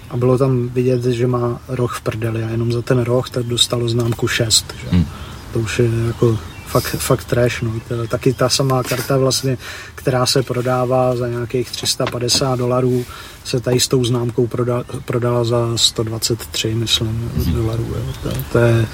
a 0.10 0.18
bylo 0.18 0.38
tam 0.38 0.70
vidět, 0.70 1.04
že 1.04 1.28
má 1.28 1.62
roh 1.68 1.98
v 1.98 2.02
prdeli 2.02 2.44
a 2.44 2.50
jenom 2.50 2.72
za 2.72 2.82
ten 2.82 3.02
roh 3.02 3.30
tak 3.30 3.46
dostalo 3.46 3.90
známku 3.90 4.28
6. 4.28 4.74
Že? 4.84 4.90
Hmm. 4.90 5.06
To 5.54 5.60
už 5.60 5.80
je 5.80 5.90
jako 6.08 6.38
fakt, 6.68 6.96
fakt 6.98 7.26
trash. 7.26 7.62
No. 7.62 7.72
To, 7.88 8.08
taky 8.08 8.34
ta 8.34 8.50
samá 8.50 8.84
karta 8.84 9.18
vlastně, 9.18 9.58
která 9.96 10.26
se 10.26 10.44
prodává 10.44 11.16
za 11.16 11.28
nějakých 11.28 11.72
350 11.72 12.56
dolarů, 12.56 13.06
se 13.44 13.60
tady 13.60 13.80
s 13.80 13.88
tou 13.88 14.06
známkou 14.06 14.48
prodala, 14.48 14.84
prodala 15.06 15.44
za 15.44 15.78
123, 15.78 16.76
myslím, 16.76 17.32
dolarů. 17.54 17.88
Jo. 17.96 18.14
To, 18.24 18.30
to 18.52 18.60
je, 18.60 18.88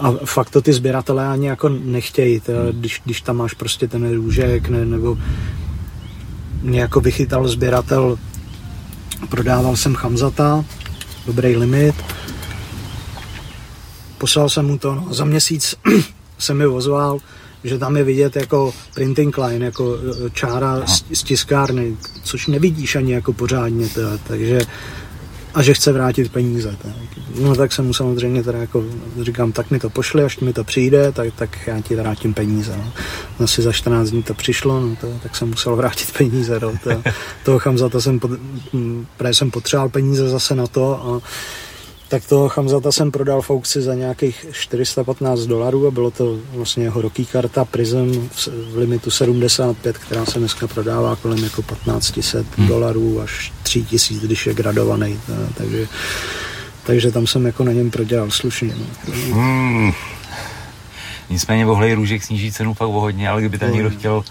a 0.00 0.12
fakt 0.24 0.50
to 0.50 0.62
ty 0.62 0.72
sběratelé 0.72 1.28
ani 1.28 1.46
jako 1.46 1.68
nechtějí, 1.68 2.40
to, 2.40 2.52
když, 2.72 3.02
když 3.04 3.20
tam 3.20 3.36
máš 3.36 3.54
prostě 3.54 3.88
ten 3.88 4.14
růžek, 4.14 4.68
ne, 4.68 4.86
nebo 4.86 5.18
mě 6.62 6.80
jako 6.80 7.00
vychytal 7.00 7.48
sběratel, 7.48 8.18
prodával 9.28 9.76
jsem 9.76 9.94
Chamzata, 9.94 10.64
dobrý 11.26 11.56
limit, 11.56 11.94
poslal 14.18 14.48
jsem 14.48 14.66
mu 14.66 14.78
to, 14.78 14.94
no, 14.94 15.14
za 15.14 15.24
měsíc 15.24 15.74
se 16.38 16.54
mi 16.54 16.66
ozval, 16.66 17.18
že 17.64 17.78
tam 17.78 17.96
je 17.96 18.04
vidět 18.04 18.36
jako 18.36 18.74
printing 18.94 19.38
line, 19.38 19.64
jako 19.64 19.96
e, 20.26 20.30
čára 20.30 20.86
z, 20.86 21.04
z 21.12 21.22
tiskárny, 21.22 21.96
což 22.22 22.46
nevidíš 22.46 22.96
ani 22.96 23.12
jako 23.12 23.32
pořádně, 23.32 23.88
teda, 23.88 24.18
takže 24.26 24.60
a 25.56 25.62
že 25.62 25.74
chce 25.74 25.92
vrátit 25.92 26.32
peníze. 26.32 26.76
Tak. 26.82 26.92
No 27.40 27.56
tak 27.56 27.72
jsem 27.72 27.86
mu 27.86 27.94
samozřejmě 27.94 28.42
teda 28.42 28.58
jako 28.58 28.84
říkám, 29.20 29.52
tak 29.52 29.70
mi 29.70 29.78
to 29.78 29.90
pošli, 29.90 30.24
až 30.24 30.38
mi 30.38 30.52
to 30.52 30.64
přijde, 30.64 31.12
tak, 31.12 31.34
tak 31.34 31.66
já 31.66 31.80
ti 31.80 31.96
vrátím 31.96 32.34
peníze. 32.34 32.76
No. 32.76 32.92
Asi 33.44 33.62
za 33.62 33.72
14 33.72 34.10
dní 34.10 34.22
to 34.22 34.34
přišlo, 34.34 34.80
no, 34.80 34.96
to, 34.96 35.18
tak 35.22 35.36
jsem 35.36 35.48
musel 35.48 35.76
vrátit 35.76 36.12
peníze. 36.18 36.60
No. 36.60 36.72
To, 36.84 37.02
toho 37.44 37.58
Chamzata 37.58 38.00
jsem, 38.00 38.20
pod, 38.20 38.30
jsem 39.32 39.50
potřeboval 39.50 39.88
peníze 39.88 40.28
zase 40.28 40.54
na 40.54 40.66
to 40.66 41.02
a 41.04 41.28
tak 42.08 42.24
toho 42.24 42.48
Chamzata 42.48 42.92
jsem 42.92 43.10
prodal 43.10 43.42
v 43.42 43.50
aukci 43.50 43.82
za 43.82 43.94
nějakých 43.94 44.46
415 44.52 45.40
dolarů 45.40 45.86
a 45.86 45.90
bylo 45.90 46.10
to 46.10 46.38
vlastně 46.52 46.84
jeho 46.84 47.02
roký 47.02 47.26
karta 47.26 47.64
Prism 47.64 48.28
v 48.72 48.76
limitu 48.76 49.10
75, 49.10 49.98
která 49.98 50.26
se 50.26 50.38
dneska 50.38 50.66
prodává 50.66 51.16
kolem 51.16 51.44
jako 51.44 51.62
1500 51.62 52.46
hmm. 52.58 52.68
dolarů 52.68 53.20
až 53.20 53.52
3000, 53.62 54.26
když 54.26 54.46
je 54.46 54.54
gradovaný. 54.54 55.20
Takže, 55.54 55.88
takže 56.86 57.12
tam 57.12 57.26
jsem 57.26 57.46
jako 57.46 57.64
na 57.64 57.72
něm 57.72 57.90
prodělal 57.90 58.30
slušně. 58.30 58.74
No. 58.78 59.14
Hmm. 59.34 59.92
Nicméně 61.30 61.66
vohlej 61.66 61.94
růžek 61.94 62.22
sníží 62.22 62.52
cenu 62.52 62.74
fakt 62.74 62.88
o 62.88 63.00
hodně, 63.00 63.28
ale 63.28 63.40
kdyby 63.40 63.58
tam 63.58 63.72
někdo 63.72 63.90
chtěl 63.90 64.24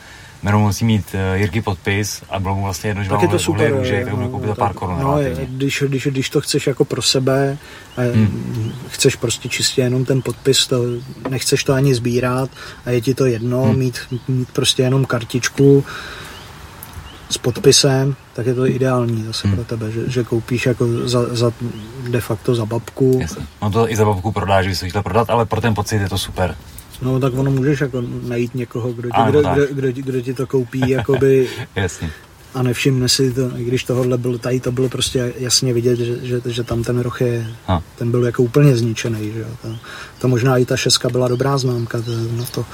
Jmenou 0.43 0.59
musí 0.59 0.85
mít 0.85 1.05
uh, 1.13 1.39
Jirky 1.39 1.61
podpis 1.61 2.23
a 2.29 2.39
bylo 2.39 2.55
mu 2.55 2.63
vlastně 2.63 2.89
jedno, 2.89 3.03
že 3.03 3.09
tak 3.09 3.21
je 3.21 3.27
to 3.27 3.39
super, 3.39 3.71
růže, 3.71 4.01
tak 4.03 4.15
budu 4.15 4.29
koupit 4.29 4.47
za 4.47 4.55
pár 4.55 4.73
korun. 4.73 4.99
No, 4.99 5.17
když, 5.47 5.83
když, 5.87 6.07
když, 6.07 6.29
to 6.29 6.41
chceš 6.41 6.67
jako 6.67 6.85
pro 6.85 7.01
sebe, 7.01 7.57
hmm. 7.97 8.73
chceš 8.89 9.15
prostě 9.15 9.49
čistě 9.49 9.81
jenom 9.81 10.05
ten 10.05 10.21
podpis, 10.21 10.67
to, 10.67 10.83
nechceš 11.29 11.63
to 11.63 11.73
ani 11.73 11.95
sbírat 11.95 12.49
a 12.85 12.91
je 12.91 13.01
ti 13.01 13.13
to 13.13 13.25
jedno, 13.25 13.63
hmm. 13.63 13.77
mít, 13.77 13.99
mít 14.27 14.51
prostě 14.51 14.83
jenom 14.83 15.05
kartičku 15.05 15.85
s 17.29 17.37
podpisem, 17.37 18.15
tak 18.33 18.45
je 18.45 18.53
to 18.53 18.65
ideální 18.65 19.23
zase 19.23 19.47
hmm. 19.47 19.57
pro 19.57 19.65
tebe, 19.65 19.91
že, 19.91 20.09
že 20.09 20.23
koupíš 20.23 20.65
jako 20.65 20.87
za, 21.09 21.35
za, 21.35 21.51
de 22.09 22.21
facto 22.21 22.55
za 22.55 22.65
babku. 22.65 23.17
Jasně. 23.21 23.45
No 23.61 23.71
to 23.71 23.91
i 23.91 23.95
za 23.95 24.05
babku 24.05 24.31
prodáš, 24.31 24.65
že 24.65 24.69
bys 24.69 24.93
to 24.93 25.03
prodat, 25.03 25.29
ale 25.29 25.45
pro 25.45 25.61
ten 25.61 25.75
pocit 25.75 26.01
je 26.01 26.09
to 26.09 26.17
super. 26.17 26.55
No 27.01 27.19
tak 27.19 27.33
ono 27.33 27.51
můžeš 27.51 27.81
jako 27.81 28.03
najít 28.27 28.55
někoho, 28.55 28.93
kdo 28.93 29.09
ti, 29.09 29.21
kdo, 29.29 29.41
kdo, 29.41 29.67
kdo, 29.71 29.87
kdo 29.91 30.21
ti 30.21 30.33
to 30.33 30.47
koupí, 30.47 30.89
jakoby... 30.89 31.47
Jasně. 31.75 32.09
A 32.53 32.63
nevšimne 32.63 33.09
si 33.09 33.31
to, 33.31 33.51
i 33.57 33.63
když 33.63 33.83
tohle 33.83 34.17
bylo, 34.17 34.37
tady 34.37 34.59
to 34.59 34.71
bylo 34.71 34.89
prostě 34.89 35.33
jasně 35.37 35.73
vidět, 35.73 35.99
že, 35.99 36.25
že, 36.25 36.41
že 36.45 36.63
tam 36.63 36.83
ten 36.83 36.99
roh 36.99 37.21
je, 37.21 37.47
ha. 37.67 37.83
ten 37.97 38.11
byl 38.11 38.25
jako 38.25 38.43
úplně 38.43 38.77
zničený, 38.77 39.31
že 39.31 39.39
jo. 39.39 39.47
To, 39.61 39.75
to 40.21 40.27
možná 40.27 40.57
i 40.57 40.65
ta 40.65 40.77
šeska 40.77 41.09
byla 41.09 41.27
dobrá 41.27 41.57
známka, 41.57 42.01
to, 42.01 42.11
no 42.31 42.45
to, 42.51 42.65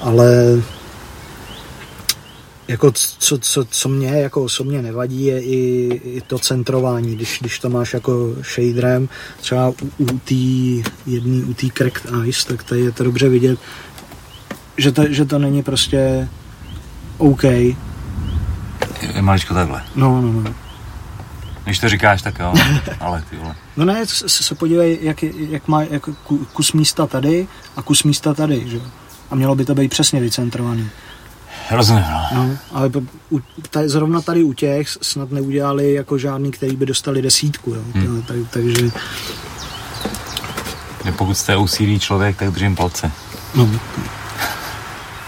ale 0.00 0.62
jako 2.68 2.92
co, 2.92 3.38
co, 3.38 3.64
co 3.64 3.88
mě 3.88 4.08
jako 4.08 4.42
osobně 4.42 4.82
nevadí, 4.82 5.24
je 5.24 5.42
i, 5.42 5.56
i 6.04 6.20
to 6.26 6.38
centrování, 6.38 7.16
když, 7.16 7.38
když 7.40 7.58
to 7.58 7.70
máš 7.70 7.94
jako 7.94 8.34
shaderem, 8.42 9.08
třeba 9.40 9.68
u, 9.68 9.74
u 9.98 10.18
té 10.18 10.34
jedný, 11.06 11.44
u 11.44 11.54
té 11.54 11.66
cracked 11.74 12.12
ice, 12.24 12.48
tak 12.48 12.62
tady 12.62 12.80
je 12.80 12.92
to 12.92 13.04
dobře 13.04 13.28
vidět, 13.28 13.58
že 14.76 14.92
to, 14.92 15.12
že 15.12 15.24
to 15.24 15.38
není 15.38 15.62
prostě 15.62 16.28
OK. 17.18 17.44
Je 17.44 17.74
maličko 19.20 19.54
takhle. 19.54 19.82
No, 19.96 20.22
no, 20.22 20.32
no. 20.32 20.54
Když 21.64 21.78
to 21.78 21.88
říkáš, 21.88 22.22
tak 22.22 22.38
jo, 22.38 22.54
ale 23.00 23.24
ty 23.30 23.36
vole. 23.36 23.54
No 23.76 23.84
ne, 23.84 24.06
se, 24.06 24.28
se 24.28 24.54
podívej, 24.54 24.98
jak, 25.02 25.22
jak 25.22 25.68
má 25.68 25.82
jak 25.82 26.08
kus 26.52 26.72
místa 26.72 27.06
tady 27.06 27.48
a 27.76 27.82
kus 27.82 28.02
místa 28.02 28.34
tady, 28.34 28.70
že 28.70 28.80
A 29.30 29.34
mělo 29.34 29.54
by 29.54 29.64
to 29.64 29.74
být 29.74 29.90
přesně 29.90 30.20
vycentrovaný. 30.20 30.90
Rozumím, 31.70 32.04
no. 32.10 32.28
no 32.34 32.58
ale 32.72 32.90
u, 33.30 33.40
tady, 33.70 33.88
zrovna 33.88 34.20
tady 34.20 34.42
u 34.42 34.52
těch 34.52 34.88
snad 34.88 35.30
neudělali 35.30 35.92
jako 35.92 36.18
žádný, 36.18 36.50
který 36.50 36.76
by 36.76 36.86
dostali 36.86 37.22
desítku, 37.22 37.70
jo. 37.70 37.82
Hmm. 37.94 38.22
Tak, 38.22 38.36
takže... 38.50 38.90
Pokud 41.18 41.34
jste 41.34 41.56
usílý 41.56 42.00
člověk, 42.00 42.36
tak 42.36 42.50
držím 42.50 42.76
palce. 42.76 43.10
No. 43.54 43.70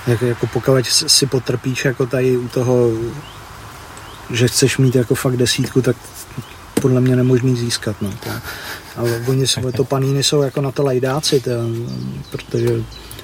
Jak, 0.06 0.22
jako 0.22 0.46
pokud 0.46 0.86
si 0.86 1.26
potrpíš 1.26 1.84
jako 1.84 2.06
tady 2.06 2.36
u 2.36 2.48
toho, 2.48 2.90
že 4.30 4.48
chceš 4.48 4.78
mít 4.78 4.94
jako 4.94 5.14
fakt 5.14 5.36
desítku, 5.36 5.82
tak 5.82 5.96
podle 6.82 7.00
mě 7.00 7.16
nemožný 7.16 7.56
získat. 7.56 7.96
No. 8.02 8.10
Ale 8.96 9.22
oni 9.26 9.46
jsou, 9.46 9.72
to 9.72 9.84
paníny 9.84 10.22
jsou 10.22 10.42
jako 10.42 10.60
na 10.60 10.72
to 10.72 10.82
lajdáci, 10.82 11.40
to, 11.40 11.50
protože 12.30 12.68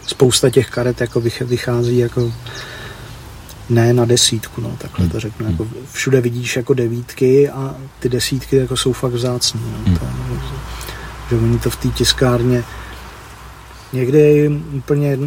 spousta 0.07 0.51
těch 0.51 0.71
karet 0.71 1.01
jako 1.01 1.23
vychází 1.41 1.99
jako 1.99 2.33
ne 3.69 3.93
na 3.93 4.05
desítku, 4.05 4.61
no, 4.61 4.77
takhle 4.79 5.07
to 5.07 5.13
hmm. 5.13 5.21
řeknu. 5.21 5.47
Jako 5.51 5.69
všude 5.93 6.21
vidíš 6.21 6.57
jako 6.57 6.75
devítky 6.75 7.49
a 7.49 7.75
ty 8.01 8.09
desítky 8.09 8.57
jako 8.57 8.77
jsou 8.77 8.93
fakt 8.93 9.13
vzácné. 9.13 9.61
No, 9.61 9.79
hmm. 9.87 9.99
to, 9.99 10.07
že 11.31 11.37
oni 11.37 11.59
to 11.59 11.71
v 11.71 11.77
té 11.77 11.89
tiskárně 11.89 12.65
někdy 13.93 14.49
úplně 14.73 15.19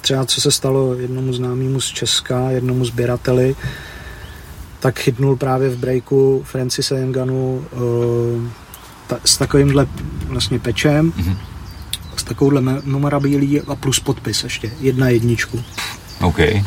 třeba 0.00 0.26
co 0.26 0.40
se 0.40 0.50
stalo 0.50 0.94
jednomu 0.94 1.32
známému 1.32 1.80
z 1.80 1.86
Česka, 1.86 2.50
jednomu 2.50 2.84
sběrateli, 2.84 3.56
tak 4.80 4.98
chytnul 4.98 5.36
právě 5.36 5.70
v 5.70 5.78
breaku 5.78 6.42
Francisa 6.44 6.96
Enganu 6.96 7.64
uh, 7.72 8.42
ta, 9.06 9.18
s 9.24 9.36
takovýmhle 9.36 9.86
vlastně 10.26 10.58
pečem, 10.58 11.12
mm-hmm. 11.12 11.36
s 12.16 12.22
takovouhle 12.22 12.60
memorabilií 12.60 13.60
a 13.60 13.74
plus 13.74 14.00
podpis 14.00 14.44
ještě, 14.44 14.70
jedna 14.80 15.08
jedničku. 15.08 15.62
Okay 16.20 16.64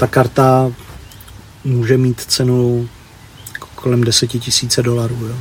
ta 0.00 0.06
karta 0.06 0.72
může 1.64 1.98
mít 1.98 2.20
cenu 2.20 2.88
kolem 3.74 4.04
10 4.04 4.26
tisíce 4.26 4.82
dolarů. 4.82 5.26
Jo. 5.26 5.36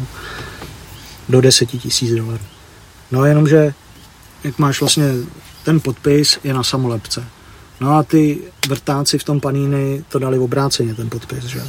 Do 1.30 1.41
10 1.41 1.66
tisíc 1.66 2.16
dolarů. 2.16 2.43
No 3.12 3.26
jenom, 3.26 3.47
že 3.47 3.74
jak 4.43 4.60
máš 4.60 4.80
vlastně 4.80 5.05
ten 5.64 5.80
podpis 5.80 6.39
je 6.43 6.53
na 6.53 6.64
samolepce. 6.64 7.24
No 7.82 7.91
a 7.95 8.03
ty 8.03 8.39
vrtáci 8.68 9.18
v 9.18 9.24
tom 9.24 9.39
paníny 9.39 10.03
to 10.10 10.20
dali 10.20 10.39
obráceně, 10.39 10.95
ten 10.95 11.10
podpis, 11.10 11.43
že? 11.43 11.62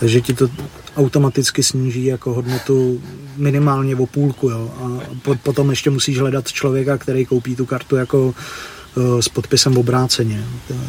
Takže 0.00 0.20
ti 0.20 0.34
to 0.34 0.48
automaticky 0.96 1.62
sníží 1.62 2.04
jako 2.04 2.34
hodnotu 2.34 3.02
minimálně 3.36 3.96
o 3.96 4.06
půlku, 4.06 4.50
jo? 4.50 4.70
A 4.80 5.34
potom 5.42 5.70
ještě 5.70 5.90
musíš 5.90 6.18
hledat 6.18 6.52
člověka, 6.52 6.98
který 6.98 7.26
koupí 7.26 7.56
tu 7.56 7.66
kartu 7.66 7.96
jako 7.96 8.26
uh, 8.26 9.20
s 9.20 9.28
podpisem 9.28 9.78
obráceně. 9.78 10.44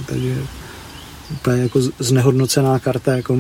Takže 0.06 0.36
úplně 1.34 1.61
jako 1.61 1.79
znehodnocená 1.99 2.79
karta, 2.79 3.13
jako 3.13 3.38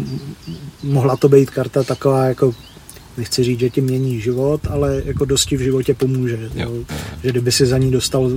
mohla 0.83 1.17
to 1.17 1.29
být 1.29 1.49
karta 1.49 1.83
taková 1.83 2.25
jako 2.25 2.53
nechci 3.17 3.43
říct, 3.43 3.59
že 3.59 3.69
ti 3.69 3.81
mění 3.81 4.21
život, 4.21 4.61
ale 4.69 5.01
jako 5.05 5.25
dosti 5.25 5.57
v 5.57 5.61
životě 5.61 5.93
pomůže. 5.93 6.49
Jo. 6.55 6.71
Že 7.23 7.29
kdyby 7.29 7.51
si 7.51 7.65
za 7.65 7.77
ní 7.77 7.91
dostal 7.91 8.31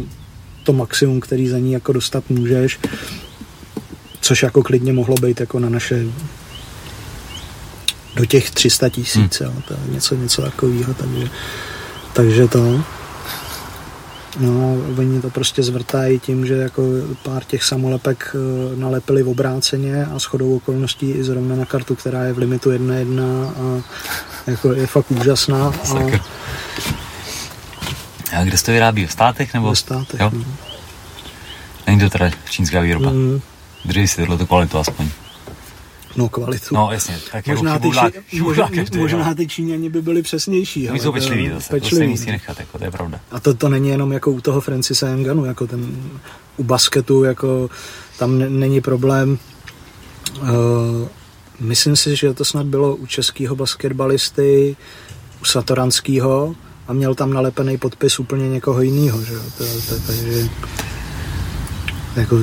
to 0.65 0.73
maximum, 0.73 1.21
který 1.21 1.49
za 1.49 1.59
ní 1.59 1.73
jako 1.73 1.93
dostat 1.93 2.31
můžeš, 2.31 2.79
což 4.21 4.43
jako 4.43 4.63
klidně 4.63 4.93
mohlo 4.93 5.15
být 5.15 5.41
jako 5.41 5.59
na 5.59 5.69
naše 5.69 6.07
do 8.17 8.25
těch 8.25 8.51
300 8.51 8.89
tisíc, 8.89 9.41
hmm. 9.41 9.63
to 9.69 9.75
je 9.75 9.81
něco, 9.95 10.15
něco 10.15 10.43
takového, 10.43 10.95
takže, 10.95 11.31
takže 12.13 12.49
to. 12.49 12.85
No, 14.41 14.77
oni 14.99 15.21
to 15.21 15.31
prostě 15.31 15.63
zvrtají 15.63 16.19
tím, 16.19 16.47
že 16.47 16.55
jako 16.55 16.83
pár 17.23 17.45
těch 17.45 17.65
samolepek 17.65 18.37
eh, 18.37 18.77
nalepili 18.77 19.23
v 19.23 19.29
obráceně 19.29 20.07
a 20.07 20.19
shodou 20.19 20.57
okolností 20.57 21.11
i 21.11 21.25
zrovna 21.25 21.57
na 21.57 21.65
kartu, 21.65 21.95
která 21.95 22.25
je 22.25 22.33
v 22.33 22.39
limitu 22.39 22.71
1.1 22.71 23.23
a 23.57 23.83
jako 24.47 24.73
je 24.73 24.87
fakt 24.87 25.11
úžasná. 25.11 25.67
A, 25.67 25.95
a 28.39 28.45
kde 28.45 28.59
se 28.59 28.65
to 28.65 28.73
vyrábí? 28.73 29.07
V 29.07 29.13
státech 29.13 29.55
nebo? 29.55 29.73
V 29.73 29.79
státech, 29.79 30.21
jo? 30.21 30.31
No. 30.33 30.45
Není 31.87 32.01
to 32.01 32.11
teda 32.11 32.31
čínská 32.51 32.81
výroba? 32.81 33.11
Mm. 33.11 33.41
Drží 33.85 34.09
si 34.09 34.17
tohle 34.17 34.47
kvalitu 34.47 34.79
aspoň. 34.79 35.09
No 36.17 36.29
kvalitu. 36.29 36.75
No 36.75 36.89
jasně, 36.93 37.19
tak 37.33 37.47
možná, 37.47 37.79
ty, 37.79 37.91
či, 38.31 38.41
možná, 38.41 38.69
každý, 38.69 38.99
možná 38.99 39.29
no. 39.29 39.35
ty 39.35 39.47
Číňani 39.47 39.91
by 39.91 40.03
byli 40.03 40.23
přesnější. 40.23 40.91
Oni 40.91 41.01
jsou 41.01 41.13
pečliví 41.13 41.49
zase, 41.49 41.57
to 41.57 41.61
se 41.61 41.81
pečliví. 41.81 42.09
musí 42.09 42.31
nechat, 42.31 42.61
jako, 42.61 42.79
to 42.79 42.85
je 42.85 42.91
pravda. 42.91 43.21
A 43.31 43.41
to, 43.41 43.55
to 43.55 43.69
není 43.69 43.89
jenom 43.89 44.13
jako 44.13 44.31
u 44.31 44.41
toho 44.41 44.61
Francisa 44.61 45.09
Enganu, 45.09 45.45
jako 45.45 45.67
ten 45.67 45.97
u 46.57 46.65
basketu, 46.65 47.25
jako 47.25 47.71
tam 48.19 48.43
n- 48.43 48.61
není 48.61 48.81
problém. 48.81 49.39
Uh, 50.41 50.49
myslím 51.61 51.97
si, 51.97 52.17
že 52.17 52.35
to 52.35 52.45
snad 52.45 52.67
bylo 52.67 52.97
u 52.97 53.07
českého 53.07 53.57
basketbalisty, 53.57 54.77
u 55.43 55.45
Satoranského 55.45 56.55
a 56.89 56.93
měl 56.93 57.15
tam 57.15 57.33
nalepený 57.33 57.79
podpis 57.79 58.19
úplně 58.19 58.49
někoho 58.49 58.83
jiného, 58.83 59.23
že. 59.23 59.35
To, 59.59 59.65
to, 59.89 60.01
takže 60.07 60.49
jako, 62.17 62.37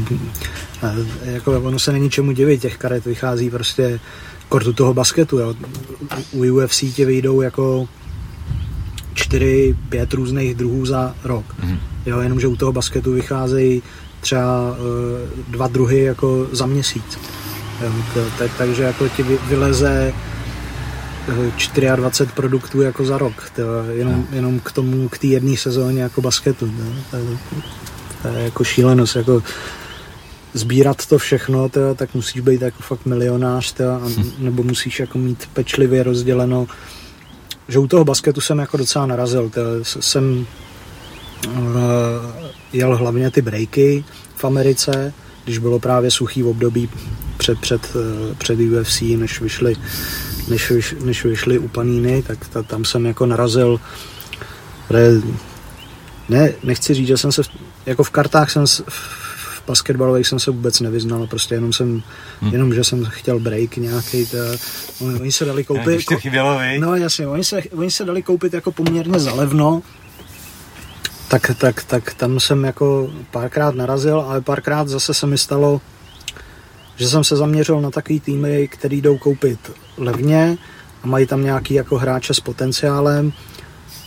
jako 1.23 1.61
ono 1.61 1.79
se 1.79 1.91
není 1.91 2.09
čemu 2.09 2.31
divit, 2.31 2.61
těch 2.61 2.77
karet 2.77 3.05
vychází 3.05 3.49
prostě 3.49 3.99
kortu 4.49 4.73
toho 4.73 4.93
basketu, 4.93 5.39
jo. 5.39 5.55
U 6.31 6.43
UFC 6.43 6.83
ti 6.95 7.05
vyjdou 7.05 7.41
jako 7.41 7.87
čtyři, 9.13 9.75
pět 9.89 10.13
různých 10.13 10.55
druhů 10.55 10.85
za 10.85 11.15
rok. 11.23 11.45
Mhm. 11.63 11.77
Jo, 12.05 12.19
jenomže 12.19 12.47
u 12.47 12.55
toho 12.55 12.71
basketu 12.71 13.13
vycházejí 13.13 13.83
třeba 14.19 14.71
uh, 14.71 14.77
dva 15.47 15.67
druhy 15.67 16.03
jako 16.03 16.47
za 16.51 16.65
měsíc. 16.65 17.19
Jo, 17.83 17.91
to, 18.13 18.19
tak, 18.37 18.51
takže 18.57 18.83
jako 18.83 19.07
ti 19.09 19.23
vy, 19.23 19.37
vyleze 19.47 20.13
eh, 21.81 21.95
24 21.95 22.31
produktů 22.35 22.81
jako 22.81 23.05
za 23.05 23.17
rok, 23.17 23.49
to, 23.55 23.61
jenom, 23.91 24.27
jenom 24.31 24.59
k 24.59 24.71
tomu, 24.71 25.09
k 25.09 25.17
té 25.17 25.27
jedné 25.27 25.57
sezóně 25.57 26.01
jako 26.01 26.21
basketu. 26.21 26.67
To, 26.67 27.17
to, 27.17 27.17
to, 27.17 27.61
to 28.21 28.27
je 28.27 28.43
jako 28.43 28.63
šílenost, 28.63 29.15
jako 29.15 29.43
sbírat 30.53 31.05
to 31.05 31.17
všechno, 31.17 31.69
to, 31.69 31.95
tak 31.95 32.15
musíš 32.15 32.41
být 32.41 32.61
jako 32.61 32.83
fakt 32.83 33.05
milionář, 33.05 33.73
to, 33.73 33.83
a, 33.91 34.01
nebo 34.39 34.63
musíš 34.63 34.99
jako 34.99 35.17
mít 35.17 35.49
pečlivě 35.53 36.03
rozděleno 36.03 36.67
že 37.71 37.79
u 37.79 37.87
toho 37.87 38.05
basketu 38.05 38.41
jsem 38.41 38.59
jako 38.59 38.77
docela 38.77 39.05
narazil. 39.05 39.49
To, 39.49 39.61
jsem 39.83 40.45
uh, 41.47 41.55
jel 42.73 42.97
hlavně 42.97 43.31
ty 43.31 43.41
breaky 43.41 44.05
v 44.35 44.45
Americe, 44.45 45.13
když 45.43 45.57
bylo 45.57 45.79
právě 45.79 46.11
suchý 46.11 46.43
období 46.43 46.89
před, 47.37 47.59
před, 47.59 47.95
uh, 47.95 48.35
před 48.37 48.59
UFC, 48.59 49.01
než 49.01 49.41
vyšly, 49.41 49.75
než, 50.47 50.71
vyš, 50.71 50.95
než 51.03 51.25
vyšly 51.25 51.59
u 51.59 51.67
paníny, 51.67 52.23
tak 52.27 52.47
ta, 52.47 52.63
tam 52.63 52.85
jsem 52.85 53.05
jako 53.05 53.25
narazil 53.25 53.79
ne, 56.29 56.53
nechci 56.63 56.93
říct, 56.93 57.07
že 57.07 57.17
jsem 57.17 57.31
se, 57.31 57.43
v, 57.43 57.49
jako 57.85 58.03
v 58.03 58.09
kartách 58.09 58.51
jsem 58.51 58.65
v 58.67 59.20
basketbalových 59.71 60.27
jsem 60.27 60.39
se 60.39 60.51
vůbec 60.51 60.79
nevyznal, 60.79 61.27
prostě 61.27 61.55
jenom 61.55 61.73
jsem, 61.73 62.03
hmm. 62.41 62.51
jenom, 62.51 62.73
že 62.73 62.83
jsem 62.83 63.05
chtěl 63.05 63.39
break 63.39 63.77
nějaký, 63.77 64.27
oni, 64.99 65.19
oni 65.19 65.31
se 65.31 65.45
dali 65.45 65.63
koupit. 65.63 66.05
To 66.05 66.17
chybělo? 66.17 66.59
No 66.79 66.95
jasně, 66.95 67.27
oni 67.27 67.43
se, 67.43 67.61
oni 67.71 67.91
se 67.91 68.05
dali 68.05 68.21
koupit 68.23 68.53
jako 68.53 68.71
poměrně 68.71 69.19
zalevno, 69.19 69.81
tak, 71.27 71.51
tak, 71.57 71.83
tak 71.83 72.13
tam 72.13 72.39
jsem 72.39 72.63
jako 72.63 73.09
párkrát 73.31 73.75
narazil, 73.75 74.19
ale 74.19 74.41
párkrát 74.41 74.87
zase 74.87 75.13
se 75.13 75.27
mi 75.27 75.37
stalo, 75.37 75.81
že 76.95 77.07
jsem 77.07 77.23
se 77.23 77.35
zaměřil 77.35 77.81
na 77.81 77.91
takový 77.91 78.19
týmy, 78.19 78.67
který 78.67 79.01
jdou 79.01 79.17
koupit 79.17 79.71
levně 79.97 80.57
a 81.03 81.07
mají 81.07 81.27
tam 81.27 81.43
nějaký 81.43 81.73
jako 81.73 81.97
hráče 81.97 82.33
s 82.33 82.39
potenciálem 82.39 83.33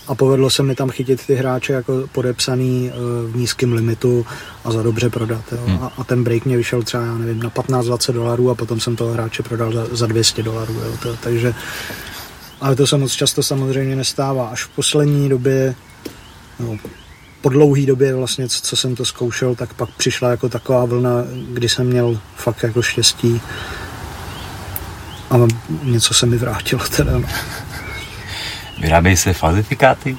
a 0.06 0.14
povedlo 0.14 0.50
se 0.50 0.62
mi 0.62 0.74
tam 0.74 0.90
chytit 0.90 1.26
ty 1.26 1.34
hráče 1.34 1.72
jako 1.72 2.04
podepsaný 2.12 2.90
eh, 2.90 2.96
v 3.32 3.36
nízkém 3.36 3.72
limitu 3.72 4.26
a 4.64 4.72
za 4.72 4.82
dobře 4.82 5.10
prodat. 5.10 5.44
Jo. 5.52 5.58
Hmm. 5.66 5.82
A, 5.82 5.92
a 5.98 6.04
ten 6.04 6.24
break 6.24 6.44
mě 6.44 6.56
vyšel 6.56 6.82
třeba, 6.82 7.04
já 7.04 7.14
nevím, 7.18 7.42
na 7.42 7.50
15-20 7.50 8.12
dolarů 8.12 8.50
a 8.50 8.54
potom 8.54 8.80
jsem 8.80 8.96
toho 8.96 9.12
hráče 9.12 9.42
prodal 9.42 9.72
za, 9.72 9.86
za 9.92 10.06
200 10.06 10.42
dolarů. 10.42 10.74
Jo. 10.74 10.96
To, 11.02 11.16
takže, 11.16 11.54
ale 12.60 12.76
to 12.76 12.86
se 12.86 12.96
moc 12.96 13.12
často 13.12 13.42
samozřejmě 13.42 13.96
nestává. 13.96 14.48
Až 14.48 14.64
v 14.64 14.68
poslední 14.68 15.28
době, 15.28 15.74
no, 16.60 16.76
po 17.40 17.48
dlouhé 17.48 17.86
době 17.86 18.14
vlastně, 18.14 18.48
co, 18.48 18.60
co 18.60 18.76
jsem 18.76 18.96
to 18.96 19.04
zkoušel, 19.04 19.54
tak 19.54 19.74
pak 19.74 19.88
přišla 19.90 20.30
jako 20.30 20.48
taková 20.48 20.84
vlna, 20.84 21.10
kdy 21.52 21.68
jsem 21.68 21.86
měl 21.86 22.20
fakt 22.36 22.62
jako 22.62 22.82
štěstí 22.82 23.40
a 25.30 25.36
něco 25.82 26.14
se 26.14 26.26
mi 26.26 26.36
vrátilo 26.36 26.82
teda. 26.96 27.18
No. 27.18 27.28
Vyrábějí 28.80 29.16
se 29.16 29.32
falzifikáty? 29.32 30.16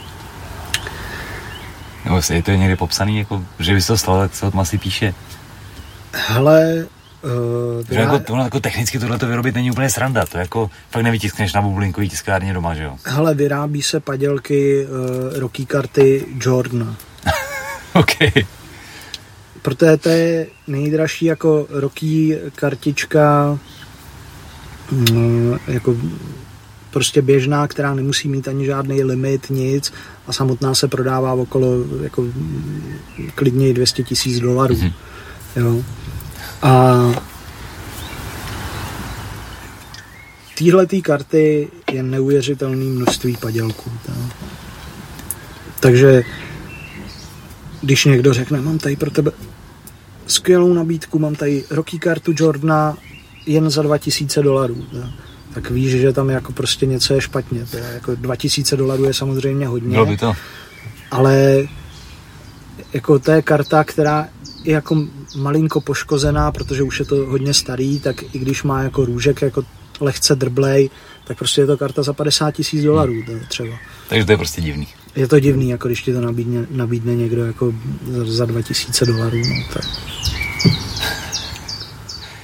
Nebo 2.06 2.22
je 2.34 2.44
to 2.44 2.52
někdy 2.52 2.76
popsaný, 2.76 3.20
jako, 3.20 3.46
že 3.60 3.74
by 3.74 3.82
se 3.82 3.88
to 3.88 3.98
stalo, 3.98 4.20
tak 4.20 4.36
se 4.36 4.46
o 4.46 4.52
tom 4.52 4.60
asi 4.60 4.78
píše? 4.78 5.14
Hele, 6.12 6.86
uh, 7.22 7.86
Že 7.90 8.00
jako, 8.00 8.20
tohle, 8.20 8.44
jako 8.44 8.60
technicky 8.60 9.00
tohle 9.00 9.18
to 9.18 9.28
vyrobit 9.28 9.56
není 9.56 9.72
úplně 9.72 9.90
sranda, 9.90 10.26
to 10.26 10.38
jako 10.38 10.70
fakt 10.90 11.04
nevytiskneš 11.04 11.54
na 11.54 11.62
bublinkový 11.62 12.10
tiskárně 12.10 12.54
doma, 12.54 12.76
že 12.76 12.84
jo? 12.84 12.98
hele, 13.06 13.34
vyrábí 13.34 13.82
se 13.82 14.00
padělky 14.00 14.88
uh, 14.88 15.40
roky 15.40 15.66
karty 15.66 16.26
Jordana. 16.42 16.96
OK. 17.94 18.46
Protože 19.62 19.98
to 19.98 20.10
je 20.10 20.48
nejdražší 20.68 21.26
jako 21.26 21.68
roky 21.70 22.40
kartička 22.56 23.60
mm, 24.92 25.58
jako 25.68 25.96
prostě 26.96 27.22
běžná, 27.22 27.68
která 27.68 27.94
nemusí 27.94 28.28
mít 28.28 28.48
ani 28.48 28.66
žádný 28.66 29.04
limit, 29.04 29.50
nic 29.50 29.94
a 30.28 30.34
samotná 30.34 30.76
se 30.76 30.88
prodává 30.88 31.34
okolo 31.34 31.68
jako 32.04 32.24
klidně 33.36 33.74
200 33.74 34.04
tisíc 34.04 34.40
dolarů. 34.40 34.76
Mhm. 34.76 34.92
Jo. 35.56 35.84
A 36.62 36.96
Týhle 40.56 40.86
karty 40.86 41.68
je 41.92 42.04
neuvěřitelné 42.04 42.86
množství 42.86 43.38
padělků. 43.38 43.92
tak. 44.06 44.16
Takže 45.80 46.24
když 47.82 48.06
někdo 48.06 48.34
řekne, 48.34 48.62
mám 48.62 48.78
tady 48.78 48.96
pro 48.96 49.12
tebe 49.12 49.32
skvělou 50.28 50.74
nabídku, 50.74 51.20
mám 51.20 51.36
tady 51.36 51.64
roky 51.70 52.00
kartu 52.00 52.34
Jordana 52.36 52.98
jen 53.46 53.70
za 53.70 53.82
2000 53.82 54.44
dolarů, 54.44 54.86
tak, 54.94 55.25
tak 55.56 55.70
víš, 55.72 55.92
že 55.92 56.14
tam 56.14 56.30
jako 56.30 56.52
prostě 56.52 56.86
něco 56.86 57.14
je 57.14 57.22
špatně. 57.22 57.66
To 57.72 57.78
je 57.78 57.84
jako 57.94 58.16
2000 58.16 58.78
dolarů 58.78 59.04
je 59.04 59.14
samozřejmě 59.14 59.68
hodně, 59.68 59.90
Bylo 59.90 60.06
by 60.06 60.18
to. 60.18 60.34
ale 61.12 61.64
jako 62.94 63.20
to 63.20 63.32
je 63.32 63.42
karta, 63.42 63.84
která 63.84 64.28
je 64.64 64.74
jako 64.74 65.04
malinko 65.38 65.82
poškozená, 65.82 66.52
protože 66.52 66.84
už 66.84 67.00
je 67.00 67.06
to 67.06 67.16
hodně 67.16 67.54
starý, 67.54 68.00
tak 68.00 68.36
i 68.36 68.40
když 68.40 68.64
má 68.64 68.84
jako 68.84 69.06
růžek 69.06 69.42
jako 69.42 69.64
lehce 70.00 70.36
drblej, 70.36 70.90
tak 71.28 71.38
prostě 71.38 71.62
je 71.62 71.68
to 71.68 71.78
karta 71.78 72.04
za 72.04 72.14
50 72.14 72.52
tisíc 72.52 72.84
dolarů 72.84 73.14
třeba. 73.48 73.76
Takže 74.10 74.26
to 74.26 74.32
je 74.32 74.38
prostě 74.38 74.62
divný. 74.62 74.88
Je 75.16 75.28
to 75.28 75.40
divný, 75.40 75.70
jako 75.70 75.88
když 75.88 76.02
ti 76.02 76.14
to 76.14 76.22
nabídne, 76.22 76.66
nabídne 76.72 77.16
někdo 77.16 77.46
jako 77.46 77.74
za, 78.12 78.26
za 78.26 78.46
2000 78.46 79.06
dolarů. 79.06 79.38
No, 79.38 79.74
tak. 79.74 79.86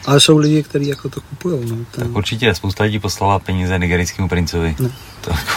Ale 0.06 0.20
jsou 0.20 0.38
lidi, 0.38 0.64
kteří 0.64 0.88
jako 0.88 1.10
to 1.10 1.22
kupují. 1.22 1.70
No, 1.70 1.78
Tak 1.78 2.04
ten, 2.04 2.18
určitě 2.18 2.56
spousta 2.56 2.84
lidí 2.84 3.00
poslala 3.00 3.40
peníze 3.40 3.80
nigerijskému 3.80 4.30
princovi. 4.30 4.76
No. 4.80 4.90
To 5.22 5.30
jako, 5.30 5.52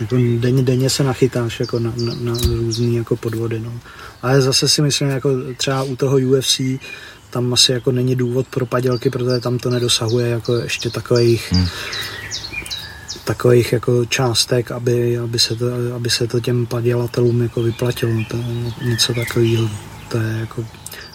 jako 0.00 0.16
denně, 0.38 0.62
denně 0.62 0.90
se 0.90 1.04
nachytáš 1.04 1.60
jako 1.60 1.78
na, 1.78 1.92
na, 1.96 2.14
na 2.20 2.32
různý 2.56 2.96
jako 2.96 3.16
podvody. 3.16 3.60
No. 3.60 3.72
Ale 4.22 4.40
zase 4.42 4.68
si 4.68 4.82
myslím, 4.82 5.08
jako 5.08 5.30
třeba 5.56 5.82
u 5.82 5.96
toho 5.96 6.16
UFC, 6.16 6.60
tam 7.30 7.52
asi 7.52 7.72
jako 7.72 7.92
není 7.92 8.16
důvod 8.16 8.46
pro 8.46 8.66
padělky, 8.66 9.10
protože 9.10 9.40
tam 9.40 9.58
to 9.58 9.70
nedosahuje 9.70 10.28
jako 10.28 10.54
ještě 10.54 10.90
takových 10.90 11.52
Hmm. 11.52 11.66
takových 13.24 13.72
jako 13.72 14.04
částek, 14.04 14.70
aby, 14.70 15.18
aby, 15.18 15.38
se 15.38 15.56
to, 15.56 15.66
aby 15.96 16.10
se 16.10 16.26
to 16.26 16.40
těm 16.40 16.66
padělatelům 16.66 17.42
jako 17.42 17.62
vyplatilo. 17.62 18.12
To 18.30 18.36
je 18.36 18.44
něco 18.88 19.14
takového. 19.14 19.70
To 20.08 20.18
je 20.18 20.36
jako, 20.40 20.64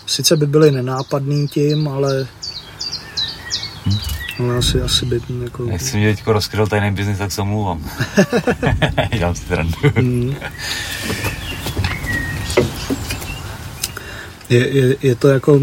sice 0.10 0.38
by 0.38 0.48
byli 0.48 0.72
nenápadný 0.72 1.48
tím, 1.48 1.88
ale 1.88 2.28
ale 4.40 4.58
asi, 4.58 4.82
asi 4.82 5.06
by 5.06 5.22
jako... 5.44 5.66
nechci 5.66 5.98
mě 5.98 6.16
teď 6.16 6.28
rozkryl 6.28 6.68
tajný 6.68 6.92
biznis, 6.96 7.18
tak 7.18 7.32
se 7.32 7.42
omlouvám. 7.42 7.92
Dělám 9.18 9.36
si 9.36 9.46
srandu. 9.46 9.78
Mm. 10.02 10.36
Je, 14.50 14.68
je, 14.70 14.96
je 15.02 15.16
to 15.16 15.28
jako 15.28 15.62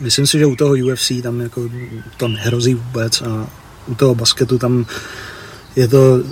myslím 0.00 0.26
si, 0.26 0.38
že 0.38 0.46
u 0.46 0.56
toho 0.56 0.74
UFC 0.92 1.12
tam 1.22 1.40
jako 1.40 1.70
to 2.16 2.28
nehrozí 2.28 2.74
vůbec 2.74 3.22
a 3.22 3.46
u 3.86 3.94
toho 3.94 4.14
basketu 4.14 4.58
tam 4.58 4.86
je 5.76 5.88
to 5.88 6.22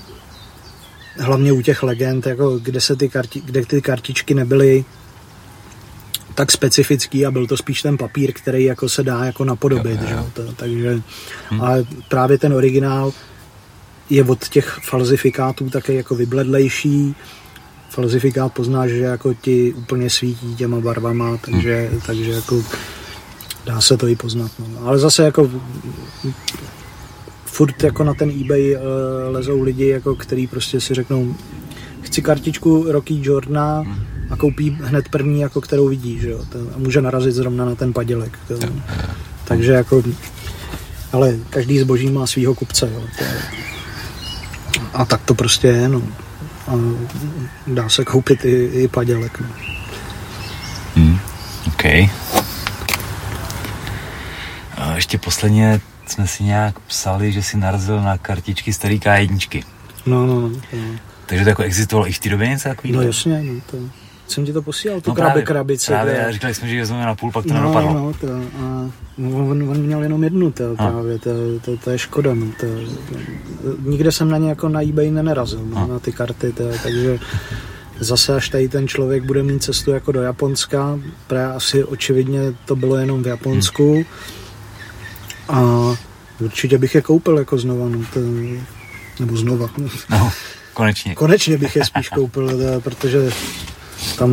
hlavně 1.19 1.53
u 1.53 1.63
těch 1.63 1.83
legend, 1.83 2.27
jako 2.27 2.59
kde, 2.59 2.81
se 2.81 2.97
ty, 2.97 3.09
karti, 3.09 3.41
kde 3.41 3.67
ty 3.67 3.83
kartičky 3.83 4.35
nebyly 4.35 4.85
tak 6.35 6.53
specifický 6.53 7.27
a 7.27 7.31
byl 7.31 7.47
to 7.47 7.57
spíš 7.57 7.83
ten 7.83 7.99
papír, 7.99 8.33
který 8.33 8.65
jako 8.65 8.89
se 8.89 9.03
dá 9.03 9.25
jako 9.25 9.45
napodobit, 9.45 10.01
Jo, 10.01 10.07
že? 10.09 10.15
jo. 10.15 10.21
jo, 10.21 10.31
To, 10.35 10.53
takže 10.53 11.03
Hm. 11.51 11.61
ale 11.61 11.85
právě 12.09 12.39
ten 12.39 12.53
originál 12.53 13.13
je 14.11 14.25
od 14.25 14.49
těch 14.49 14.79
falzifikátů 14.83 15.71
také 15.71 15.93
jako 15.93 16.15
vybledlejší. 16.15 17.15
Falzifikát 17.91 18.53
poznáš, 18.53 18.91
že 18.91 18.99
jako 18.99 19.35
ti 19.35 19.73
úplně 19.73 20.11
svítí 20.11 20.55
těma 20.57 20.81
barvama, 20.81 21.37
takže, 21.37 21.91
takže 22.07 22.31
jako 22.31 22.63
dá 23.67 23.81
se 23.81 23.97
to 23.97 24.09
i 24.09 24.17
poznat. 24.17 24.51
No. 24.59 24.67
Ale 24.87 24.99
zase 24.99 25.25
jako 25.25 25.51
furt 27.45 27.83
jako 27.83 28.05
na 28.05 28.15
ten 28.15 28.31
eBay 28.31 28.77
uh, 28.77 28.81
lezou 29.35 29.63
lidi, 29.63 29.89
jako 29.89 30.15
který 30.15 30.47
prostě 30.47 30.81
si 30.81 30.95
řeknou 30.95 31.35
chci 32.03 32.23
kartičku 32.23 32.85
Rocky 32.93 33.19
Jordana 33.23 33.81
hmm. 33.81 33.97
A 34.35 34.37
koupí 34.37 34.79
hned 34.83 35.09
první, 35.09 35.41
jako 35.41 35.61
kterou 35.61 35.89
vidí, 35.89 36.19
že 36.19 36.31
jo? 36.31 36.41
a 36.75 36.79
může 36.79 37.01
narazit 37.01 37.35
zrovna 37.35 37.65
na 37.65 37.75
ten 37.75 37.93
padělek. 37.93 38.39
To, 38.49 38.55
takže 39.45 39.73
jako 39.73 40.03
ale 41.13 41.35
každý 41.51 41.79
zboží 41.79 42.11
má 42.11 42.27
svého 42.27 42.55
kupce, 42.55 42.91
jo? 42.95 43.03
To, 43.19 43.25
a 44.95 45.05
tak 45.05 45.23
to 45.25 45.35
prostě 45.35 45.67
je, 45.69 45.89
no. 45.89 46.03
A 46.69 46.73
dá 47.67 47.89
se 47.89 48.05
koupit 48.05 48.45
i, 48.45 48.65
i 48.65 48.89
padělek, 48.89 49.41
no. 49.41 49.47
Hmm. 50.95 51.19
OK. 51.67 51.85
A 54.77 54.95
ještě 54.95 55.19
posledně 55.19 55.81
jsme 56.07 56.27
si 56.27 56.45
nějak 56.45 56.79
psali, 56.79 57.33
že 57.33 57.43
si 57.43 57.57
narazil 57.57 58.03
na 58.03 58.19
kartičky 58.19 58.73
starý 58.73 58.99
K1. 59.01 59.65
No, 60.07 60.27
no, 60.27 60.41
no. 60.41 60.49
no. 60.49 60.99
Takže 61.27 61.45
to 61.45 61.49
jako 61.49 61.63
existovalo 61.63 62.09
i 62.09 62.13
v 62.13 62.19
té 62.19 62.29
době 62.29 62.49
něco 62.49 62.69
takového? 62.69 63.01
No 63.01 63.07
jasně, 63.07 63.43
no 63.43 63.61
to 63.71 64.04
jsem 64.29 64.47
ti 64.47 64.53
to 64.53 64.63
posílal, 64.63 65.01
tu 65.01 65.11
no 65.11 65.15
krabi, 65.15 65.31
právě, 65.31 65.43
krabici. 65.43 65.87
Právě, 65.87 66.15
kde... 66.15 66.33
říkali 66.33 66.55
jsme, 66.55 66.69
že 66.69 66.81
vezmeme 66.81 67.07
na 67.07 67.15
půl, 67.15 67.33
pak 67.33 67.47
to 67.47 67.55
no, 67.55 67.61
nedopadlo. 67.61 67.95
No, 67.95 68.13
to, 68.21 68.29
a 68.59 68.91
on, 69.19 69.71
on, 69.71 69.77
měl 69.77 70.03
jenom 70.03 70.25
jednu, 70.25 70.53
to, 70.53 70.65
a. 70.79 70.91
právě, 70.91 71.19
to, 71.19 71.31
to, 71.65 71.77
to, 71.77 71.91
je 71.91 71.99
škoda. 71.99 72.35
No, 72.35 72.47
to, 72.61 72.67
nikde 73.81 74.13
jsem 74.13 74.29
na 74.31 74.39
ně 74.39 74.49
jako 74.49 74.69
na 74.69 74.83
eBay 74.83 75.11
nenarazil, 75.11 75.61
no, 75.65 75.87
na 75.87 75.99
ty 75.99 76.13
karty, 76.13 76.53
to, 76.53 76.65
takže 76.83 77.19
zase 78.01 78.35
až 78.35 78.49
tady 78.49 78.69
ten 78.69 78.89
člověk 78.89 79.25
bude 79.25 79.43
mít 79.43 79.63
cestu 79.63 79.91
jako 79.91 80.13
do 80.13 80.23
Japonska, 80.23 80.99
protože 81.27 81.45
asi 81.45 81.85
očividně 81.85 82.41
to 82.65 82.77
bylo 82.77 82.97
jenom 82.97 83.23
v 83.23 83.27
Japonsku, 83.27 83.95
hmm. 83.95 84.05
a 85.49 85.97
určitě 86.41 86.79
bych 86.79 86.95
je 86.95 87.03
koupil 87.03 87.39
jako 87.39 87.59
znova, 87.59 87.89
no, 87.89 87.99
to, 88.15 88.21
nebo 89.21 89.37
znova. 89.37 89.71
No, 90.11 90.33
konečně. 90.75 91.15
Konečně 91.15 91.59
bych 91.59 91.77
je 91.77 91.85
spíš 91.85 92.09
koupil, 92.09 92.49
to, 92.49 92.81
protože 92.81 93.31
tam, 94.19 94.31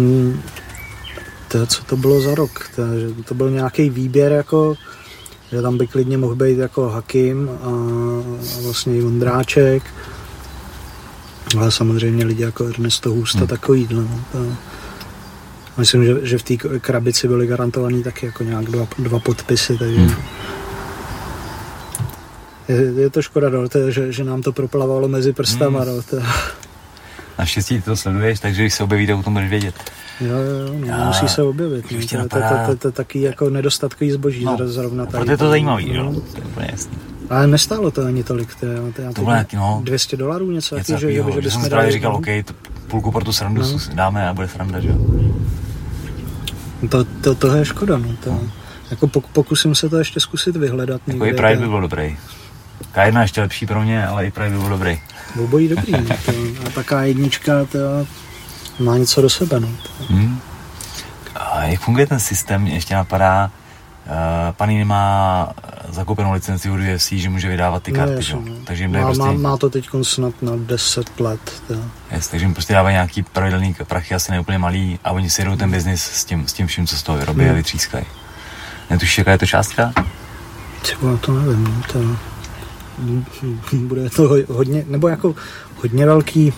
to, 1.47 1.65
co 1.65 1.83
to 1.83 1.97
bylo 1.97 2.21
za 2.21 2.35
rok, 2.35 2.69
to, 2.75 2.99
že 2.99 3.23
to 3.23 3.33
byl 3.33 3.51
nějaký 3.51 3.89
výběr 3.89 4.31
jako, 4.31 4.75
že 5.51 5.61
tam 5.61 5.77
by 5.77 5.87
klidně 5.87 6.17
mohl 6.17 6.35
být 6.35 6.57
jako 6.57 6.89
Hakim 6.89 7.49
a, 7.49 7.67
a 8.57 8.61
vlastně 8.63 8.97
i 8.97 9.01
Vondráček, 9.01 9.83
ale 11.57 11.71
samozřejmě 11.71 12.25
lidi 12.25 12.43
jako 12.43 12.65
Ernesto 12.65 13.09
Husta 13.09 13.39
hmm. 13.39 13.47
takový. 13.47 13.87
No, 13.91 14.07
to, 14.31 14.45
myslím, 15.77 16.05
že, 16.05 16.13
že 16.21 16.37
v 16.37 16.43
té 16.43 16.57
krabici 16.79 17.27
byly 17.27 17.47
garantovaný 17.47 18.03
taky 18.03 18.25
jako 18.25 18.43
nějak 18.43 18.65
dva, 18.65 18.87
dva 18.99 19.19
podpisy, 19.19 19.77
takže 19.77 19.99
hmm. 19.99 20.15
je, 22.67 23.01
je 23.01 23.09
to 23.09 23.21
škoda, 23.21 23.49
no, 23.49 23.69
to, 23.69 23.91
že, 23.91 24.11
že 24.11 24.23
nám 24.23 24.41
to 24.41 24.51
proplavalo 24.51 25.07
mezi 25.07 25.33
prstama. 25.33 25.79
Hmm. 25.79 25.95
No, 25.95 26.01
to, 26.01 26.17
Naštěstí 27.41 27.81
to 27.81 27.95
sleduješ, 27.95 28.39
takže 28.39 28.61
když 28.61 28.73
se 28.73 28.83
objeví, 28.83 29.07
tak 29.07 29.17
o 29.17 29.23
tom 29.23 29.33
budeš 29.33 29.49
vědět. 29.49 29.75
Jo, 30.19 30.35
jo, 30.35 30.73
no, 30.79 30.87
Já, 30.87 31.07
musí 31.07 31.27
se 31.27 31.43
objevit. 31.43 31.85
No, 31.91 31.99
to, 32.07 32.17
napadá... 32.17 32.75
to, 32.75 32.91
taky 32.91 33.21
jako 33.21 33.49
nedostatkový 33.49 34.11
zboží 34.11 34.45
no, 34.45 34.57
zrovna 34.63 35.05
tady. 35.05 35.17
Proto 35.17 35.31
je 35.31 35.37
to 35.37 35.49
zajímavý, 35.49 35.93
no. 35.93 36.03
jo, 36.03 36.21
to 36.31 36.37
je 36.37 36.43
úplně 36.43 36.67
jasný. 36.71 36.97
Ale 37.29 37.47
nestálo 37.47 37.91
to 37.91 38.05
ani 38.05 38.23
tolik, 38.23 38.55
to, 38.55 38.67
to, 38.95 39.13
to, 39.13 39.21
nějaký, 39.21 39.55
no, 39.55 39.81
200 39.83 40.17
dolarů 40.17 40.51
něco, 40.51 40.77
něco 40.77 40.97
že, 40.97 41.13
že, 41.13 41.23
že, 41.33 41.41
že 41.41 41.51
jsem 41.51 41.69
právě 41.69 41.91
říkal, 41.91 42.15
OK, 42.15 42.25
to 42.45 42.53
půlku 42.87 43.11
pro 43.11 43.25
tu 43.25 43.33
srandu 43.33 43.61
no. 43.61 43.79
dáme 43.93 44.29
a 44.29 44.33
bude 44.33 44.47
sranda, 44.47 44.79
že 44.79 44.87
jo. 44.87 44.97
To, 46.89 47.03
to, 47.03 47.35
to 47.35 47.55
je 47.55 47.65
škoda, 47.65 47.97
no. 47.97 48.15
To, 48.23 48.29
no. 48.29 48.41
Jako 48.91 49.07
pokusím 49.07 49.75
se 49.75 49.89
to 49.89 49.97
ještě 49.97 50.19
zkusit 50.19 50.55
vyhledat. 50.55 51.01
Jako 51.07 51.25
i 51.25 51.33
Pride 51.33 51.55
by 51.55 51.67
byl 51.67 51.81
dobrý. 51.81 52.17
K1 52.95 53.21
ještě 53.21 53.41
lepší 53.41 53.65
pro 53.65 53.81
mě, 53.81 54.07
ale 54.07 54.25
i 54.25 54.31
Pride 54.31 54.49
by 54.49 54.57
byl 54.57 54.69
dobrý. 54.69 55.01
Obojí 55.39 55.67
dobrý. 55.67 55.91
No, 55.91 56.15
to, 56.25 56.31
a 56.67 56.69
taká 56.69 57.03
jednička 57.03 57.65
to 57.65 57.79
má 58.79 58.97
něco 58.97 59.21
do 59.21 59.29
sebe. 59.29 59.59
No. 59.59 59.69
Hmm. 60.09 60.39
A 61.35 61.63
jak 61.63 61.81
funguje 61.81 62.07
ten 62.07 62.19
systém? 62.19 62.61
Mě 62.61 62.73
ještě 62.73 62.95
napadá, 62.95 63.51
uh, 64.05 64.11
Panini 64.51 64.85
má 64.85 65.53
zakoupenou 65.89 66.31
licenci 66.33 66.69
od 66.69 66.79
UFC, 66.79 67.11
že 67.11 67.29
může 67.29 67.49
vydávat 67.49 67.83
ty 67.83 67.91
no, 67.91 67.97
karty, 67.97 68.13
no, 68.13 68.17
jasný, 68.19 68.49
no. 68.49 68.55
takže 68.63 68.83
jim 68.83 68.91
má, 68.91 69.01
prostě... 69.01 69.23
má, 69.23 69.31
má, 69.31 69.57
to 69.57 69.69
teď 69.69 69.89
snad 70.01 70.41
na 70.41 70.51
10 70.55 71.19
let. 71.19 71.63
Yes, 72.11 72.27
takže 72.27 72.45
jim 72.45 72.53
prostě 72.53 72.73
dávají 72.73 72.93
nějaký 72.93 73.23
pravidelný 73.23 73.75
prachy, 73.87 74.15
asi 74.15 74.31
neúplně 74.31 74.57
malý 74.57 74.99
a 75.03 75.11
oni 75.11 75.29
si 75.29 75.41
jedou 75.41 75.55
ten 75.55 75.71
biznis 75.71 76.03
s 76.03 76.25
tím, 76.25 76.47
s 76.47 76.53
tím 76.53 76.67
vším, 76.67 76.87
co 76.87 76.97
z 76.97 77.03
toho 77.03 77.17
vyrobí 77.17 77.41
hmm. 77.41 77.51
a 77.51 77.55
vytřískají. 77.55 78.05
Netušíš, 78.89 79.17
jaká 79.17 79.31
je 79.31 79.37
to 79.37 79.45
částka? 79.45 79.93
Třeba 80.81 81.17
to 81.17 81.31
nevím, 81.31 81.63
no, 81.63 81.81
to 81.93 82.30
bude 83.73 84.09
to 84.09 84.29
hodně, 84.47 84.85
nebo 84.87 85.07
jako 85.07 85.35
hodně 85.75 86.05
velký 86.05 86.53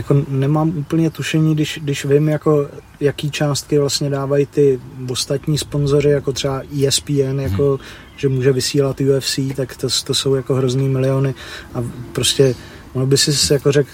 jako 0.00 0.24
nemám 0.28 0.68
úplně 0.68 1.10
tušení, 1.10 1.54
když, 1.54 1.78
když 1.82 2.04
vím, 2.04 2.28
jako, 2.28 2.68
jaký 3.00 3.30
částky 3.30 3.78
vlastně 3.78 4.10
dávají 4.10 4.46
ty 4.46 4.80
ostatní 5.10 5.58
sponzoři, 5.58 6.08
jako 6.08 6.32
třeba 6.32 6.62
ESPN, 6.86 7.22
hmm. 7.22 7.40
jako, 7.40 7.78
že 8.16 8.28
může 8.28 8.52
vysílat 8.52 9.00
UFC, 9.00 9.38
tak 9.56 9.76
to, 9.76 9.88
to 10.04 10.14
jsou 10.14 10.34
jako 10.34 10.54
hrozný 10.54 10.88
miliony 10.88 11.34
a 11.74 11.84
prostě 12.12 12.54
ono 12.92 13.06
by 13.06 13.18
si 13.18 13.52
jako 13.52 13.72
řekl 13.72 13.90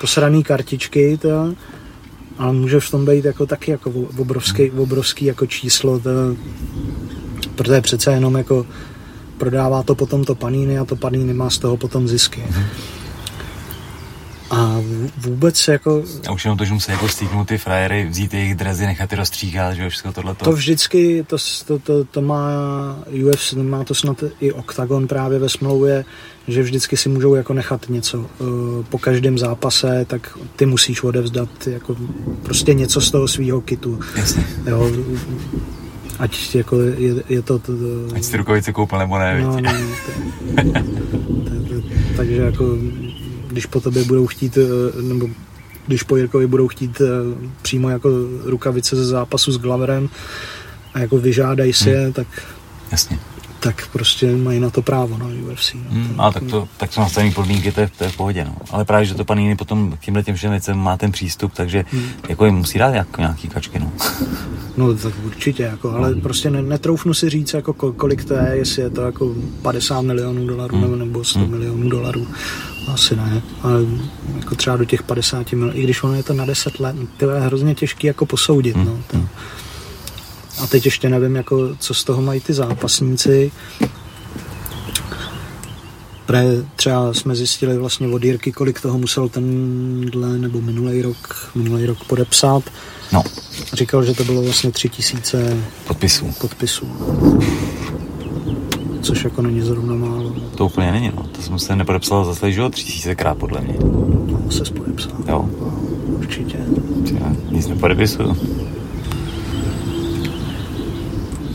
posraný 0.00 0.42
kartičky, 0.44 1.18
to, 1.18 1.54
ale 2.38 2.52
může 2.52 2.80
v 2.80 2.90
tom 2.90 3.06
být 3.06 3.24
jako 3.24 3.46
taky 3.46 3.70
jako 3.70 3.90
obrovský, 4.18 4.68
hmm. 4.68 4.80
obrovský 4.80 5.24
jako 5.24 5.46
číslo, 5.46 5.98
to, 5.98 6.10
protože 7.46 7.80
přece 7.80 8.12
jenom 8.12 8.36
jako 8.36 8.66
prodává 9.38 9.82
to 9.82 9.94
potom 9.94 10.24
to 10.24 10.34
paníny 10.34 10.78
a 10.78 10.84
to 10.84 10.96
paníny 10.96 11.34
má 11.34 11.50
z 11.50 11.58
toho 11.58 11.76
potom 11.76 12.08
zisky. 12.08 12.40
Mm-hmm. 12.40 12.64
A 14.50 14.82
vůbec 15.16 15.68
jako... 15.68 16.02
A 16.28 16.32
už 16.32 16.44
jenom 16.44 16.58
to, 16.58 16.64
že 16.64 16.72
musí 16.72 16.90
jako 16.90 17.08
stýknout 17.08 17.48
ty 17.48 17.58
frajery, 17.58 18.06
vzít 18.10 18.34
jejich 18.34 18.54
drezy, 18.54 18.86
nechat 18.86 19.12
je 19.12 19.18
rozstříkat, 19.18 19.74
že 19.74 19.88
všechno 19.88 20.12
tohle. 20.12 20.34
To 20.34 20.52
vždycky, 20.52 21.24
to, 21.28 21.36
to, 21.66 21.78
to, 21.78 22.04
to 22.04 22.22
má 22.22 22.48
UFC, 23.26 23.52
má 23.52 23.84
to 23.84 23.94
snad 23.94 24.24
i 24.40 24.52
Octagon 24.52 25.06
právě 25.06 25.38
ve 25.38 25.48
smlouvě, 25.48 26.04
že 26.48 26.62
vždycky 26.62 26.96
si 26.96 27.08
můžou 27.08 27.34
jako 27.34 27.52
nechat 27.54 27.88
něco 27.88 28.18
uh, 28.18 28.26
po 28.88 28.98
každém 28.98 29.38
zápase, 29.38 30.04
tak 30.08 30.38
ty 30.56 30.66
musíš 30.66 31.02
odevzdat 31.02 31.66
jako 31.66 31.96
prostě 32.42 32.74
něco 32.74 33.00
z 33.00 33.10
toho 33.10 33.28
svého 33.28 33.60
kitu. 33.60 34.00
Jasně. 34.16 34.46
Jo, 34.66 34.90
ať 36.18 36.54
jako 36.54 36.80
je, 36.80 37.22
je 37.28 37.42
to, 37.42 37.58
to, 37.58 37.72
to... 37.76 38.14
Ať 38.14 38.24
si 38.24 38.36
rukavice 38.36 38.72
koupil 38.72 38.98
nebo 38.98 39.18
ne, 39.18 39.40
no, 39.40 39.60
no, 39.60 39.72
to, 41.68 41.82
takže 42.16 42.36
jako 42.36 42.76
když 43.48 43.66
po 43.66 43.80
tobě 43.80 44.04
budou 44.04 44.26
chtít, 44.26 44.58
eh, 44.58 45.02
nebo 45.02 45.28
když 45.86 46.02
po 46.02 46.16
Jirkovi 46.16 46.46
budou 46.46 46.68
chtít 46.68 47.00
eh, 47.00 47.06
přímo 47.62 47.90
jako 47.90 48.10
rukavice 48.44 48.96
ze 48.96 49.06
zápasu 49.06 49.52
s 49.52 49.58
Glaverem 49.58 50.08
a 50.94 50.98
jako 50.98 51.18
vyžádají 51.18 51.72
si 51.72 51.90
hmm. 51.90 52.00
je, 52.00 52.12
tak 52.12 52.26
Jasně 52.90 53.18
tak 53.60 53.88
prostě 53.92 54.36
mají 54.36 54.60
na 54.60 54.70
to 54.70 54.82
právo 54.82 55.18
na 55.18 55.26
no, 55.26 55.52
UFC. 55.52 55.74
No. 55.74 55.80
Hmm, 55.90 56.20
a 56.20 56.32
tak 56.32 56.42
to, 56.44 56.68
tak 56.76 56.92
jsou 56.92 57.00
nastavené 57.00 57.34
podmínky, 57.34 57.72
to 57.72 57.80
je, 57.80 57.90
to 57.98 58.04
je 58.04 58.10
v 58.10 58.16
pohodě. 58.16 58.44
No. 58.44 58.56
Ale 58.70 58.84
právě, 58.84 59.06
že 59.06 59.14
to 59.14 59.24
pan 59.24 59.38
jiný 59.38 59.56
potom 59.56 59.92
k 59.92 60.00
těmhle 60.00 60.22
těm 60.22 60.36
všem 60.36 60.50
věcem 60.50 60.78
má 60.78 60.96
ten 60.96 61.12
přístup, 61.12 61.52
takže 61.54 61.84
hmm. 61.90 62.08
jako 62.28 62.44
jim 62.44 62.54
musí 62.54 62.78
dát 62.78 62.94
jak, 62.94 63.18
nějaký 63.18 63.48
kačky. 63.48 63.78
No. 63.78 63.92
no 64.76 64.94
tak 64.94 65.12
určitě, 65.24 65.62
jako, 65.62 65.90
ale 65.90 66.08
hmm. 66.08 66.20
prostě 66.20 66.50
ne, 66.50 66.62
netroufnu 66.62 67.14
si 67.14 67.30
říct, 67.30 67.54
jako 67.54 67.72
kolik 67.72 68.24
to 68.24 68.34
je, 68.34 68.50
jestli 68.52 68.82
je 68.82 68.90
to 68.90 69.02
jako 69.02 69.34
50 69.62 70.00
milionů 70.00 70.46
dolarů 70.46 70.76
hmm. 70.76 70.98
nebo 70.98 71.24
100 71.24 71.38
hmm. 71.38 71.50
milionů 71.50 71.88
dolarů. 71.88 72.26
Asi 72.92 73.16
ne, 73.16 73.42
ale 73.62 73.80
jako 74.36 74.54
třeba 74.54 74.76
do 74.76 74.84
těch 74.84 75.02
50 75.02 75.52
milionů, 75.52 75.78
i 75.78 75.82
když 75.82 76.02
ono 76.02 76.14
je 76.14 76.22
to 76.22 76.32
na 76.32 76.44
10 76.44 76.80
let, 76.80 76.96
to 77.16 77.30
je 77.30 77.40
hrozně 77.40 77.74
těžký 77.74 78.06
jako 78.06 78.26
posoudit. 78.26 78.76
Hmm. 78.76 78.84
No, 78.84 78.98
to, 79.06 79.16
hmm. 79.16 79.28
A 80.62 80.66
teď 80.66 80.84
ještě 80.84 81.08
nevím, 81.08 81.36
jako, 81.36 81.76
co 81.78 81.94
z 81.94 82.04
toho 82.04 82.22
mají 82.22 82.40
ty 82.40 82.52
zápasníci. 82.54 83.52
Pre, 86.26 86.44
třeba 86.76 87.14
jsme 87.14 87.36
zjistili 87.36 87.78
vlastně 87.78 88.08
od 88.08 88.24
Jirky, 88.24 88.52
kolik 88.52 88.80
toho 88.80 88.98
musel 88.98 89.28
tenhle 89.28 90.38
nebo 90.38 90.60
minulý 90.60 91.02
rok, 91.02 91.50
minulý 91.54 91.86
rok 91.86 92.04
podepsat. 92.04 92.62
No. 93.12 93.22
Říkal, 93.72 94.04
že 94.04 94.14
to 94.14 94.24
bylo 94.24 94.42
vlastně 94.42 94.72
tři 94.72 94.88
tisíce 94.88 95.56
podpisů. 95.86 96.34
podpisů. 96.40 96.86
Což 99.02 99.24
jako 99.24 99.42
není 99.42 99.60
zrovna 99.60 99.94
málo. 99.94 100.36
To 100.54 100.66
úplně 100.66 100.92
není, 100.92 101.12
no. 101.16 101.22
To 101.22 101.42
jsem 101.42 101.58
se 101.58 101.76
nepodepsal 101.76 102.24
zase, 102.24 102.52
že 102.52 102.62
tři 102.70 102.84
tisícekrát 102.84 103.38
podle 103.38 103.60
mě. 103.60 103.74
No, 104.26 104.50
se 104.50 104.64
podepsal. 104.72 105.12
Jo. 105.28 105.48
Určitě. 106.06 106.58
Já 107.20 107.32
nic 107.50 107.66
nepodepisuju. 107.66 108.36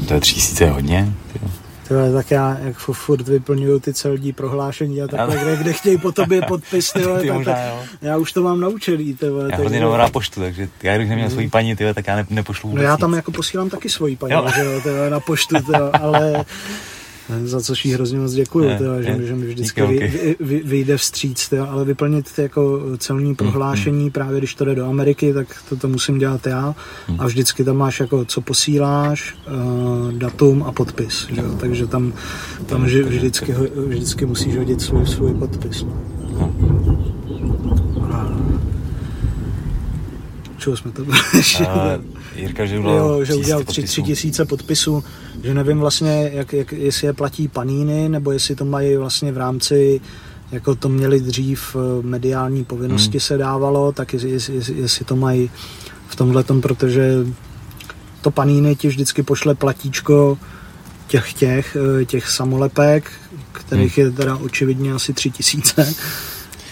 To 0.08 0.14
je 0.14 0.20
tři 0.20 0.34
tisíce 0.36 0.70
hodně. 0.70 1.14
To 1.34 1.39
Tyhle, 1.88 2.14
tak 2.14 2.32
já 2.32 2.58
jak 2.60 2.78
furt 2.78 3.28
vyplňuju 3.28 3.80
ty 3.80 3.93
celní 3.93 4.34
prohlášení 4.34 5.01
a 5.01 5.08
takhle, 5.08 5.38
kde, 5.38 5.58
kde 5.58 5.74
chtějí 5.74 5.97
po 5.97 6.12
tobě 6.12 6.41
podpis, 6.41 6.91
tyhle, 6.91 7.20
ty 7.22 7.28
tak, 7.28 7.38
možná, 7.38 7.54
tak, 7.54 7.64
já 8.01 8.18
už 8.18 8.32
to 8.34 8.43
mám 8.43 8.60
naučený. 8.60 9.14
Tyhle, 9.14 9.49
já 9.51 9.58
hodně 9.58 9.80
na 9.80 10.10
poštu, 10.10 10.39
takže 10.39 10.70
já 10.84 10.97
když 10.97 11.10
neměl 11.10 11.30
svoji 11.30 11.49
paní, 11.49 11.76
tyhle, 11.76 11.93
tak 11.93 12.08
já 12.08 12.16
ne, 12.16 12.26
nepošlu 12.30 12.70
vůbec 12.70 12.84
No 12.84 12.89
já 12.89 12.97
tam 12.97 13.12
nic. 13.12 13.16
jako 13.16 13.32
posílám 13.32 13.70
taky 13.70 13.89
svoji 13.89 14.16
paní, 14.16 14.34
jo. 14.34 14.47
že, 14.56 14.82
tyhle, 14.84 15.10
na 15.10 15.20
poštu, 15.20 15.56
tyhle, 15.56 15.91
ale 16.01 16.45
za 17.43 17.61
což 17.61 17.86
jí 17.86 17.93
hrozně 17.93 18.19
moc 18.19 18.34
děkuju, 18.34 18.69
ne, 18.69 18.78
teda, 18.78 19.01
že, 19.01 19.26
že 19.28 19.36
mi 19.36 19.45
vždycky 19.45 19.82
díky, 19.82 20.07
vy, 20.07 20.36
vy, 20.39 20.61
vyjde 20.65 20.97
vstříc, 20.97 21.49
teda, 21.49 21.65
ale 21.65 21.86
vyplnit 21.86 22.39
jako 22.39 22.82
celní 22.97 23.26
hmm, 23.26 23.36
prohlášení, 23.36 24.03
mm, 24.03 24.11
právě 24.11 24.38
když 24.38 24.55
to 24.55 24.65
jde 24.65 24.76
do 24.76 24.86
Ameriky, 24.86 25.34
tak 25.34 25.47
to, 25.69 25.76
to 25.76 25.88
musím 25.88 26.17
dělat 26.17 26.47
já 26.47 26.76
mm. 27.09 27.21
a 27.21 27.26
vždycky 27.26 27.63
tam 27.63 27.78
máš 27.78 27.99
jako 27.99 28.26
co 28.26 28.41
posíláš, 28.41 29.36
uh, 29.47 30.11
datum 30.11 30.63
a 30.63 30.71
podpis, 30.71 31.28
že? 31.30 31.41
takže 31.59 31.88
tam, 31.88 32.13
tam 32.65 32.89
že 32.89 33.03
vždycky, 33.03 33.55
vždycky 33.88 34.26
musíš 34.26 34.57
hodit 34.57 34.82
svůj, 34.82 35.07
svůj 35.07 35.34
podpis. 35.34 35.84
No. 35.84 36.53
Čeho 40.57 40.78
jsme 40.78 40.91
to 40.91 41.05
Jirka, 42.36 42.66
že, 42.66 42.76
jo, 42.76 43.26
že 43.26 43.36
udělal 43.36 43.64
tři, 43.64 43.84
tři 43.84 44.04
tisíce 44.04 44.46
podpisů, 44.46 45.04
že 45.44 45.54
nevím 45.54 45.80
vlastně, 45.80 46.32
jak, 46.34 46.54
jak, 46.54 46.72
jestli 46.72 47.08
je 47.08 47.14
platí 47.14 47.48
paníny, 47.48 48.10
nebo 48.10 48.32
jestli 48.32 48.56
to 48.56 48.66
mají 48.66 48.98
vlastně 48.98 49.32
v 49.32 49.38
rámci 49.38 50.02
jako 50.52 50.76
to 50.76 50.90
měli 50.90 51.20
dřív 51.20 51.76
eh, 51.76 52.08
mediální 52.08 52.64
povinnosti 52.66 53.18
hmm. 53.18 53.20
se 53.20 53.38
dávalo, 53.38 53.92
tak 53.92 54.14
jestli, 54.14 54.30
jestli, 54.30 54.76
jestli 54.76 55.06
to 55.06 55.16
mají 55.16 55.52
v 56.08 56.16
tomhle 56.16 56.44
protože 56.62 57.14
to 58.22 58.32
paníny 58.32 58.76
ti 58.76 58.88
vždycky 58.88 59.24
pošle 59.24 59.56
platíčko 59.56 60.38
těch 61.08 61.34
těch, 61.34 61.78
eh, 62.02 62.06
těch 62.06 62.30
samolepek, 62.30 63.12
kterých 63.52 63.98
hmm. 63.98 64.08
je 64.08 64.12
teda 64.12 64.36
očividně 64.36 64.94
asi 64.94 65.14
tři 65.14 65.32
tisíce, 65.32 65.94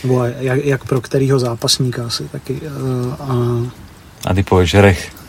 nebo 0.03 0.23
jak, 0.23 0.65
jak 0.65 0.85
pro 0.85 1.01
kterého 1.01 1.39
zápasníka 1.39 2.05
asi 2.05 2.23
taky. 2.23 2.61
Eh, 2.63 3.15
a, 3.19 3.35
a 4.25 4.33
ty 4.33 4.43
po 4.43 4.55
večerech 4.55 5.20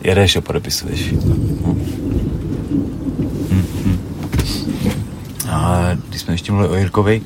jedeš 0.00 0.36
a 0.36 0.40
podepisuješ. 0.40 1.14
A 5.50 5.90
když 6.08 6.20
jsme 6.20 6.34
ještě 6.34 6.52
mluvili 6.52 6.74
o 6.74 6.76
Jirkovi, 6.76 7.22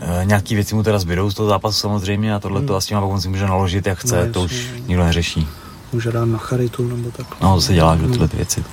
eh, 0.00 0.24
nějaký 0.24 0.54
věci 0.54 0.74
mu 0.74 0.82
teda 0.82 0.98
zbydou 0.98 1.30
z 1.30 1.34
toho 1.34 1.48
zápasu 1.48 1.80
samozřejmě 1.80 2.34
a 2.34 2.38
tohle 2.38 2.60
to 2.60 2.66
hmm. 2.66 2.76
asi 2.76 2.94
má 2.94 3.00
pokud 3.00 3.20
si 3.20 3.28
může 3.28 3.46
naložit 3.46 3.86
jak 3.86 3.98
chce, 3.98 4.26
no, 4.26 4.32
to 4.32 4.42
už 4.42 4.70
nikdo 4.86 5.04
neřeší. 5.04 5.48
Může 5.92 6.12
dát 6.12 6.24
na 6.24 6.38
charitu 6.38 6.88
nebo 6.88 7.10
tak. 7.10 7.26
No, 7.40 7.54
to 7.54 7.60
se 7.60 7.74
dělá, 7.74 7.96
že 7.96 8.06
tyhle 8.06 8.28
ty 8.28 8.36
věci. 8.36 8.64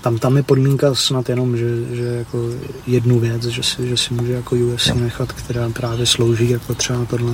Tam, 0.00 0.18
tam 0.18 0.36
je 0.36 0.42
podmínka 0.42 0.94
snad 0.94 1.28
jenom, 1.28 1.56
že, 1.56 1.96
že 1.96 2.04
jako 2.04 2.38
jednu 2.86 3.18
věc, 3.20 3.44
že 3.44 3.62
si, 3.62 3.88
že 3.88 3.96
si 3.96 4.14
může 4.14 4.32
jako 4.32 4.56
UFC 4.56 4.86
nechat, 4.86 5.32
která 5.32 5.68
právě 5.70 6.06
slouží 6.06 6.50
jako 6.50 6.74
třeba 6.74 7.04
tohle 7.04 7.32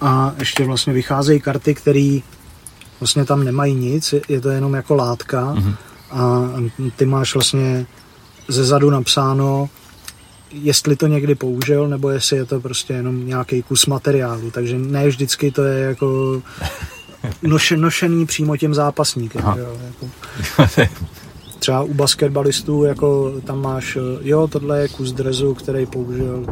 A 0.00 0.32
ještě 0.38 0.64
vlastně 0.64 0.92
vycházejí 0.92 1.40
karty, 1.40 1.74
které 1.74 2.18
vlastně 3.00 3.24
tam 3.24 3.44
nemají 3.44 3.74
nic, 3.74 4.14
je 4.28 4.40
to 4.40 4.50
jenom 4.50 4.74
jako 4.74 4.94
látka 4.94 5.54
mm-hmm. 5.54 5.74
a 6.10 6.52
ty 6.96 7.06
máš 7.06 7.34
vlastně 7.34 7.86
ze 8.48 8.64
zadu 8.64 8.90
napsáno, 8.90 9.68
jestli 10.52 10.96
to 10.96 11.06
někdy 11.06 11.34
použil, 11.34 11.88
nebo 11.88 12.10
jestli 12.10 12.36
je 12.36 12.44
to 12.44 12.60
prostě 12.60 12.92
jenom 12.92 13.26
nějaký 13.26 13.62
kus 13.62 13.86
materiálu, 13.86 14.50
takže 14.50 14.78
ne 14.78 15.08
vždycky 15.08 15.50
to 15.50 15.62
je 15.62 15.80
jako 15.84 16.42
noše, 17.42 17.76
nošený 17.76 18.26
přímo 18.26 18.56
těm 18.56 18.74
zápasníkem. 18.74 19.42
Jo, 19.56 19.76
jako. 19.86 20.08
Třeba 21.58 21.82
u 21.82 21.94
basketbalistů, 21.94 22.84
jako 22.84 23.32
tam 23.44 23.62
máš, 23.62 23.98
jo, 24.20 24.48
tohle 24.48 24.80
je 24.80 24.88
kus 24.88 25.12
drezu, 25.12 25.54
který 25.54 25.86
použil. 25.86 26.46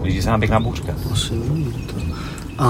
Blíží 0.00 0.22
se 0.22 0.30
nám 0.30 0.40
pěkná 0.40 0.60
bouřka. 0.60 0.94
Asi 1.12 1.34
to. 1.86 2.00
A 2.58 2.68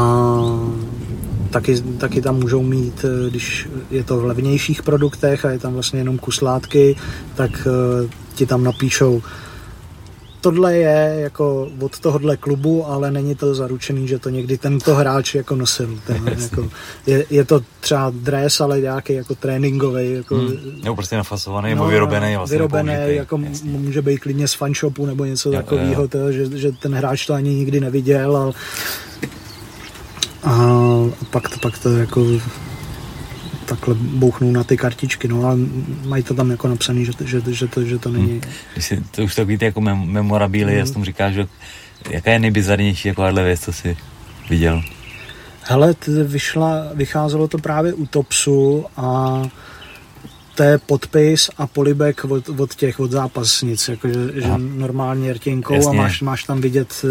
taky, 1.50 1.80
taky 1.80 2.22
tam 2.22 2.36
můžou 2.36 2.62
mít, 2.62 3.04
eh, 3.04 3.30
když 3.30 3.68
je 3.90 4.04
to 4.04 4.18
v 4.18 4.24
levnějších 4.24 4.82
produktech 4.82 5.44
a 5.44 5.50
je 5.50 5.58
tam 5.58 5.74
vlastně 5.74 6.00
jenom 6.00 6.18
kus 6.18 6.40
látky, 6.40 6.96
tak 7.34 7.66
eh, 7.66 8.08
ti 8.34 8.46
tam 8.46 8.64
napíšou 8.64 9.22
tohle 10.40 10.76
je 10.76 11.14
jako 11.20 11.68
od 11.80 11.98
tohohle 11.98 12.36
klubu, 12.36 12.86
ale 12.86 13.10
není 13.10 13.34
to 13.34 13.54
zaručený, 13.54 14.08
že 14.08 14.18
to 14.18 14.28
někdy 14.28 14.58
tento 14.58 14.94
hráč 14.94 15.34
jako 15.34 15.56
nosil. 15.56 16.00
Ten, 16.06 16.36
jako, 16.42 16.68
je, 17.06 17.26
je, 17.30 17.44
to 17.44 17.60
třeba 17.80 18.12
dres, 18.14 18.60
ale 18.60 18.80
nějaký 18.80 19.12
jako 19.12 19.34
tréninkový. 19.34 20.12
Jako, 20.12 20.36
hmm. 20.36 20.80
Nebo 20.82 20.96
prostě 20.96 21.16
nafasovaný, 21.16 21.70
no, 21.70 21.74
nebo 21.74 21.88
vyrobený. 21.88 22.36
Vlastně 22.36 22.54
vyrobený, 22.54 22.92
jako 23.06 23.40
jasný. 23.42 23.70
může 23.70 24.02
být 24.02 24.18
klidně 24.18 24.48
z 24.48 24.54
fanshopu 24.54 25.06
nebo 25.06 25.24
něco 25.24 25.50
takového, 25.50 26.08
že, 26.30 26.58
že 26.58 26.72
ten 26.72 26.94
hráč 26.94 27.26
to 27.26 27.34
ani 27.34 27.54
nikdy 27.54 27.80
neviděl, 27.80 28.36
ale 28.36 28.52
a 30.48 30.80
pak 31.30 31.48
to, 31.48 31.58
pak 31.58 31.78
to 31.78 31.96
jako 31.96 32.26
takhle 33.64 33.94
bouchnou 33.94 34.52
na 34.52 34.64
ty 34.64 34.76
kartičky, 34.76 35.28
no 35.28 35.44
ale 35.44 35.56
mají 36.04 36.22
to 36.22 36.34
tam 36.34 36.50
jako 36.50 36.68
napsané, 36.68 37.04
že, 37.04 37.12
že, 37.24 37.42
že, 37.46 37.66
to, 37.66 37.84
že 37.84 37.98
to 37.98 38.10
není. 38.10 38.40
Hmm. 38.90 39.04
To 39.10 39.22
už 39.22 39.34
takový 39.34 39.58
ty 39.58 39.64
jako 39.64 39.80
mem- 39.80 40.04
memorabíly, 40.04 40.70
hmm. 40.72 40.80
já 40.80 40.92
tomu 40.92 41.04
říkáš, 41.04 41.34
že 41.34 41.46
jaká 42.10 42.32
je 42.32 42.38
nejbizarnější 42.38 43.08
takováhle 43.08 43.44
věc, 43.44 43.60
co 43.60 43.72
jsi 43.72 43.96
viděl? 44.50 44.82
Hele, 45.62 45.94
vyšla, 46.24 46.86
vycházelo 46.94 47.48
to 47.48 47.58
právě 47.58 47.92
u 47.92 48.06
Topsu 48.06 48.84
a 48.96 49.42
to 50.58 50.64
je 50.64 50.78
podpis 50.78 51.50
a 51.56 51.66
polibek 51.66 52.24
od, 52.24 52.48
od 52.48 52.74
těch, 52.74 53.00
od 53.00 53.10
zápasnic, 53.10 53.88
jakože 53.88 54.14
že 54.34 54.48
normálně 54.58 55.32
rtěnkou 55.32 55.74
Jasně. 55.74 55.90
a 55.90 55.92
máš, 55.92 56.20
máš 56.20 56.44
tam 56.44 56.60
vidět, 56.60 57.04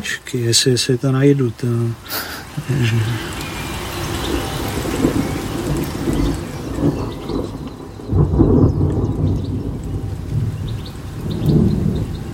čky, 0.00 0.38
eh, 0.38 0.46
jestli, 0.46 0.70
jestli 0.70 0.98
to 0.98 1.12
najdu. 1.12 1.50
To, 1.50 1.66
že... 2.80 2.96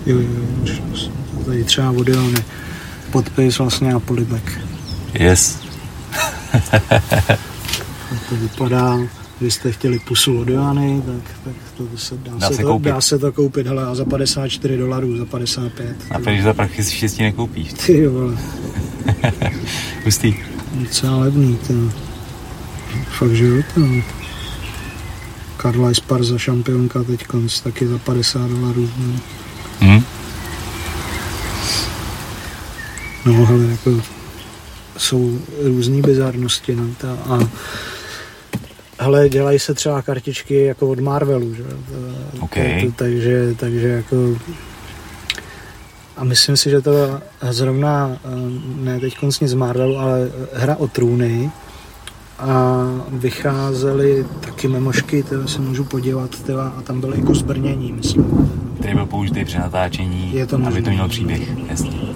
Jo, 0.07 0.19
jo, 0.19 0.45
tady 1.45 1.65
třeba 1.65 1.91
od 1.91 2.09
podpis 3.11 3.59
vlastně 3.59 3.95
a 3.95 4.01
polibek. 4.01 4.61
Yes. 5.15 5.59
to 8.29 8.37
vypadá 8.37 8.99
vy 9.41 9.51
jste 9.51 9.73
chtěli 9.73 9.99
pusu 9.99 10.41
od 10.41 10.49
Joany, 10.49 11.03
tak, 11.07 11.37
tak 11.45 11.55
to 11.77 11.97
se, 11.97 12.17
dá, 12.17 12.33
dá, 12.35 12.49
se, 12.49 12.55
se 12.55 12.63
to, 12.63 12.79
dá 12.79 13.01
se 13.01 13.19
to 13.19 13.33
koupit, 13.33 13.67
hele, 13.67 13.85
a 13.87 13.95
za 13.95 14.05
54 14.05 14.77
dolarů, 14.77 15.17
za 15.17 15.25
55. 15.25 15.97
A 16.11 16.19
když 16.19 16.43
za 16.43 16.55
prachy 16.55 16.85
si 16.85 16.97
štěstí 16.97 17.23
nekoupíš. 17.23 17.73
Ty 17.73 18.07
vole. 18.07 18.39
Hustý. 20.05 20.35
Docela 20.75 21.17
levný, 21.17 21.59
to. 21.67 21.75
Fakt, 23.19 23.33
že 23.33 23.47
jo, 23.47 23.63
to. 23.75 23.81
Karla 25.57 25.91
Esparza 25.91 26.39
šampionka 26.39 27.05
teď 27.05 27.27
konc, 27.27 27.61
taky 27.61 27.87
za 27.87 27.99
50 27.99 28.51
dolarů. 28.51 28.91
No. 28.99 29.21
Hmm. 29.81 30.05
No, 33.25 33.49
ale 33.49 33.65
jako 33.65 34.03
jsou 34.97 35.39
různé 35.63 36.03
bizarnosti, 36.03 36.75
no, 36.77 36.85
ta, 36.99 37.13
a 37.13 37.49
hele, 39.01 39.29
dělají 39.29 39.59
se 39.59 39.75
třeba 39.75 40.03
kartičky 40.03 40.65
jako 40.65 40.89
od 40.89 41.01
Marvelu, 41.01 41.55
že? 41.55 41.65
Okay. 42.41 42.87
To, 42.87 42.93
takže, 42.97 43.55
takže 43.57 43.89
jako 43.89 44.17
a 46.17 46.25
myslím 46.25 46.57
si, 46.57 46.71
že 46.71 46.81
to 46.81 47.21
zrovna, 47.51 48.11
eh, 48.13 48.29
ne 48.85 49.01
teď 49.01 49.19
koncně 49.19 49.49
z 49.49 49.55
Marvelu, 49.55 49.99
ale 49.99 50.31
hra 50.53 50.77
o 50.77 50.89
trůny 50.89 51.51
a 52.39 52.85
vycházely 53.09 54.27
taky 54.41 54.69
memošky, 54.69 55.23
které 55.23 55.49
se 55.49 55.61
můžu 55.61 55.85
podívat, 55.85 56.43
teda, 56.43 56.69
a 56.69 56.83
tam 56.83 57.01
byly 57.01 57.19
jako 57.19 57.35
zbrnění, 57.35 57.93
myslím. 57.93 58.51
Který 58.79 58.95
byl 58.95 59.07
použitý 59.07 59.45
při 59.45 59.59
natáčení, 59.59 60.35
Je 60.35 60.47
to 60.47 60.57
aby 60.67 60.83
to 60.83 60.91
mělo 60.91 61.09
příběh, 61.09 61.49
jasně. 61.69 62.10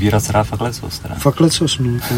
Sbírat 0.00 0.24
se 0.24 0.32
rád 0.32 0.44
fakt 0.44 0.60
lecos. 0.60 0.98
Teda. 0.98 1.14
Fakt 1.14 1.40
lecos, 1.40 1.78
no. 1.78 2.00
To... 2.08 2.14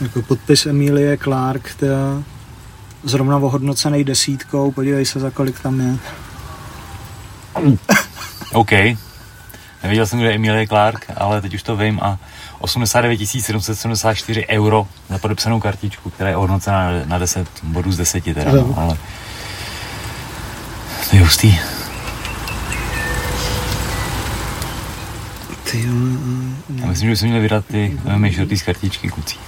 Jako 0.00 0.22
podpis 0.22 0.66
Emilie 0.66 1.16
Clark, 1.16 1.74
teda 1.74 2.22
zrovna 3.02 3.36
ohodnocený 3.36 4.04
desítkou, 4.04 4.72
podívej 4.72 5.06
se, 5.06 5.20
za 5.20 5.30
kolik 5.30 5.60
tam 5.60 5.80
je. 5.80 5.96
OK. 8.52 8.72
Nevěděl 9.84 10.06
jsem, 10.06 10.18
kde 10.18 10.28
je 10.28 10.34
Emilie 10.34 10.66
Clark, 10.66 11.04
ale 11.16 11.40
teď 11.40 11.54
už 11.54 11.62
to 11.62 11.76
vím 11.76 12.00
a 12.02 12.18
89 12.58 13.20
774 13.26 14.46
euro 14.48 14.86
za 15.08 15.18
podepsanou 15.18 15.60
kartičku, 15.60 16.10
která 16.10 16.30
je 16.30 16.36
ohodnocena 16.36 16.90
na 17.04 17.18
10 17.18 17.48
bodů 17.62 17.92
z 17.92 17.96
10 17.96 18.24
teda, 18.24 18.52
no, 18.52 18.74
ale 18.76 18.96
To 21.10 21.16
je 21.16 21.22
hustý. 21.22 21.58
Ty 25.70 25.88
Já 26.80 26.86
myslím, 26.86 27.08
že 27.08 27.10
bychom 27.10 27.28
měli 27.28 27.42
vydat 27.42 27.64
ty 27.66 27.98
shorty 28.34 28.56
z 28.56 28.62
kartičky 28.62 29.08
kucí. 29.08 29.38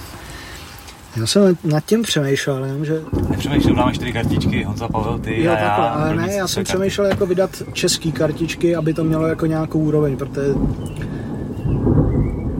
Já 1.19 1.27
jsem 1.27 1.57
nad 1.63 1.85
tím 1.85 2.01
přemýšlel, 2.01 2.65
jenom, 2.65 2.85
že 2.85 3.01
Nepřemýšlel, 3.29 3.75
dáme 3.75 3.93
čtyři 3.93 4.13
kartičky, 4.13 4.63
Honza 4.63 4.87
Pavel, 4.87 5.19
ty 5.19 5.43
Jo, 5.43 5.51
a 5.51 5.55
já. 5.55 5.67
takhle, 5.67 5.89
ale 5.89 6.15
ne, 6.15 6.33
já 6.33 6.47
jsem 6.47 6.63
karty. 6.63 6.73
přemýšlel 6.77 7.07
jako 7.07 7.25
vydat 7.25 7.49
český 7.73 8.11
kartičky, 8.11 8.75
aby 8.75 8.93
to 8.93 9.03
mělo 9.03 9.27
jako 9.27 9.45
nějakou 9.45 9.79
úroveň, 9.79 10.17
protože 10.17 10.53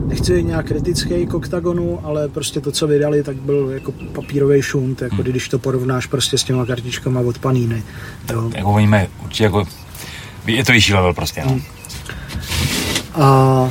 nechci 0.06 0.34
být 0.36 0.46
nějak 0.46 0.66
kritický 0.66 1.26
k 1.26 1.34
oktagonu, 1.34 2.00
ale 2.04 2.28
prostě 2.28 2.60
to, 2.60 2.72
co 2.72 2.86
vydali, 2.86 3.22
tak 3.22 3.36
byl 3.36 3.70
jako 3.74 3.92
papírový 4.12 4.62
šunt, 4.62 5.02
jako 5.02 5.22
když 5.22 5.48
to 5.48 5.58
porovnáš 5.58 6.06
prostě 6.06 6.38
s 6.38 6.44
těma 6.44 6.66
kartičkama 6.66 7.20
od 7.20 7.38
Panini. 7.38 7.82
Jo. 8.32 8.50
Jako 8.54 8.70
oni 8.72 9.08
určitě 9.24 9.44
jako, 9.44 9.64
je 10.46 10.64
to 10.64 10.72
vyšší 10.72 10.94
level 10.94 11.14
prostě, 11.14 11.42
no. 11.46 11.60
A 13.14 13.70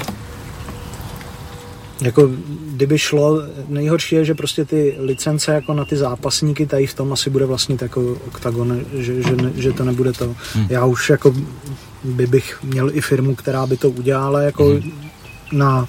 jako 2.01 2.31
kdyby 2.75 2.97
šlo, 2.97 3.41
nejhorší 3.67 4.15
je, 4.15 4.25
že 4.25 4.35
prostě 4.35 4.65
ty 4.65 4.95
licence 4.99 5.51
jako 5.51 5.73
na 5.73 5.85
ty 5.85 5.97
zápasníky 5.97 6.65
tady 6.65 6.87
v 6.87 6.93
tom 6.93 7.13
asi 7.13 7.29
bude 7.29 7.45
vlastně 7.45 7.77
jako 7.81 8.17
oktagon, 8.27 8.81
že, 8.93 9.23
že, 9.23 9.35
ne, 9.35 9.51
že 9.55 9.73
to 9.73 9.83
nebude 9.83 10.13
to. 10.13 10.35
Hmm. 10.53 10.67
Já 10.69 10.85
už 10.85 11.09
jako 11.09 11.35
by 12.03 12.27
bych 12.27 12.59
měl 12.63 12.89
i 12.93 13.01
firmu, 13.01 13.35
která 13.35 13.67
by 13.67 13.77
to 13.77 13.89
udělala 13.89 14.41
jako 14.41 14.65
hmm. 14.65 14.91
na 15.51 15.87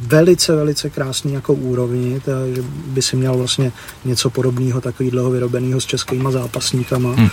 velice, 0.00 0.56
velice 0.56 0.90
krásný 0.90 1.32
jako 1.32 1.54
úrovni, 1.54 2.20
to, 2.20 2.30
že 2.54 2.62
by 2.86 3.02
si 3.02 3.16
měl 3.16 3.36
vlastně 3.36 3.72
něco 4.04 4.30
podobného, 4.30 4.80
takového 4.80 5.30
vyrobeného 5.30 5.80
s 5.80 5.86
českýma 5.86 6.30
zápasníkama. 6.30 7.12
Hmm. 7.12 7.28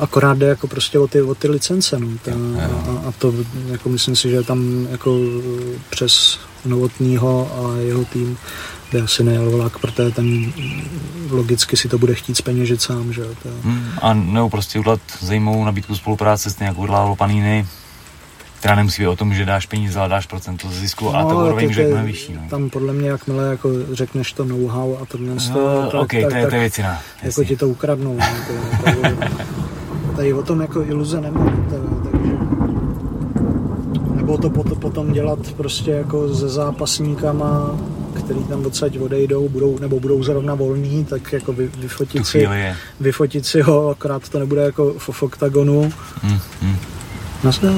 Akorát 0.00 0.38
jde 0.38 0.46
jako 0.46 0.66
prostě 0.66 0.98
o 0.98 1.06
ty, 1.08 1.22
o 1.22 1.34
ty 1.34 1.48
licence, 1.48 1.98
no. 1.98 2.08
Ta, 2.22 2.30
a, 2.30 3.08
a, 3.08 3.12
to 3.18 3.34
jako 3.70 3.88
myslím 3.88 4.16
si, 4.16 4.30
že 4.30 4.42
tam 4.42 4.86
jako 4.90 5.18
přes 5.90 6.38
Novotního 6.64 7.50
a 7.56 7.76
jeho 7.80 8.04
tým 8.04 8.36
by 8.92 9.00
asi 9.00 9.24
nejel 9.24 9.50
vlak, 9.50 9.78
protože 9.78 10.10
ten 10.10 10.52
logicky 11.30 11.76
si 11.76 11.88
to 11.88 11.98
bude 11.98 12.14
chtít 12.14 12.34
speněžit 12.36 12.82
sám, 12.82 13.12
že 13.12 13.20
jo. 13.20 13.28
To, 13.42 13.48
Hmm, 13.62 13.88
A 14.02 14.14
nebo 14.14 14.50
prostě 14.50 14.78
udělat 14.78 15.00
zajímavou 15.20 15.64
nabídku 15.64 15.94
spolupráce, 15.96 16.50
stejně 16.50 16.68
jako 16.68 16.80
udělal 16.80 17.16
Panini, 17.16 17.66
která 18.58 18.74
nemusí 18.74 19.02
být 19.02 19.08
o 19.08 19.16
tom, 19.16 19.34
že 19.34 19.44
dáš 19.44 19.66
peníze, 19.66 19.98
ale 20.00 20.08
dáš 20.08 20.26
procento 20.26 20.68
zisku 20.70 21.08
a 21.16 21.22
to 21.22 21.28
ale 21.28 21.44
úroveň 21.44 21.74
ty- 21.74 21.84
mnohem 21.86 22.06
vyšší. 22.06 22.32
No. 22.32 22.40
Tam 22.50 22.70
podle 22.70 22.92
mě, 22.92 23.08
jakmile 23.08 23.46
jako 23.50 23.68
řekneš 23.92 24.32
to 24.32 24.44
know-how 24.44 24.96
a 25.02 25.06
tohle, 25.06 25.26
No, 25.54 25.88
tak, 25.90 26.00
OK, 26.00 26.10
to 26.10 26.16
je, 26.16 26.26
to 26.46 26.54
je 26.54 26.60
věcina. 26.60 27.02
jako 27.22 27.44
ti 27.44 27.56
to 27.56 27.68
ukradnou. 27.68 28.16
No, 28.18 28.26
to, 28.46 28.84
tady, 28.84 29.00
tady 30.20 30.32
o 30.32 30.42
tom 30.42 30.60
jako 30.60 30.82
iluze 30.82 31.20
nemám. 31.20 31.66
To, 31.70 31.76
takže, 32.10 32.32
nebo 34.14 34.38
to 34.38 34.50
pot, 34.50 34.78
potom 34.78 35.12
dělat 35.12 35.38
prostě 35.56 35.90
jako 35.90 36.34
se 36.34 36.48
zápasníkama, 36.48 37.78
který 38.14 38.44
tam 38.44 38.66
odsaď 38.66 38.98
odejdou, 38.98 39.48
budou, 39.48 39.78
nebo 39.78 40.00
budou 40.00 40.22
zrovna 40.22 40.54
volní, 40.54 41.04
tak 41.04 41.32
jako 41.32 41.52
vy, 41.52 41.70
vyfotit, 41.78 42.26
si, 42.26 42.48
vyfotit 43.00 43.46
si 43.46 43.60
ho, 43.60 43.88
akorát 43.88 44.28
to 44.28 44.38
nebude 44.38 44.62
jako 44.62 44.94
v 44.98 45.22
oktagonu. 45.22 45.92
Hmm. 46.22 46.76
Nazdar. 47.44 47.72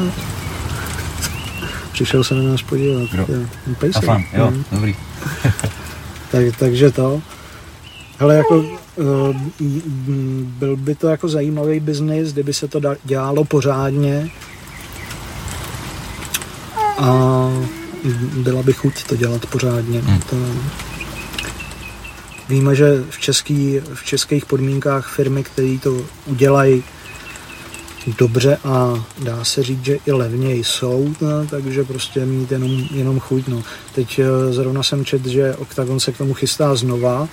Přišel 1.92 2.24
se 2.24 2.34
na 2.34 2.42
nás 2.42 2.62
podívat. 2.62 3.08
Jo, 3.18 3.26
pej 3.78 3.90
A 3.94 4.00
si. 4.00 4.06
fan, 4.06 4.22
jo, 4.32 4.50
Mhm. 4.50 4.64
dobrý. 4.72 4.94
Tak, 6.30 6.44
takže 6.58 6.90
to. 6.90 7.20
Hele, 8.18 8.36
jako 8.36 8.64
byl 10.58 10.76
by 10.76 10.94
to 10.94 11.08
jako 11.08 11.28
zajímavý 11.28 11.80
biznis, 11.80 12.32
kdyby 12.32 12.54
se 12.54 12.68
to 12.68 12.80
dělalo 13.04 13.44
pořádně 13.44 14.30
a 16.98 17.48
byla 18.36 18.62
by 18.62 18.72
chuť 18.72 19.04
to 19.04 19.16
dělat 19.16 19.46
pořádně. 19.46 20.00
Hmm. 20.00 20.20
To, 20.20 20.36
víme, 22.48 22.74
že 22.74 23.04
v, 23.10 23.20
český, 23.20 23.80
v 23.94 24.04
českých 24.04 24.46
podmínkách 24.46 25.08
firmy, 25.08 25.44
které 25.44 25.78
to 25.82 26.04
udělají 26.26 26.84
dobře 28.18 28.58
a 28.64 29.04
dá 29.22 29.44
se 29.44 29.62
říct, 29.62 29.84
že 29.84 29.98
i 30.06 30.12
levněji 30.12 30.64
jsou, 30.64 31.14
no, 31.20 31.46
takže 31.50 31.84
prostě 31.84 32.26
mít 32.26 32.52
jenom, 32.52 32.70
jenom 32.90 33.20
chuť. 33.20 33.48
No. 33.48 33.62
Teď 33.94 34.18
eh, 34.18 34.52
zrovna 34.52 34.82
jsem 34.82 35.04
čet, 35.04 35.26
že 35.26 35.56
Octagon 35.56 36.00
se 36.00 36.12
k 36.12 36.18
tomu 36.18 36.34
chystá 36.34 36.74
znova. 36.74 37.28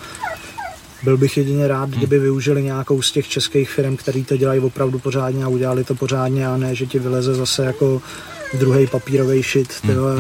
Byl 1.04 1.18
bych 1.18 1.38
jedině 1.38 1.68
rád, 1.68 1.90
kdyby 1.90 2.20
využili 2.20 2.64
nějakou 2.64 3.02
z 3.02 3.12
těch 3.12 3.28
českých 3.28 3.70
firm, 3.70 3.98
které 3.98 4.24
to 4.24 4.38
dělají 4.38 4.60
opravdu 4.60 5.00
pořádně 5.00 5.44
a 5.44 5.48
udělali 5.48 5.84
to 5.84 5.96
pořádně 5.96 6.48
a 6.48 6.58
ne, 6.58 6.76
že 6.76 6.86
ti 6.86 7.00
vyleze 7.00 7.36
zase 7.36 7.66
jako 7.66 8.02
druhý 8.54 8.88
papírový 8.88 9.42
shit, 9.42 9.82
tyhle, 9.82 10.16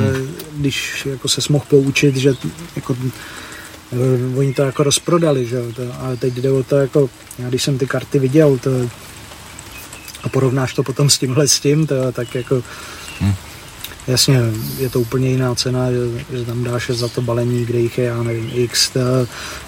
když 0.57 1.05
jako 1.05 1.27
se 1.27 1.41
mohl 1.49 1.65
poučit, 1.69 2.15
že 2.15 2.34
jako 2.75 2.95
eh, 3.93 4.38
oni 4.38 4.53
to 4.53 4.61
jako 4.61 4.84
rozprodali, 4.84 5.45
že 5.45 5.61
to, 5.75 5.82
ale 5.99 6.17
teď 6.17 6.34
jde 6.34 6.51
o 6.51 6.63
to 6.63 6.75
jako, 6.75 7.09
já 7.39 7.49
když 7.49 7.63
jsem 7.63 7.77
ty 7.77 7.88
karty 7.88 8.19
viděl, 8.19 8.57
to, 8.57 8.71
a 10.23 10.30
porovnáš 10.30 10.73
to 10.73 10.84
potom 10.84 11.09
s 11.09 11.17
tímhle 11.17 11.47
s 11.47 11.59
tím, 11.59 11.88
to, 11.88 12.11
tak 12.11 12.36
jako 12.36 12.63
Hmm. 13.19 13.34
Jasně, 14.10 14.41
je 14.78 14.89
to 14.89 14.99
úplně 14.99 15.30
jiná 15.30 15.55
cena, 15.55 15.91
že, 15.91 15.97
že 16.38 16.45
tam 16.45 16.64
dáš 16.64 16.89
za 16.89 17.07
to 17.07 17.22
balení, 17.22 17.66
kde 17.66 17.80
jich 17.80 17.97
je, 17.97 18.05
já 18.05 18.24
nevím, 18.24 18.49
x, 18.53 18.89
to, 18.89 18.99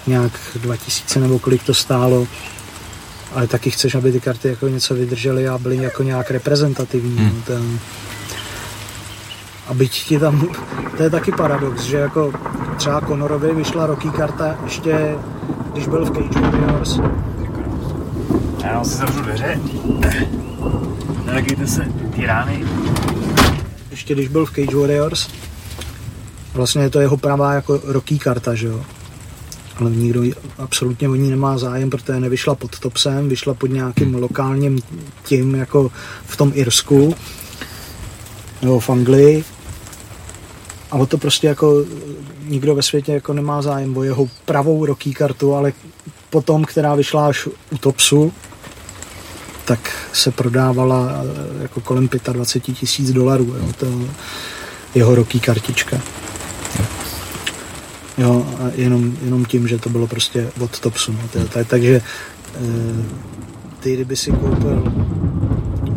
nějak 0.06 0.32
2000 0.54 1.20
nebo 1.20 1.38
kolik 1.38 1.62
to 1.62 1.74
stálo, 1.74 2.26
ale 3.34 3.46
taky 3.46 3.70
chceš, 3.70 3.94
aby 3.94 4.12
ty 4.12 4.20
karty 4.20 4.48
jako 4.48 4.68
něco 4.68 4.94
vydržely 4.94 5.48
a 5.48 5.58
byly 5.58 5.76
jako 5.76 6.02
nějak 6.02 6.30
reprezentativní. 6.30 7.16
Hmm. 7.16 7.26
No, 7.36 7.42
ten, 7.46 7.78
a 9.66 9.74
byť 9.74 10.04
ti 10.04 10.18
tam, 10.18 10.48
to 10.96 11.02
je 11.02 11.10
taky 11.10 11.32
paradox, 11.32 11.82
že 11.82 11.96
jako 11.96 12.32
třeba 12.76 13.00
Conorovi 13.00 13.54
vyšla 13.54 13.86
roky 13.86 14.10
karta 14.10 14.58
ještě, 14.64 15.16
když 15.72 15.86
byl 15.86 16.04
v 16.04 16.10
Cage 16.10 16.40
Warriors, 16.40 17.00
Já 18.64 18.84
si 18.84 18.96
zavřu 18.96 19.22
dveře. 19.22 19.60
Nelekejte 21.26 21.66
se 21.66 21.86
ty 22.14 22.26
rány. 22.26 22.64
Ještě 23.92 24.14
když 24.14 24.28
byl 24.28 24.46
v 24.46 24.50
Cage 24.50 24.76
Warriors, 24.76 25.28
vlastně 26.54 26.82
je 26.82 26.90
to 26.90 27.00
jeho 27.00 27.16
pravá 27.16 27.52
jako 27.52 27.80
roky 27.84 28.18
karta, 28.18 28.54
že 28.54 28.66
jo. 28.66 28.84
Ale 29.76 29.90
nikdo 29.90 30.22
absolutně 30.58 31.08
o 31.08 31.14
ní 31.14 31.30
nemá 31.30 31.58
zájem, 31.58 31.90
protože 31.90 32.20
nevyšla 32.20 32.54
pod 32.54 32.78
Topsem, 32.78 33.28
vyšla 33.28 33.54
pod 33.54 33.66
nějakým 33.66 34.14
lokálním 34.14 34.80
tím, 35.24 35.54
jako 35.54 35.90
v 36.26 36.36
tom 36.36 36.52
Irsku, 36.54 37.14
nebo 38.62 38.80
v 38.80 38.90
Anglii. 38.90 39.44
A 40.90 40.96
o 40.96 41.06
to 41.06 41.18
prostě 41.18 41.46
jako 41.46 41.84
nikdo 42.44 42.74
ve 42.74 42.82
světě 42.82 43.12
jako 43.12 43.32
nemá 43.32 43.62
zájem 43.62 43.96
o 43.96 44.02
jeho 44.02 44.28
pravou 44.44 44.86
roky 44.86 45.14
kartu, 45.14 45.54
ale 45.54 45.72
potom, 46.30 46.64
která 46.64 46.94
vyšla 46.94 47.26
až 47.26 47.48
u 47.70 47.78
Topsu, 47.78 48.32
tak 49.64 50.08
se 50.12 50.30
prodávala 50.30 51.10
eh, 51.10 51.62
jako 51.62 51.80
kolem 51.80 52.08
25 52.32 52.74
tisíc 52.74 53.12
dolarů. 53.12 53.44
Jo, 53.44 53.72
to 53.78 53.86
jeho 54.94 55.14
roky 55.14 55.40
kartička. 55.40 56.00
Jo, 58.18 58.46
a 58.58 58.70
jenom, 58.74 59.16
jenom 59.24 59.44
tím, 59.44 59.68
že 59.68 59.78
to 59.78 59.90
bylo 59.90 60.06
prostě 60.06 60.50
od 60.60 60.80
Topsu. 60.80 61.12
No, 61.12 61.18
to, 61.32 61.64
takže 61.64 62.00
eh, 62.54 62.60
ty, 63.80 63.94
kdyby 63.94 64.16
si 64.16 64.30
koupil 64.30 64.92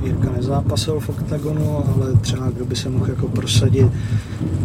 Jirka 0.04 0.32
nezápasil 0.32 1.00
v 1.00 1.10
OKTAGONu, 1.10 1.78
ale 1.78 2.14
třeba 2.22 2.50
kdo 2.50 2.66
by 2.66 2.76
se 2.76 2.90
mohl 2.90 3.10
jako 3.10 3.28
prosadit, 3.28 3.88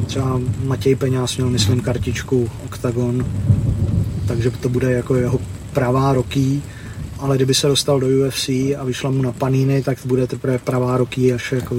třeba 0.07 0.41
Matěj 0.65 0.95
Peňáz 0.95 1.37
měl, 1.37 1.51
myslím, 1.51 1.81
kartičku 1.81 2.51
OKTAGON, 2.65 3.27
takže 4.27 4.51
to 4.51 4.69
bude 4.69 4.93
jako 4.93 5.15
jeho 5.15 5.39
pravá 5.73 6.13
roky, 6.13 6.63
ale 7.21 7.37
kdyby 7.37 7.55
se 7.55 7.67
dostal 7.67 8.01
do 8.01 8.07
UFC 8.07 8.49
a 8.49 8.85
vyšla 8.85 9.11
mu 9.11 9.23
na 9.23 9.33
paníny, 9.33 9.83
tak 9.83 9.99
bude 10.05 10.27
teprve 10.27 10.59
pravá 10.59 10.97
roky 10.97 11.33
až 11.33 11.53
jako 11.53 11.75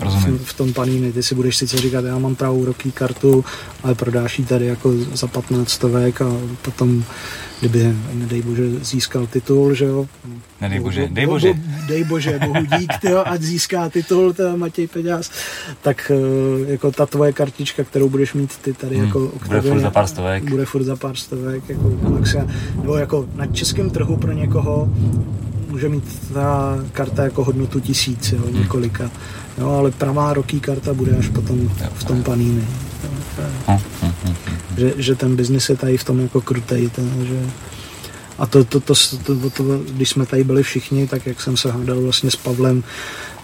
Rozumím. 0.00 0.38
v, 0.38 0.52
tom 0.52 0.72
paníny. 0.72 1.12
Ty 1.12 1.22
si 1.22 1.34
budeš 1.34 1.56
sice 1.56 1.76
říkat, 1.76 2.04
já 2.04 2.18
mám 2.18 2.34
pravou 2.34 2.64
roky 2.64 2.92
kartu, 2.92 3.44
ale 3.82 3.94
prodáš 3.94 4.38
ji 4.38 4.44
tady 4.44 4.66
jako 4.66 4.92
za 5.14 5.26
15 5.26 5.68
stovek 5.68 6.22
a 6.22 6.36
potom, 6.62 7.04
kdyby, 7.64 7.96
nedej 8.14 8.42
bože, 8.42 8.62
získal 8.84 9.26
titul, 9.26 9.74
že 9.74 9.84
jo, 9.84 10.06
Nedej 10.60 10.80
bože, 10.80 11.00
Bo- 11.08 11.14
dej 11.14 11.26
bo- 11.26 11.32
bože. 11.32 11.52
bo- 11.54 11.60
Dej 11.88 12.04
bože, 12.04 12.38
bohu 12.38 12.64
dík, 12.78 12.92
tyjo, 13.00 13.22
ať 13.26 13.40
získá 13.42 13.88
titul, 13.88 14.32
to 14.32 14.56
Matěj 14.56 14.86
Peďáz, 14.86 15.30
tak 15.82 16.12
eh, 16.14 16.72
jako 16.72 16.92
ta 16.92 17.06
tvoje 17.06 17.32
kartička, 17.32 17.84
kterou 17.84 18.08
budeš 18.08 18.34
mít 18.34 18.56
ty 18.56 18.72
tady 18.72 18.96
Hmm, 18.96 19.04
jako 19.06 19.32
bude 19.46 19.60
furt 19.60 19.80
za 19.80 19.90
pár 19.90 20.06
stovek. 20.06 20.44
Bude 20.50 20.64
furt 20.64 20.82
za 20.84 20.96
pár 20.96 21.16
stovek, 21.16 21.68
jako, 21.68 21.92
maxia, 22.08 22.46
nebo 22.76 22.96
jako 22.96 23.26
na 23.36 23.46
českém 23.46 23.90
trhu 23.90 24.16
pro 24.16 24.32
někoho 24.32 24.88
může 25.68 25.88
mít 25.88 26.04
ta 26.32 26.78
karta 26.92 27.24
jako 27.24 27.44
hodnotu 27.44 27.80
tisíc, 27.80 28.32
jo, 28.32 28.38
Hmm. 28.50 28.60
několika. 28.60 29.10
Jo, 29.58 29.68
ale 29.70 29.90
pravá 29.90 30.32
roky 30.34 30.60
karta 30.60 30.94
bude 30.94 31.16
až 31.16 31.28
potom 31.28 31.70
v 31.94 32.04
tom 32.04 32.22
paníny. 32.22 32.64
Hm, 33.68 33.78
hm, 34.02 34.12
hm, 34.24 34.34
hm. 34.46 34.56
Že, 34.76 34.94
že 34.96 35.14
ten 35.14 35.36
biznis 35.36 35.68
je 35.68 35.76
tady 35.76 35.98
v 35.98 36.04
tom 36.04 36.20
jako 36.20 36.40
krutej, 36.40 36.88
ten, 36.88 37.26
že 37.26 37.50
A 38.38 38.46
to, 38.46 38.64
to, 38.64 38.80
to, 38.80 38.94
to, 39.26 39.36
to, 39.40 39.50
to, 39.50 39.78
když 39.78 40.08
jsme 40.08 40.26
tady 40.26 40.44
byli 40.44 40.62
všichni, 40.62 41.06
tak 41.06 41.26
jak 41.26 41.40
jsem 41.40 41.56
se 41.56 41.70
hádal 41.70 42.00
vlastně 42.00 42.30
s 42.30 42.36
Pavlem, 42.36 42.84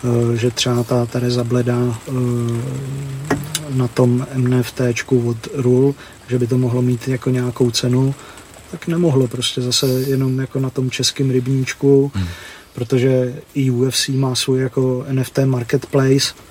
uh, 0.02 0.32
že 0.32 0.50
třeba 0.50 0.82
ta 0.82 1.06
Tereza 1.06 1.44
Bleda 1.44 1.78
uh, 1.78 2.16
na 3.70 3.88
tom 3.88 4.26
NFTčku 4.34 5.28
od 5.28 5.48
Rule, 5.54 5.92
že 6.28 6.38
by 6.38 6.46
to 6.46 6.58
mohlo 6.58 6.82
mít 6.82 7.08
jako 7.08 7.30
nějakou 7.30 7.70
cenu, 7.70 8.14
tak 8.70 8.86
nemohlo 8.86 9.28
prostě 9.28 9.60
zase 9.60 9.86
jenom 9.86 10.40
jako 10.40 10.60
na 10.60 10.70
tom 10.70 10.90
českém 10.90 11.30
rybníčku, 11.30 12.12
hmm. 12.14 12.26
protože 12.74 13.34
i 13.54 13.70
UFC 13.70 14.08
má 14.08 14.34
svůj 14.34 14.60
jako 14.60 15.06
NFT 15.12 15.38
marketplace, 15.44 16.34
eh, 16.34 16.49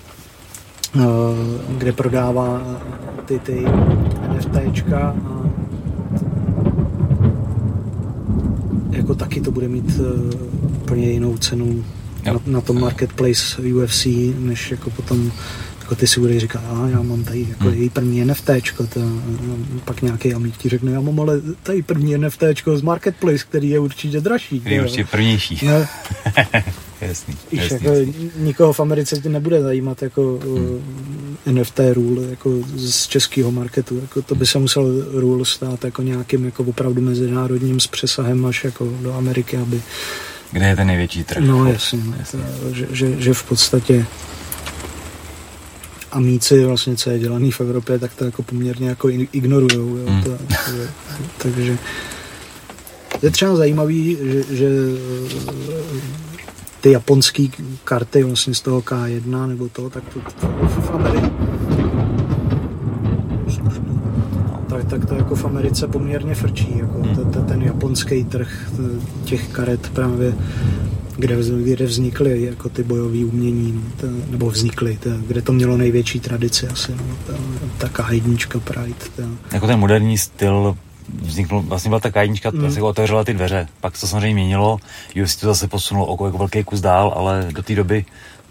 kde 1.78 1.92
prodává 1.92 2.62
ty, 3.26 3.40
ty 3.40 3.66
NFTčka 4.36 5.16
a 5.26 5.40
jako 8.92 9.16
taky 9.16 9.42
to 9.42 9.52
bude 9.52 9.68
mít 9.68 10.00
uh, 10.00 10.32
úplně 10.82 11.12
jinou 11.12 11.38
cenu 11.38 11.84
na, 12.26 12.40
na 12.46 12.62
tom 12.62 12.82
marketplace 12.82 13.62
UFC, 13.62 14.06
než 14.40 14.72
jako 14.72 14.90
potom 14.90 15.32
jako 15.90 16.00
ty 16.00 16.08
si 16.08 16.20
budeš 16.20 16.38
říkat, 16.38 16.62
a 16.66 16.88
já 16.90 17.02
mám 17.02 17.24
tady 17.24 17.46
jako 17.50 17.64
hmm. 17.64 17.74
její 17.74 17.90
první 17.90 18.26
NFTčko, 18.26 18.88
to, 18.88 19.00
pak 19.86 20.02
nějaký 20.02 20.34
amík 20.34 20.58
ti 20.58 20.70
řekne, 20.70 20.92
já 20.92 21.02
mám 21.02 21.20
ale 21.20 21.42
tady 21.64 21.82
první 21.82 22.18
NFTčko 22.18 22.78
z 22.78 22.82
Marketplace, 22.82 23.38
který 23.38 23.70
je 23.70 23.80
určitě 23.80 24.22
dražší. 24.22 24.60
Který 24.60 24.76
je 24.76 24.82
určitě 24.82 25.06
prvnější. 25.06 25.60
No. 25.66 25.72
jasný, 27.02 27.38
jasný, 27.52 27.78
jako, 27.78 27.88
jasný. 27.88 28.32
nikoho 28.36 28.74
v 28.74 28.80
Americe 28.80 29.22
tě 29.22 29.30
nebude 29.30 29.62
zajímat 29.62 30.02
jako 30.02 30.40
hmm. 30.44 30.82
NFT 31.60 31.80
rule 31.94 32.24
jako 32.30 32.52
z 32.76 33.08
českého 33.08 33.52
marketu. 33.52 34.00
Jako 34.00 34.22
to 34.22 34.36
by 34.36 34.46
se 34.46 34.60
musel 34.60 35.06
rule 35.12 35.46
stát 35.46 35.84
jako 35.84 36.02
nějakým 36.02 36.46
jako 36.46 36.64
opravdu 36.64 37.02
mezinárodním 37.02 37.80
s 37.80 37.88
přesahem 37.88 38.46
až 38.46 38.64
jako 38.64 38.94
do 39.02 39.14
Ameriky, 39.14 39.58
aby... 39.58 39.82
Kde 40.52 40.68
je 40.68 40.76
ten 40.76 40.88
největší 40.88 41.24
trh? 41.24 41.44
No 41.46 41.66
jasně, 41.66 42.00
jasně. 42.20 42.40
To, 42.40 42.74
že, 42.74 42.88
že, 42.92 43.22
že 43.22 43.34
v 43.34 43.44
podstatě 43.44 44.06
amíci 46.12 46.66
vlastně, 46.66 46.96
co 46.96 47.10
je 47.10 47.20
dělaný 47.20 47.52
v 47.52 47.62
Evropě, 47.62 48.00
tak 48.00 48.14
to 48.14 48.26
jako 48.26 48.44
poměrně 48.44 48.90
jako 48.90 49.10
ignorujou. 49.10 49.98
Jo, 49.98 50.10
mm. 50.10 50.24
to, 50.24 50.30
to, 50.30 50.38
takže 51.38 51.78
je 53.22 53.32
třeba 53.32 53.56
zajímavý, 53.56 54.18
že, 54.22 54.56
že 54.56 54.70
ty 56.82 56.92
japonské 56.92 57.44
karty 57.84 58.24
vlastně 58.24 58.54
z 58.54 58.62
toho 58.62 58.82
K1 58.82 59.48
nebo 59.48 59.70
to, 59.70 59.90
tak 59.90 60.04
to, 60.14 60.20
to 60.20 60.48
v 60.68 60.90
Americe 60.90 61.30
tak, 64.70 64.86
tak 64.86 65.06
to 65.06 65.16
jako 65.16 65.36
v 65.36 65.46
Americe 65.46 65.88
poměrně 65.88 66.36
frčí, 66.36 66.78
jako 66.80 67.02
hmm. 67.02 67.32
ten, 67.32 67.46
ten 67.46 67.62
japonský 67.62 68.24
trh 68.24 68.72
těch 69.24 69.48
karet 69.48 69.90
právě 69.90 70.34
kde, 71.20 71.36
kde 71.64 71.86
vznikly 71.86 72.44
jako 72.44 72.70
ty 72.70 72.84
bojové 72.84 73.26
umění, 73.26 73.72
no, 73.72 73.82
ta, 73.98 74.08
nebo 74.30 74.50
vznikly, 74.50 74.98
ta, 74.98 75.10
kde 75.28 75.42
to 75.42 75.54
mělo 75.54 75.78
největší 75.78 76.20
tradici 76.20 76.68
asi, 76.68 76.92
no, 76.92 77.18
ta, 77.28 77.34
ta 77.78 78.04
K1 78.04 78.60
Pride. 78.60 79.06
Ta. 79.16 79.24
Jako 79.54 79.68
ten 79.68 79.80
moderní 79.80 80.18
styl 80.18 80.78
vzniknul, 81.22 81.62
vlastně 81.62 81.90
byla 81.90 82.00
ta 82.00 82.10
K1, 82.10 82.54
mm. 82.54 82.72
se 82.72 82.82
otevřela 82.82 83.24
ty 83.24 83.34
dveře, 83.34 83.68
pak 83.82 84.00
to 84.00 84.08
samozřejmě 84.08 84.34
měnilo, 84.34 84.78
UFC 85.24 85.36
to 85.36 85.48
zase 85.48 85.68
posunulo 85.68 86.06
o 86.06 86.26
jako 86.26 86.38
velký 86.38 86.64
kus 86.64 86.82
dál, 86.82 87.14
ale 87.16 87.48
do 87.52 87.64
té 87.64 87.76
doby 87.76 88.06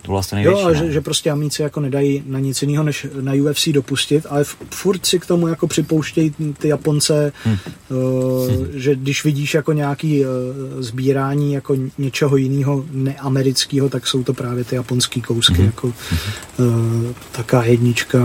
to 0.08 0.12
vlastně 0.12 0.36
největší. 0.36 0.60
Jo, 0.60 0.68
a 0.68 0.72
že, 0.72 0.92
že 0.92 1.00
prostě 1.00 1.30
amíci 1.30 1.62
jako 1.62 1.80
nedají 1.80 2.22
na 2.26 2.38
nic 2.38 2.62
jiného, 2.62 2.84
než 2.84 3.06
na 3.20 3.32
UFC 3.32 3.68
dopustit, 3.68 4.26
ale 4.30 4.44
furt 4.70 5.06
si 5.06 5.18
k 5.18 5.26
tomu 5.26 5.48
jako 5.48 5.66
připouštějí 5.66 6.34
ty 6.58 6.68
Japonce, 6.68 7.32
hmm. 7.44 7.58
Uh, 7.88 8.50
hmm. 8.50 8.66
že 8.74 8.94
když 8.94 9.24
vidíš 9.24 9.54
jako 9.54 9.72
nějaký 9.72 10.20
uh, 10.20 10.26
sbírání 10.78 11.52
jako 11.52 11.76
něčeho 11.98 12.36
jiného 12.36 12.84
neamerického, 12.90 13.88
tak 13.88 14.06
jsou 14.06 14.22
to 14.22 14.34
právě 14.34 14.64
ty 14.64 14.74
japonský 14.74 15.22
kousky, 15.22 15.54
hmm. 15.54 15.66
jako 15.66 15.86
uh, 15.86 15.94
taká 17.32 17.64
jednička 17.64 18.18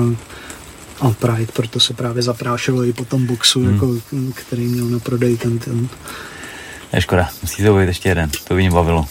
a 1.02 1.10
Pride, 1.10 1.52
proto 1.54 1.80
se 1.80 1.94
právě 1.94 2.24
zaprášilo 2.24 2.84
i 2.84 2.94
po 2.94 3.06
tom 3.06 3.26
boxu, 3.26 3.60
hmm. 3.60 3.74
jako, 3.74 3.96
který 4.36 4.64
měl 4.64 4.86
na 4.86 5.00
prodej 5.00 5.38
ten, 5.38 5.60
ten. 5.60 5.88
Je 6.94 7.02
škoda, 7.02 7.30
musí 7.42 7.64
to 7.64 7.78
být 7.78 7.88
ještě 7.88 8.10
jeden, 8.10 8.30
to 8.48 8.54
by 8.54 8.62
mě 8.62 8.72
bavilo. 8.72 9.06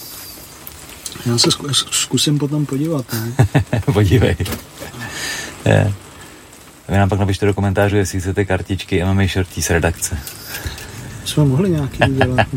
Já 1.25 1.37
se 1.37 1.49
zkusím 1.91 2.37
potom 2.37 2.65
podívat. 2.65 3.05
Ne? 3.13 3.33
Podívej. 3.93 4.35
Je. 5.65 5.93
Vy 6.89 6.97
nám 6.97 7.09
pak 7.09 7.19
napište 7.19 7.45
do 7.45 7.53
komentářů, 7.53 7.95
jestli 7.95 8.19
chcete 8.19 8.45
kartičky 8.45 9.03
MMA 9.03 9.27
Shorty 9.27 9.61
z 9.61 9.69
redakce. 9.69 10.17
Jsme 11.25 11.45
mohli 11.45 11.69
nějaký 11.69 11.99
udělat. 12.09 12.47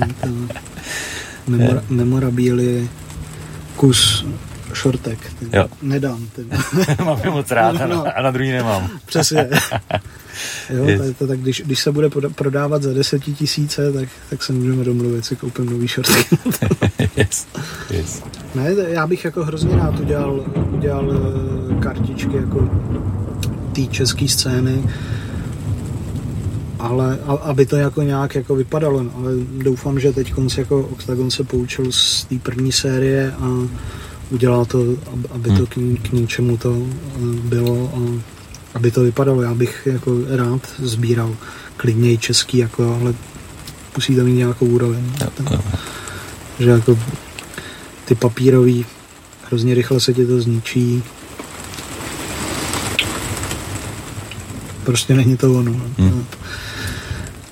Memora, 1.47 1.83
memorabíly, 1.89 2.89
kus 3.77 4.27
šortek. 4.77 5.19
Jo. 5.53 5.67
Nedám. 5.83 6.29
mám 7.05 7.21
je 7.25 7.31
moc 7.31 7.51
rád 7.51 7.73
no, 7.73 7.87
no. 7.87 8.05
a 8.19 8.23
na 8.23 8.31
druhý 8.31 8.51
nemám. 8.51 8.89
Přesně. 9.07 9.49
Jo, 10.71 10.85
yes. 10.85 11.01
tak, 11.19 11.29
tak 11.29 11.41
když, 11.41 11.63
když 11.67 11.81
se 11.81 11.93
bude 11.93 12.11
prodávat 12.35 12.83
za 12.83 12.93
desetitisíce, 12.93 13.93
tak, 13.93 14.09
tak 14.31 14.43
se 14.43 14.53
můžeme 14.53 14.85
domluvit, 14.85 15.25
si 15.25 15.37
koupím 15.37 15.67
nový 15.67 15.89
šortky. 15.89 16.37
yes. 17.17 17.47
Yes. 17.91 18.23
Ne, 18.55 18.75
já 18.89 19.07
bych 19.07 19.25
jako 19.25 19.45
hrozně 19.45 19.77
rád 19.77 20.01
udělal, 20.01 20.45
udělal 20.71 21.13
eh, 21.13 21.81
kartičky 21.81 22.37
jako 22.37 22.71
té 23.73 23.87
české 23.87 24.29
scény, 24.29 24.85
ale 26.79 27.19
aby 27.43 27.67
to 27.67 27.77
jako 27.77 28.03
nějak 28.03 28.35
jako 28.35 28.55
vypadalo, 28.55 28.99
ale 28.99 29.33
doufám, 29.63 30.01
že 30.01 30.13
teď 30.13 30.33
konc 30.33 30.59
jako 30.59 30.81
Octagon 30.81 31.31
se 31.31 31.45
poučil 31.45 31.93
z 31.93 32.25
té 32.25 32.39
první 32.39 32.73
série 32.73 33.33
a 33.33 33.69
udělal 34.31 34.65
to, 34.65 34.85
aby 35.31 35.49
to 35.49 35.67
hmm. 35.77 35.97
k, 35.97 36.09
k 36.09 36.13
ničemu 36.13 36.57
to 36.57 36.77
eh, 36.77 37.19
bylo 37.43 37.91
a 37.95 38.23
aby 38.75 38.91
to 38.91 39.01
vypadalo. 39.01 39.43
Já 39.43 39.55
bych 39.55 39.89
jako 39.93 40.19
rád 40.29 40.61
sbíral 40.79 41.37
klidně 41.77 42.13
i 42.13 42.19
český, 42.19 42.59
jako, 42.59 42.99
ale 43.01 43.15
musí 43.97 44.17
to 44.17 44.25
mít 44.25 44.35
nějakou 44.35 44.67
úroveň. 44.67 45.13
Že 46.59 46.71
jako 46.71 46.99
ty 48.05 48.15
papírový 48.15 48.87
hrozně 49.47 49.75
rychle 49.75 50.01
se 50.01 50.15
ti 50.15 50.27
to 50.27 50.41
zničí. 50.41 51.03
Prostě 54.85 55.15
není 55.15 55.37
to 55.37 55.55
ono. 55.55 55.73
Hmm. 55.99 56.25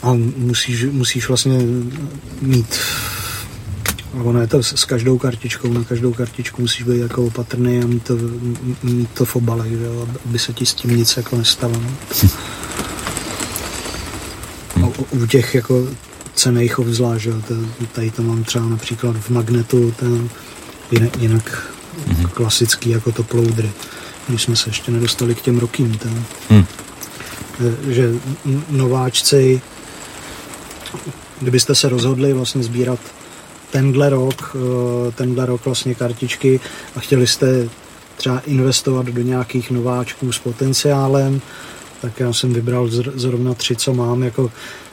A 0.02 0.12
musíš, 0.36 0.84
musíš 0.84 1.28
vlastně 1.28 1.58
mít 2.40 2.78
ono 4.22 4.40
je 4.40 4.46
to 4.46 4.62
s 4.62 4.84
každou 4.84 5.18
kartičkou, 5.18 5.72
na 5.72 5.84
každou 5.84 6.12
kartičku 6.12 6.62
musíš 6.62 6.82
být 6.82 6.98
jako 6.98 7.24
opatrný 7.24 7.82
a 7.82 7.86
mít 7.86 8.04
to, 8.04 8.16
mít 8.82 9.10
to 9.10 9.24
v 9.24 9.36
obalech, 9.36 9.72
jo, 9.72 10.08
aby 10.24 10.38
se 10.38 10.52
ti 10.52 10.66
s 10.66 10.74
tím 10.74 10.96
nic 10.96 11.16
jako 11.16 11.36
nestalo. 11.36 11.74
No. 11.80 11.90
A 14.86 14.92
u 15.10 15.26
těch 15.26 15.54
jako 15.54 15.88
cených 16.34 16.78
obzvlášť, 16.78 17.26
jo, 17.26 17.34
tady 17.92 18.10
to 18.10 18.22
mám 18.22 18.44
třeba 18.44 18.64
například 18.68 19.16
v 19.16 19.30
magnetu, 19.30 19.94
ten, 19.96 20.28
jinak, 20.90 21.16
jinak 21.18 21.72
mm-hmm. 22.08 22.28
klasický 22.28 22.90
jako 22.90 23.12
to 23.12 23.22
ploudry, 23.22 23.72
když 24.28 24.42
jsme 24.42 24.56
se 24.56 24.68
ještě 24.68 24.90
nedostali 24.90 25.34
k 25.34 25.40
těm 25.40 25.58
rokým. 25.58 25.98
Ten, 25.98 26.24
mm. 26.50 26.64
Že 27.88 28.12
nováčci, 28.70 29.60
kdybyste 31.40 31.74
se 31.74 31.88
rozhodli 31.88 32.32
vlastně 32.32 32.62
sbírat 32.62 33.00
tenhle 33.74 34.10
rok, 34.10 34.56
eh, 34.56 35.12
tenhle 35.12 35.46
rok 35.46 35.64
vlastně 35.64 35.94
kartičky 35.94 36.60
a 36.96 37.00
chtěli 37.00 37.26
jste 37.26 37.68
třeba 38.16 38.38
investovat 38.46 39.06
do 39.06 39.22
nějakých 39.22 39.70
nováčků 39.70 40.32
s 40.32 40.38
potenciálem, 40.38 41.40
tak 42.00 42.20
já 42.20 42.32
jsem 42.32 42.52
vybral 42.52 42.88
zrovna 43.14 43.54
tři, 43.54 43.76
co 43.76 43.94
mám. 43.94 44.22
Jako 44.22 44.50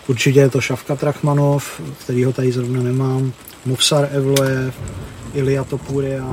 určitě 0.07 0.39
je 0.39 0.49
to 0.49 0.61
Šavka 0.61 0.95
Trachmanov, 0.95 1.81
kterýho 2.03 2.33
tady 2.33 2.51
zrovna 2.51 2.83
nemám, 2.83 3.33
Movsar 3.65 4.09
Evlojev, 4.11 4.75
Ilia 5.33 5.63
Topuria 5.63 6.25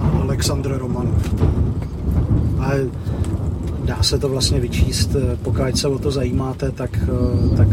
a 0.00 0.08
Aleksandr 0.22 0.78
Romanov. 0.78 1.22
Ale 2.58 2.86
dá 3.84 4.02
se 4.02 4.18
to 4.18 4.28
vlastně 4.28 4.60
vyčíst, 4.60 5.10
eh, 5.16 5.36
pokud 5.42 5.76
se 5.76 5.88
o 5.88 5.98
to 5.98 6.10
zajímáte, 6.10 6.70
tak, 6.70 6.90
eh, 7.02 7.56
tak 7.56 7.68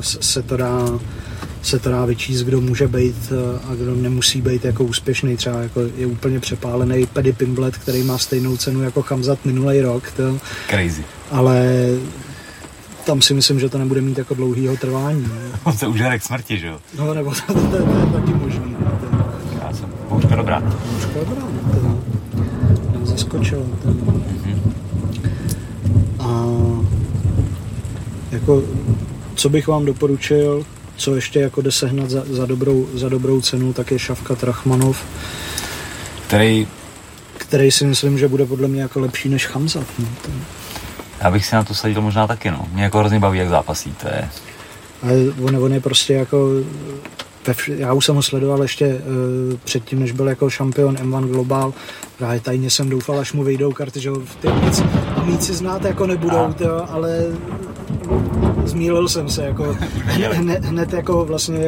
se 0.00 0.42
to 0.42 0.56
dá 0.56 0.98
se 1.62 1.78
to 1.78 1.90
dá 1.90 2.04
vyčíst, 2.04 2.44
kdo 2.44 2.60
může 2.60 2.88
být 2.88 3.32
eh, 3.32 3.60
a 3.70 3.74
kdo 3.74 3.94
nemusí 3.94 4.40
být 4.40 4.64
jako 4.64 4.84
úspěšný. 4.84 5.36
Třeba 5.36 5.62
jako 5.62 5.80
je 5.96 6.06
úplně 6.06 6.40
přepálený 6.40 7.06
Paddy 7.06 7.32
Pimblet, 7.32 7.78
který 7.78 8.02
má 8.02 8.18
stejnou 8.18 8.56
cenu 8.56 8.82
jako 8.82 9.02
Kamzat 9.02 9.44
minulý 9.44 9.80
rok. 9.80 10.10
To, 10.10 10.38
Crazy. 10.70 11.04
Ale 11.30 11.86
tam 13.06 13.22
si 13.22 13.34
myslím, 13.34 13.60
že 13.60 13.68
to 13.68 13.78
nebude 13.78 14.00
mít 14.00 14.18
jako 14.18 14.34
dlouhýho 14.34 14.76
trvání. 14.76 15.26
On 15.64 15.72
se 15.72 15.86
užere 15.86 16.18
k 16.18 16.22
smrti, 16.22 16.58
že 16.58 16.66
jo? 16.66 16.78
No, 16.98 17.14
nebo 17.14 17.30
to, 17.30 17.40
to, 17.46 17.54
to, 17.54 17.70
to 17.70 17.76
je 17.76 18.06
taky 18.12 18.34
možný. 18.34 18.76
Já 19.62 19.72
jsem 19.72 19.88
Bouřka 20.08 20.36
dobrá. 20.36 20.60
Bouřka 20.60 21.20
dobrá, 21.20 21.42
to 21.74 21.82
nám 22.92 23.06
zaskočilo. 23.06 23.62
To. 23.82 23.88
Mm-hmm. 23.88 24.58
A 26.20 26.46
jako, 28.30 28.62
co 29.34 29.48
bych 29.48 29.68
vám 29.68 29.84
doporučil, 29.84 30.64
co 30.98 31.14
ještě 31.14 31.40
jako 31.40 31.62
jde 31.62 31.72
sehnat 31.72 32.10
za, 32.10 32.22
za, 32.30 32.46
dobrou, 32.46 32.88
za 32.94 33.08
dobrou 33.08 33.40
cenu, 33.40 33.72
tak 33.72 33.90
je 33.90 33.98
Šavka 33.98 34.34
Trachmanov. 34.34 35.04
Který... 36.26 36.68
Který 37.38 37.70
si 37.70 37.86
myslím, 37.86 38.18
že 38.18 38.28
bude 38.28 38.46
podle 38.46 38.68
mě 38.68 38.82
jako 38.82 39.00
lepší 39.00 39.28
než 39.28 39.48
Hamza. 39.48 39.80
No, 39.98 40.08
to... 40.22 40.30
Já 41.20 41.30
bych 41.30 41.46
si 41.46 41.54
na 41.54 41.64
to 41.64 41.74
sadil 41.74 42.02
možná 42.02 42.26
taky, 42.26 42.50
no. 42.50 42.68
Mě 42.72 42.82
jako 42.82 42.98
hrozně 42.98 43.18
baví, 43.18 43.38
jak 43.38 43.48
zápasí, 43.48 43.92
to 43.92 44.08
je... 44.08 44.28
Ale 45.02 45.14
on, 45.42 45.56
on 45.56 45.72
je 45.72 45.80
prostě 45.80 46.14
jako 46.14 46.48
já 47.68 47.92
už 47.92 48.04
jsem 48.04 48.14
ho 48.14 48.22
sledoval 48.22 48.62
ještě 48.62 48.86
uh, 48.86 49.56
předtím, 49.64 50.00
než 50.00 50.12
byl 50.12 50.28
jako 50.28 50.50
šampion 50.50 50.94
M1 50.94 51.28
Global. 51.28 51.72
Právě 52.18 52.40
tajně 52.40 52.70
jsem 52.70 52.88
doufal, 52.88 53.18
až 53.18 53.32
mu 53.32 53.44
vyjdou 53.44 53.72
karty, 53.72 54.00
že 54.00 54.10
ty 54.40 54.48
víc, 54.48 54.82
víc 55.24 55.50
znát 55.50 55.84
jako 55.84 56.06
nebudou, 56.06 56.52
tyjo, 56.52 56.86
ale 56.90 57.24
zmílil 58.64 59.08
jsem 59.08 59.28
se, 59.28 59.44
jako 59.44 59.76
hned, 60.32 60.64
hned 60.64 60.92
jako 60.92 61.24
vlastně 61.24 61.58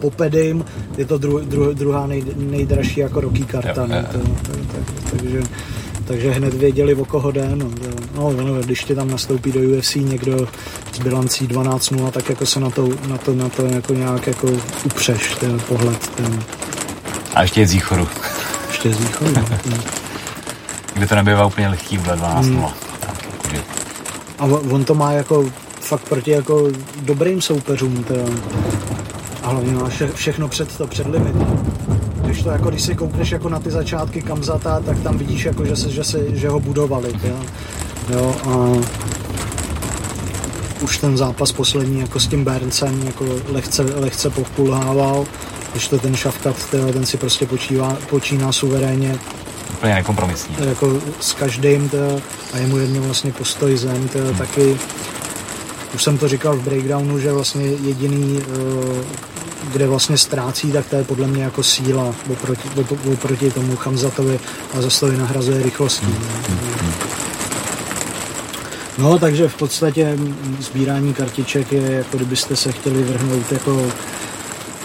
po 0.00 0.10
Pedim 0.10 0.64
je 0.96 1.04
to 1.04 1.18
dru, 1.18 1.38
dru, 1.38 1.74
druhá 1.74 2.06
nej, 2.06 2.24
nejdražší 2.36 3.00
jako 3.00 3.20
roky 3.20 3.44
karta, 3.44 3.86
no, 3.86 3.96
to, 4.12 4.18
to, 4.18 4.56
tak, 4.72 5.10
takže 5.10 5.42
takže 6.06 6.30
hned 6.30 6.54
věděli, 6.54 6.94
o 6.94 7.04
koho 7.04 7.30
jde. 7.30 7.50
No, 7.54 7.70
no, 8.14 8.32
no, 8.32 8.54
když 8.54 8.84
ti 8.84 8.94
tam 8.94 9.10
nastoupí 9.10 9.52
do 9.52 9.60
UFC 9.60 9.94
někdo 9.94 10.48
s 10.92 10.98
bilancí 10.98 11.48
12-0, 11.48 12.10
tak 12.10 12.28
jako 12.28 12.46
se 12.46 12.60
na 12.60 12.70
to, 12.70 12.88
na 13.08 13.18
to, 13.18 13.34
na 13.34 13.48
to 13.48 13.66
jako 13.66 13.94
nějak 13.94 14.26
jako 14.26 14.48
upřeš 14.84 15.34
ten 15.34 15.60
pohled. 15.60 16.08
Ten. 16.08 16.42
A 17.34 17.42
ještě 17.42 17.60
je 17.60 17.66
z 17.66 17.72
východu. 17.72 18.08
Ještě 18.68 18.88
je 18.88 18.94
z 18.94 18.98
východu, 18.98 19.32
no. 19.70 19.76
Kde 20.94 21.06
to 21.06 21.14
nebývá 21.14 21.46
úplně 21.46 21.68
lehký 21.68 21.98
vůbec 21.98 22.18
12 22.18 22.46
hmm. 22.46 22.64
A 24.38 24.44
on 24.44 24.84
to 24.84 24.94
má 24.94 25.12
jako 25.12 25.50
fakt 25.84 26.08
proti 26.08 26.30
jako 26.30 26.68
dobrým 27.02 27.40
soupeřům. 27.40 28.04
To, 28.04 28.14
a 29.42 29.48
hlavně 29.48 29.72
má 29.72 29.88
vše, 29.88 30.08
všechno 30.14 30.48
před 30.48 30.76
to, 30.76 30.86
před 30.86 31.06
limit 31.06 31.36
když 32.24 32.42
to 32.42 32.50
jako, 32.50 32.70
když 32.70 32.82
si 32.82 32.94
koukneš 32.94 33.30
jako 33.30 33.48
na 33.48 33.60
ty 33.60 33.70
začátky 33.70 34.22
Kamzata, 34.22 34.80
tak 34.80 34.98
tam 35.02 35.18
vidíš 35.18 35.44
jako, 35.44 35.64
že, 35.64 35.76
se, 35.76 35.90
že, 35.90 36.04
se, 36.04 36.36
že 36.36 36.48
ho 36.48 36.60
budovali, 36.60 37.12
jo. 37.24 37.36
jo 38.10 38.36
a 38.44 38.72
už 40.82 40.98
ten 40.98 41.16
zápas 41.16 41.52
poslední 41.52 42.00
jako 42.00 42.20
s 42.20 42.26
tím 42.26 42.44
Berncem 42.44 43.02
jako 43.06 43.24
lehce, 43.48 43.82
lehce 43.82 44.30
pokulhával, 44.30 45.26
když 45.72 45.88
to 45.88 45.98
ten 45.98 46.16
Šavkat, 46.16 46.56
ten 46.92 47.06
si 47.06 47.16
prostě 47.16 47.46
počívá, 47.46 47.96
počíná 48.10 48.52
suverénně 48.52 49.18
úplně 49.74 49.94
nekompromisní. 49.94 50.56
Jako 50.68 51.00
s 51.20 51.32
každým 51.32 51.88
to, 51.88 52.20
a 52.52 52.58
je 52.58 52.66
mu 52.66 52.78
jedno 52.78 53.02
vlastně 53.02 53.32
postoj 53.32 53.76
zem, 53.76 54.08
to, 54.08 54.18
hmm. 54.18 54.34
taky 54.34 54.78
už 55.94 56.02
jsem 56.02 56.18
to 56.18 56.28
říkal 56.28 56.56
v 56.56 56.64
breakdownu, 56.64 57.18
že 57.18 57.32
vlastně 57.32 57.66
jediný 57.66 58.38
uh, 58.38 58.96
kde 59.72 59.86
vlastně 59.86 60.18
ztrácí, 60.18 60.72
tak 60.72 60.86
to 60.86 60.96
je 60.96 61.04
podle 61.04 61.26
mě 61.26 61.42
jako 61.42 61.62
síla 61.62 62.14
oproti, 62.32 62.68
oproti 63.12 63.50
tomu 63.50 63.76
Chamzatovi 63.76 64.40
a 64.74 64.82
zase 64.82 65.00
to 65.00 65.12
nahrazuje 65.12 65.62
rychlostí. 65.62 66.14
No, 68.98 69.18
takže 69.18 69.48
v 69.48 69.54
podstatě 69.54 70.18
sbírání 70.60 71.14
kartiček 71.14 71.72
je, 71.72 71.92
jako 71.92 72.16
kdybyste 72.16 72.56
se 72.56 72.72
chtěli 72.72 73.02
vrhnout 73.02 73.52
jako 73.52 73.86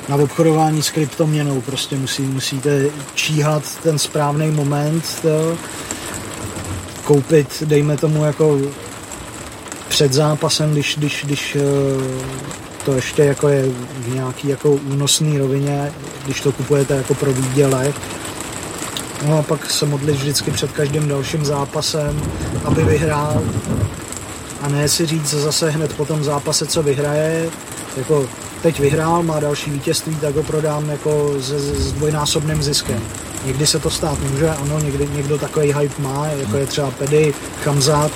na 0.10 0.16
obchodování 0.16 0.84
s 0.84 0.90
kryptoměnou. 0.90 1.62
Prostě 1.62 1.96
musí, 1.96 2.24
musíte 2.24 2.86
číhat 3.16 3.64
ten 3.84 4.00
správný 4.00 4.52
moment, 4.52 5.20
to, 5.22 5.58
koupit, 7.04 7.64
dejme 7.66 7.98
tomu 7.98 8.26
jako 8.26 8.60
před 10.00 10.14
zápasem, 10.14 10.72
když, 10.72 10.96
když, 10.98 11.24
když 11.26 11.58
to 12.86 12.94
ještě 12.94 13.24
jako 13.24 13.48
je 13.48 13.66
v 14.00 14.14
nějaký 14.14 14.48
jako 14.48 14.72
únosný 14.72 15.38
rovině, 15.38 15.92
když 16.26 16.42
to 16.42 16.52
kupujete 16.52 16.96
jako 16.96 17.14
pro 17.14 17.34
výdělek. 17.34 17.96
No 19.28 19.38
a 19.38 19.42
pak 19.42 19.72
se 19.72 19.86
modlit 19.86 20.16
vždycky 20.16 20.52
před 20.52 20.72
každým 20.72 21.08
dalším 21.08 21.46
zápasem, 21.46 22.22
aby 22.66 22.84
vyhrál. 22.84 23.42
A 24.62 24.70
ne 24.70 24.90
si 24.90 25.06
říct 25.06 25.30
zase 25.30 25.70
hned 25.70 25.94
po 25.94 26.06
tom 26.06 26.24
zápase, 26.24 26.66
co 26.66 26.84
vyhraje, 26.84 27.50
jako 27.98 28.26
teď 28.62 28.80
vyhrál, 28.80 29.24
má 29.24 29.40
další 29.40 29.72
vítězství, 29.72 30.16
tak 30.16 30.36
ho 30.36 30.44
prodám 30.44 30.90
jako 30.90 31.34
s, 31.40 31.52
s 31.88 31.92
dvojnásobným 31.94 32.64
ziskem. 32.64 33.02
Někdy 33.46 33.68
se 33.68 33.80
to 33.80 33.90
stát 33.90 34.20
může, 34.32 34.50
ano, 34.50 34.80
někdy 34.80 35.08
někdo 35.16 35.38
takový 35.38 35.74
hype 35.74 36.02
má, 36.02 36.26
jako 36.26 36.58
je 36.58 36.66
třeba 36.66 36.92
Pedy, 36.92 37.34
Chamzat, 37.64 38.12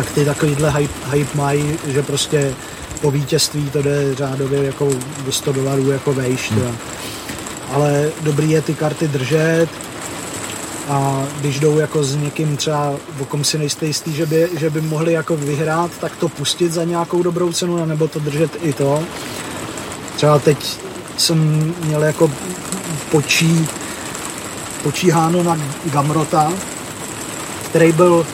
tak 0.00 0.10
ty 0.10 0.24
takovýhle 0.24 0.70
hype, 0.70 0.94
hype 1.10 1.38
mají, 1.38 1.78
že 1.86 2.02
prostě 2.02 2.54
po 3.00 3.10
vítězství 3.10 3.70
to 3.70 3.82
jde 3.82 4.14
řádově 4.14 4.64
jako 4.64 4.88
do 5.24 5.32
100 5.32 5.52
dolarů 5.52 5.90
jako 5.90 6.12
vejš. 6.12 6.50
Hmm. 6.50 6.76
Ale 7.72 8.10
dobrý 8.20 8.50
je 8.50 8.62
ty 8.62 8.74
karty 8.74 9.08
držet 9.08 9.68
a 10.88 11.26
když 11.40 11.60
jdou 11.60 11.78
jako 11.78 12.04
s 12.04 12.16
někým 12.16 12.56
třeba, 12.56 12.92
o 13.20 13.24
kom 13.24 13.44
si 13.44 13.58
nejste 13.58 13.86
jistý, 13.86 14.12
že 14.12 14.26
by, 14.26 14.48
že 14.58 14.70
by 14.70 14.80
mohli 14.80 15.12
jako 15.12 15.36
vyhrát, 15.36 15.90
tak 16.00 16.16
to 16.16 16.28
pustit 16.28 16.72
za 16.72 16.84
nějakou 16.84 17.22
dobrou 17.22 17.52
cenu, 17.52 17.84
nebo 17.86 18.08
to 18.08 18.18
držet 18.18 18.50
i 18.62 18.72
to. 18.72 19.02
Třeba 20.16 20.38
teď 20.38 20.78
jsem 21.16 21.72
měl 21.84 22.02
jako 22.04 22.30
počí, 23.10 23.68
počíháno 24.82 25.42
na 25.42 25.58
Gamrota, 25.92 26.52
který 27.70 27.92
byl 27.92 28.26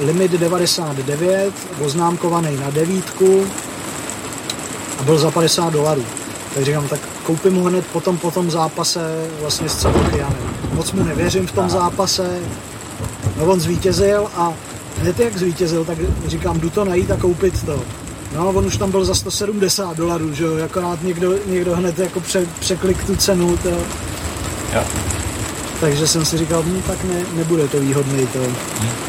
limit 0.00 0.32
99, 0.32 1.52
oznámkovaný 1.84 2.56
na 2.56 2.70
devítku 2.70 3.46
a 4.98 5.02
byl 5.02 5.18
za 5.18 5.30
50 5.30 5.72
dolarů. 5.72 6.04
Tak 6.54 6.64
říkám, 6.64 6.88
tak 6.88 7.00
koupím 7.22 7.54
ho 7.54 7.64
hned 7.64 7.86
potom 7.86 8.18
po 8.18 8.30
tom 8.30 8.50
zápase 8.50 9.26
vlastně 9.40 9.68
s 9.68 9.76
Celochianem. 9.76 10.38
Moc 10.72 10.92
mu 10.92 11.04
nevěřím 11.04 11.46
v 11.46 11.52
tom 11.52 11.70
zápase. 11.70 12.40
No 13.38 13.44
on 13.44 13.60
zvítězil 13.60 14.28
a 14.36 14.52
hned 14.98 15.20
jak 15.20 15.38
zvítězil, 15.38 15.84
tak 15.84 15.98
říkám, 16.26 16.60
jdu 16.60 16.70
to 16.70 16.84
najít 16.84 17.10
a 17.10 17.16
koupit 17.16 17.66
to. 17.66 17.82
No, 18.34 18.48
on 18.48 18.66
už 18.66 18.76
tam 18.76 18.90
byl 18.90 19.04
za 19.04 19.14
170 19.14 19.96
dolarů, 19.96 20.34
že 20.34 20.44
jo, 20.44 20.64
akorát 20.64 21.02
někdo, 21.02 21.34
někdo 21.46 21.76
hned 21.76 21.98
jako 21.98 22.20
pře, 22.20 22.46
překlik 22.58 23.04
tu 23.04 23.16
cenu, 23.16 23.56
to. 23.56 23.68
Jo. 24.74 24.84
Takže 25.80 26.06
jsem 26.06 26.24
si 26.24 26.38
říkal, 26.38 26.62
hm, 26.62 26.82
tak 26.86 27.04
ne, 27.04 27.22
nebude 27.34 27.68
to 27.68 27.80
výhodný 27.80 28.26
to. 28.26 28.38
Hmm. 28.38 29.03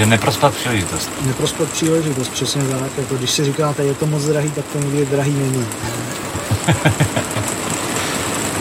Takže 0.00 0.10
neprospat 0.10 0.54
příležitost. 0.54 1.10
Neprospat 1.26 1.70
příležitost, 1.70 2.28
přesně 2.28 2.62
tak. 2.62 2.98
Jako 2.98 3.14
když 3.14 3.30
si 3.30 3.44
říkáte, 3.44 3.84
je 3.84 3.94
to 3.94 4.06
moc 4.06 4.24
drahý, 4.24 4.50
tak 4.50 4.64
to 4.72 4.78
nikdy 4.78 5.06
drahý 5.06 5.32
není. 5.32 5.66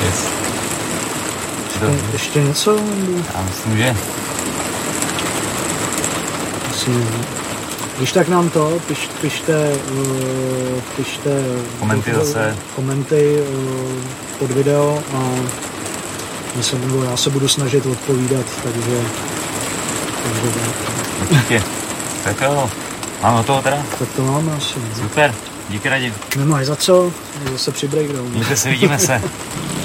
yes. 0.05 0.27
Ještě, 1.67 1.85
ještě 2.13 2.41
něco? 2.43 2.79
Já 3.35 3.41
myslím, 3.41 3.77
že. 3.77 3.95
Myslím, 6.67 7.09
když 7.97 8.11
tak 8.11 8.27
nám 8.27 8.49
to, 8.49 8.79
piš, 8.87 9.09
pište, 9.21 9.71
uh, 9.91 10.81
pište 10.95 11.29
komenty 11.79 12.11
do, 12.11 12.25
zase. 12.25 12.57
Komenty 12.75 13.41
uh, 13.41 13.91
pod 14.39 14.51
video 14.51 15.03
a 15.13 15.29
já 16.55 16.63
se, 16.63 16.77
já 17.09 17.17
se 17.17 17.29
budu 17.29 17.47
snažit 17.47 17.85
odpovídat, 17.85 18.45
takže, 18.63 19.01
takže 20.23 20.49
tak. 20.59 21.08
Určitě. 21.29 21.63
Tak 22.23 22.41
jo, 22.41 22.69
mám 23.21 23.43
toho 23.43 23.61
teda? 23.61 23.77
Tak 23.99 24.09
to 24.15 24.23
máme 24.23 24.53
asi. 24.53 24.73
Super, 25.01 25.35
díky 25.69 25.89
Radim. 25.89 26.13
Nemáš 26.37 26.65
za 26.65 26.75
co, 26.75 27.11
zase 27.51 27.71
při 27.71 27.87
breakdownu. 27.87 28.29
Mějte 28.29 28.55
se, 28.55 28.69
vidíme 28.69 28.99
se. 28.99 29.21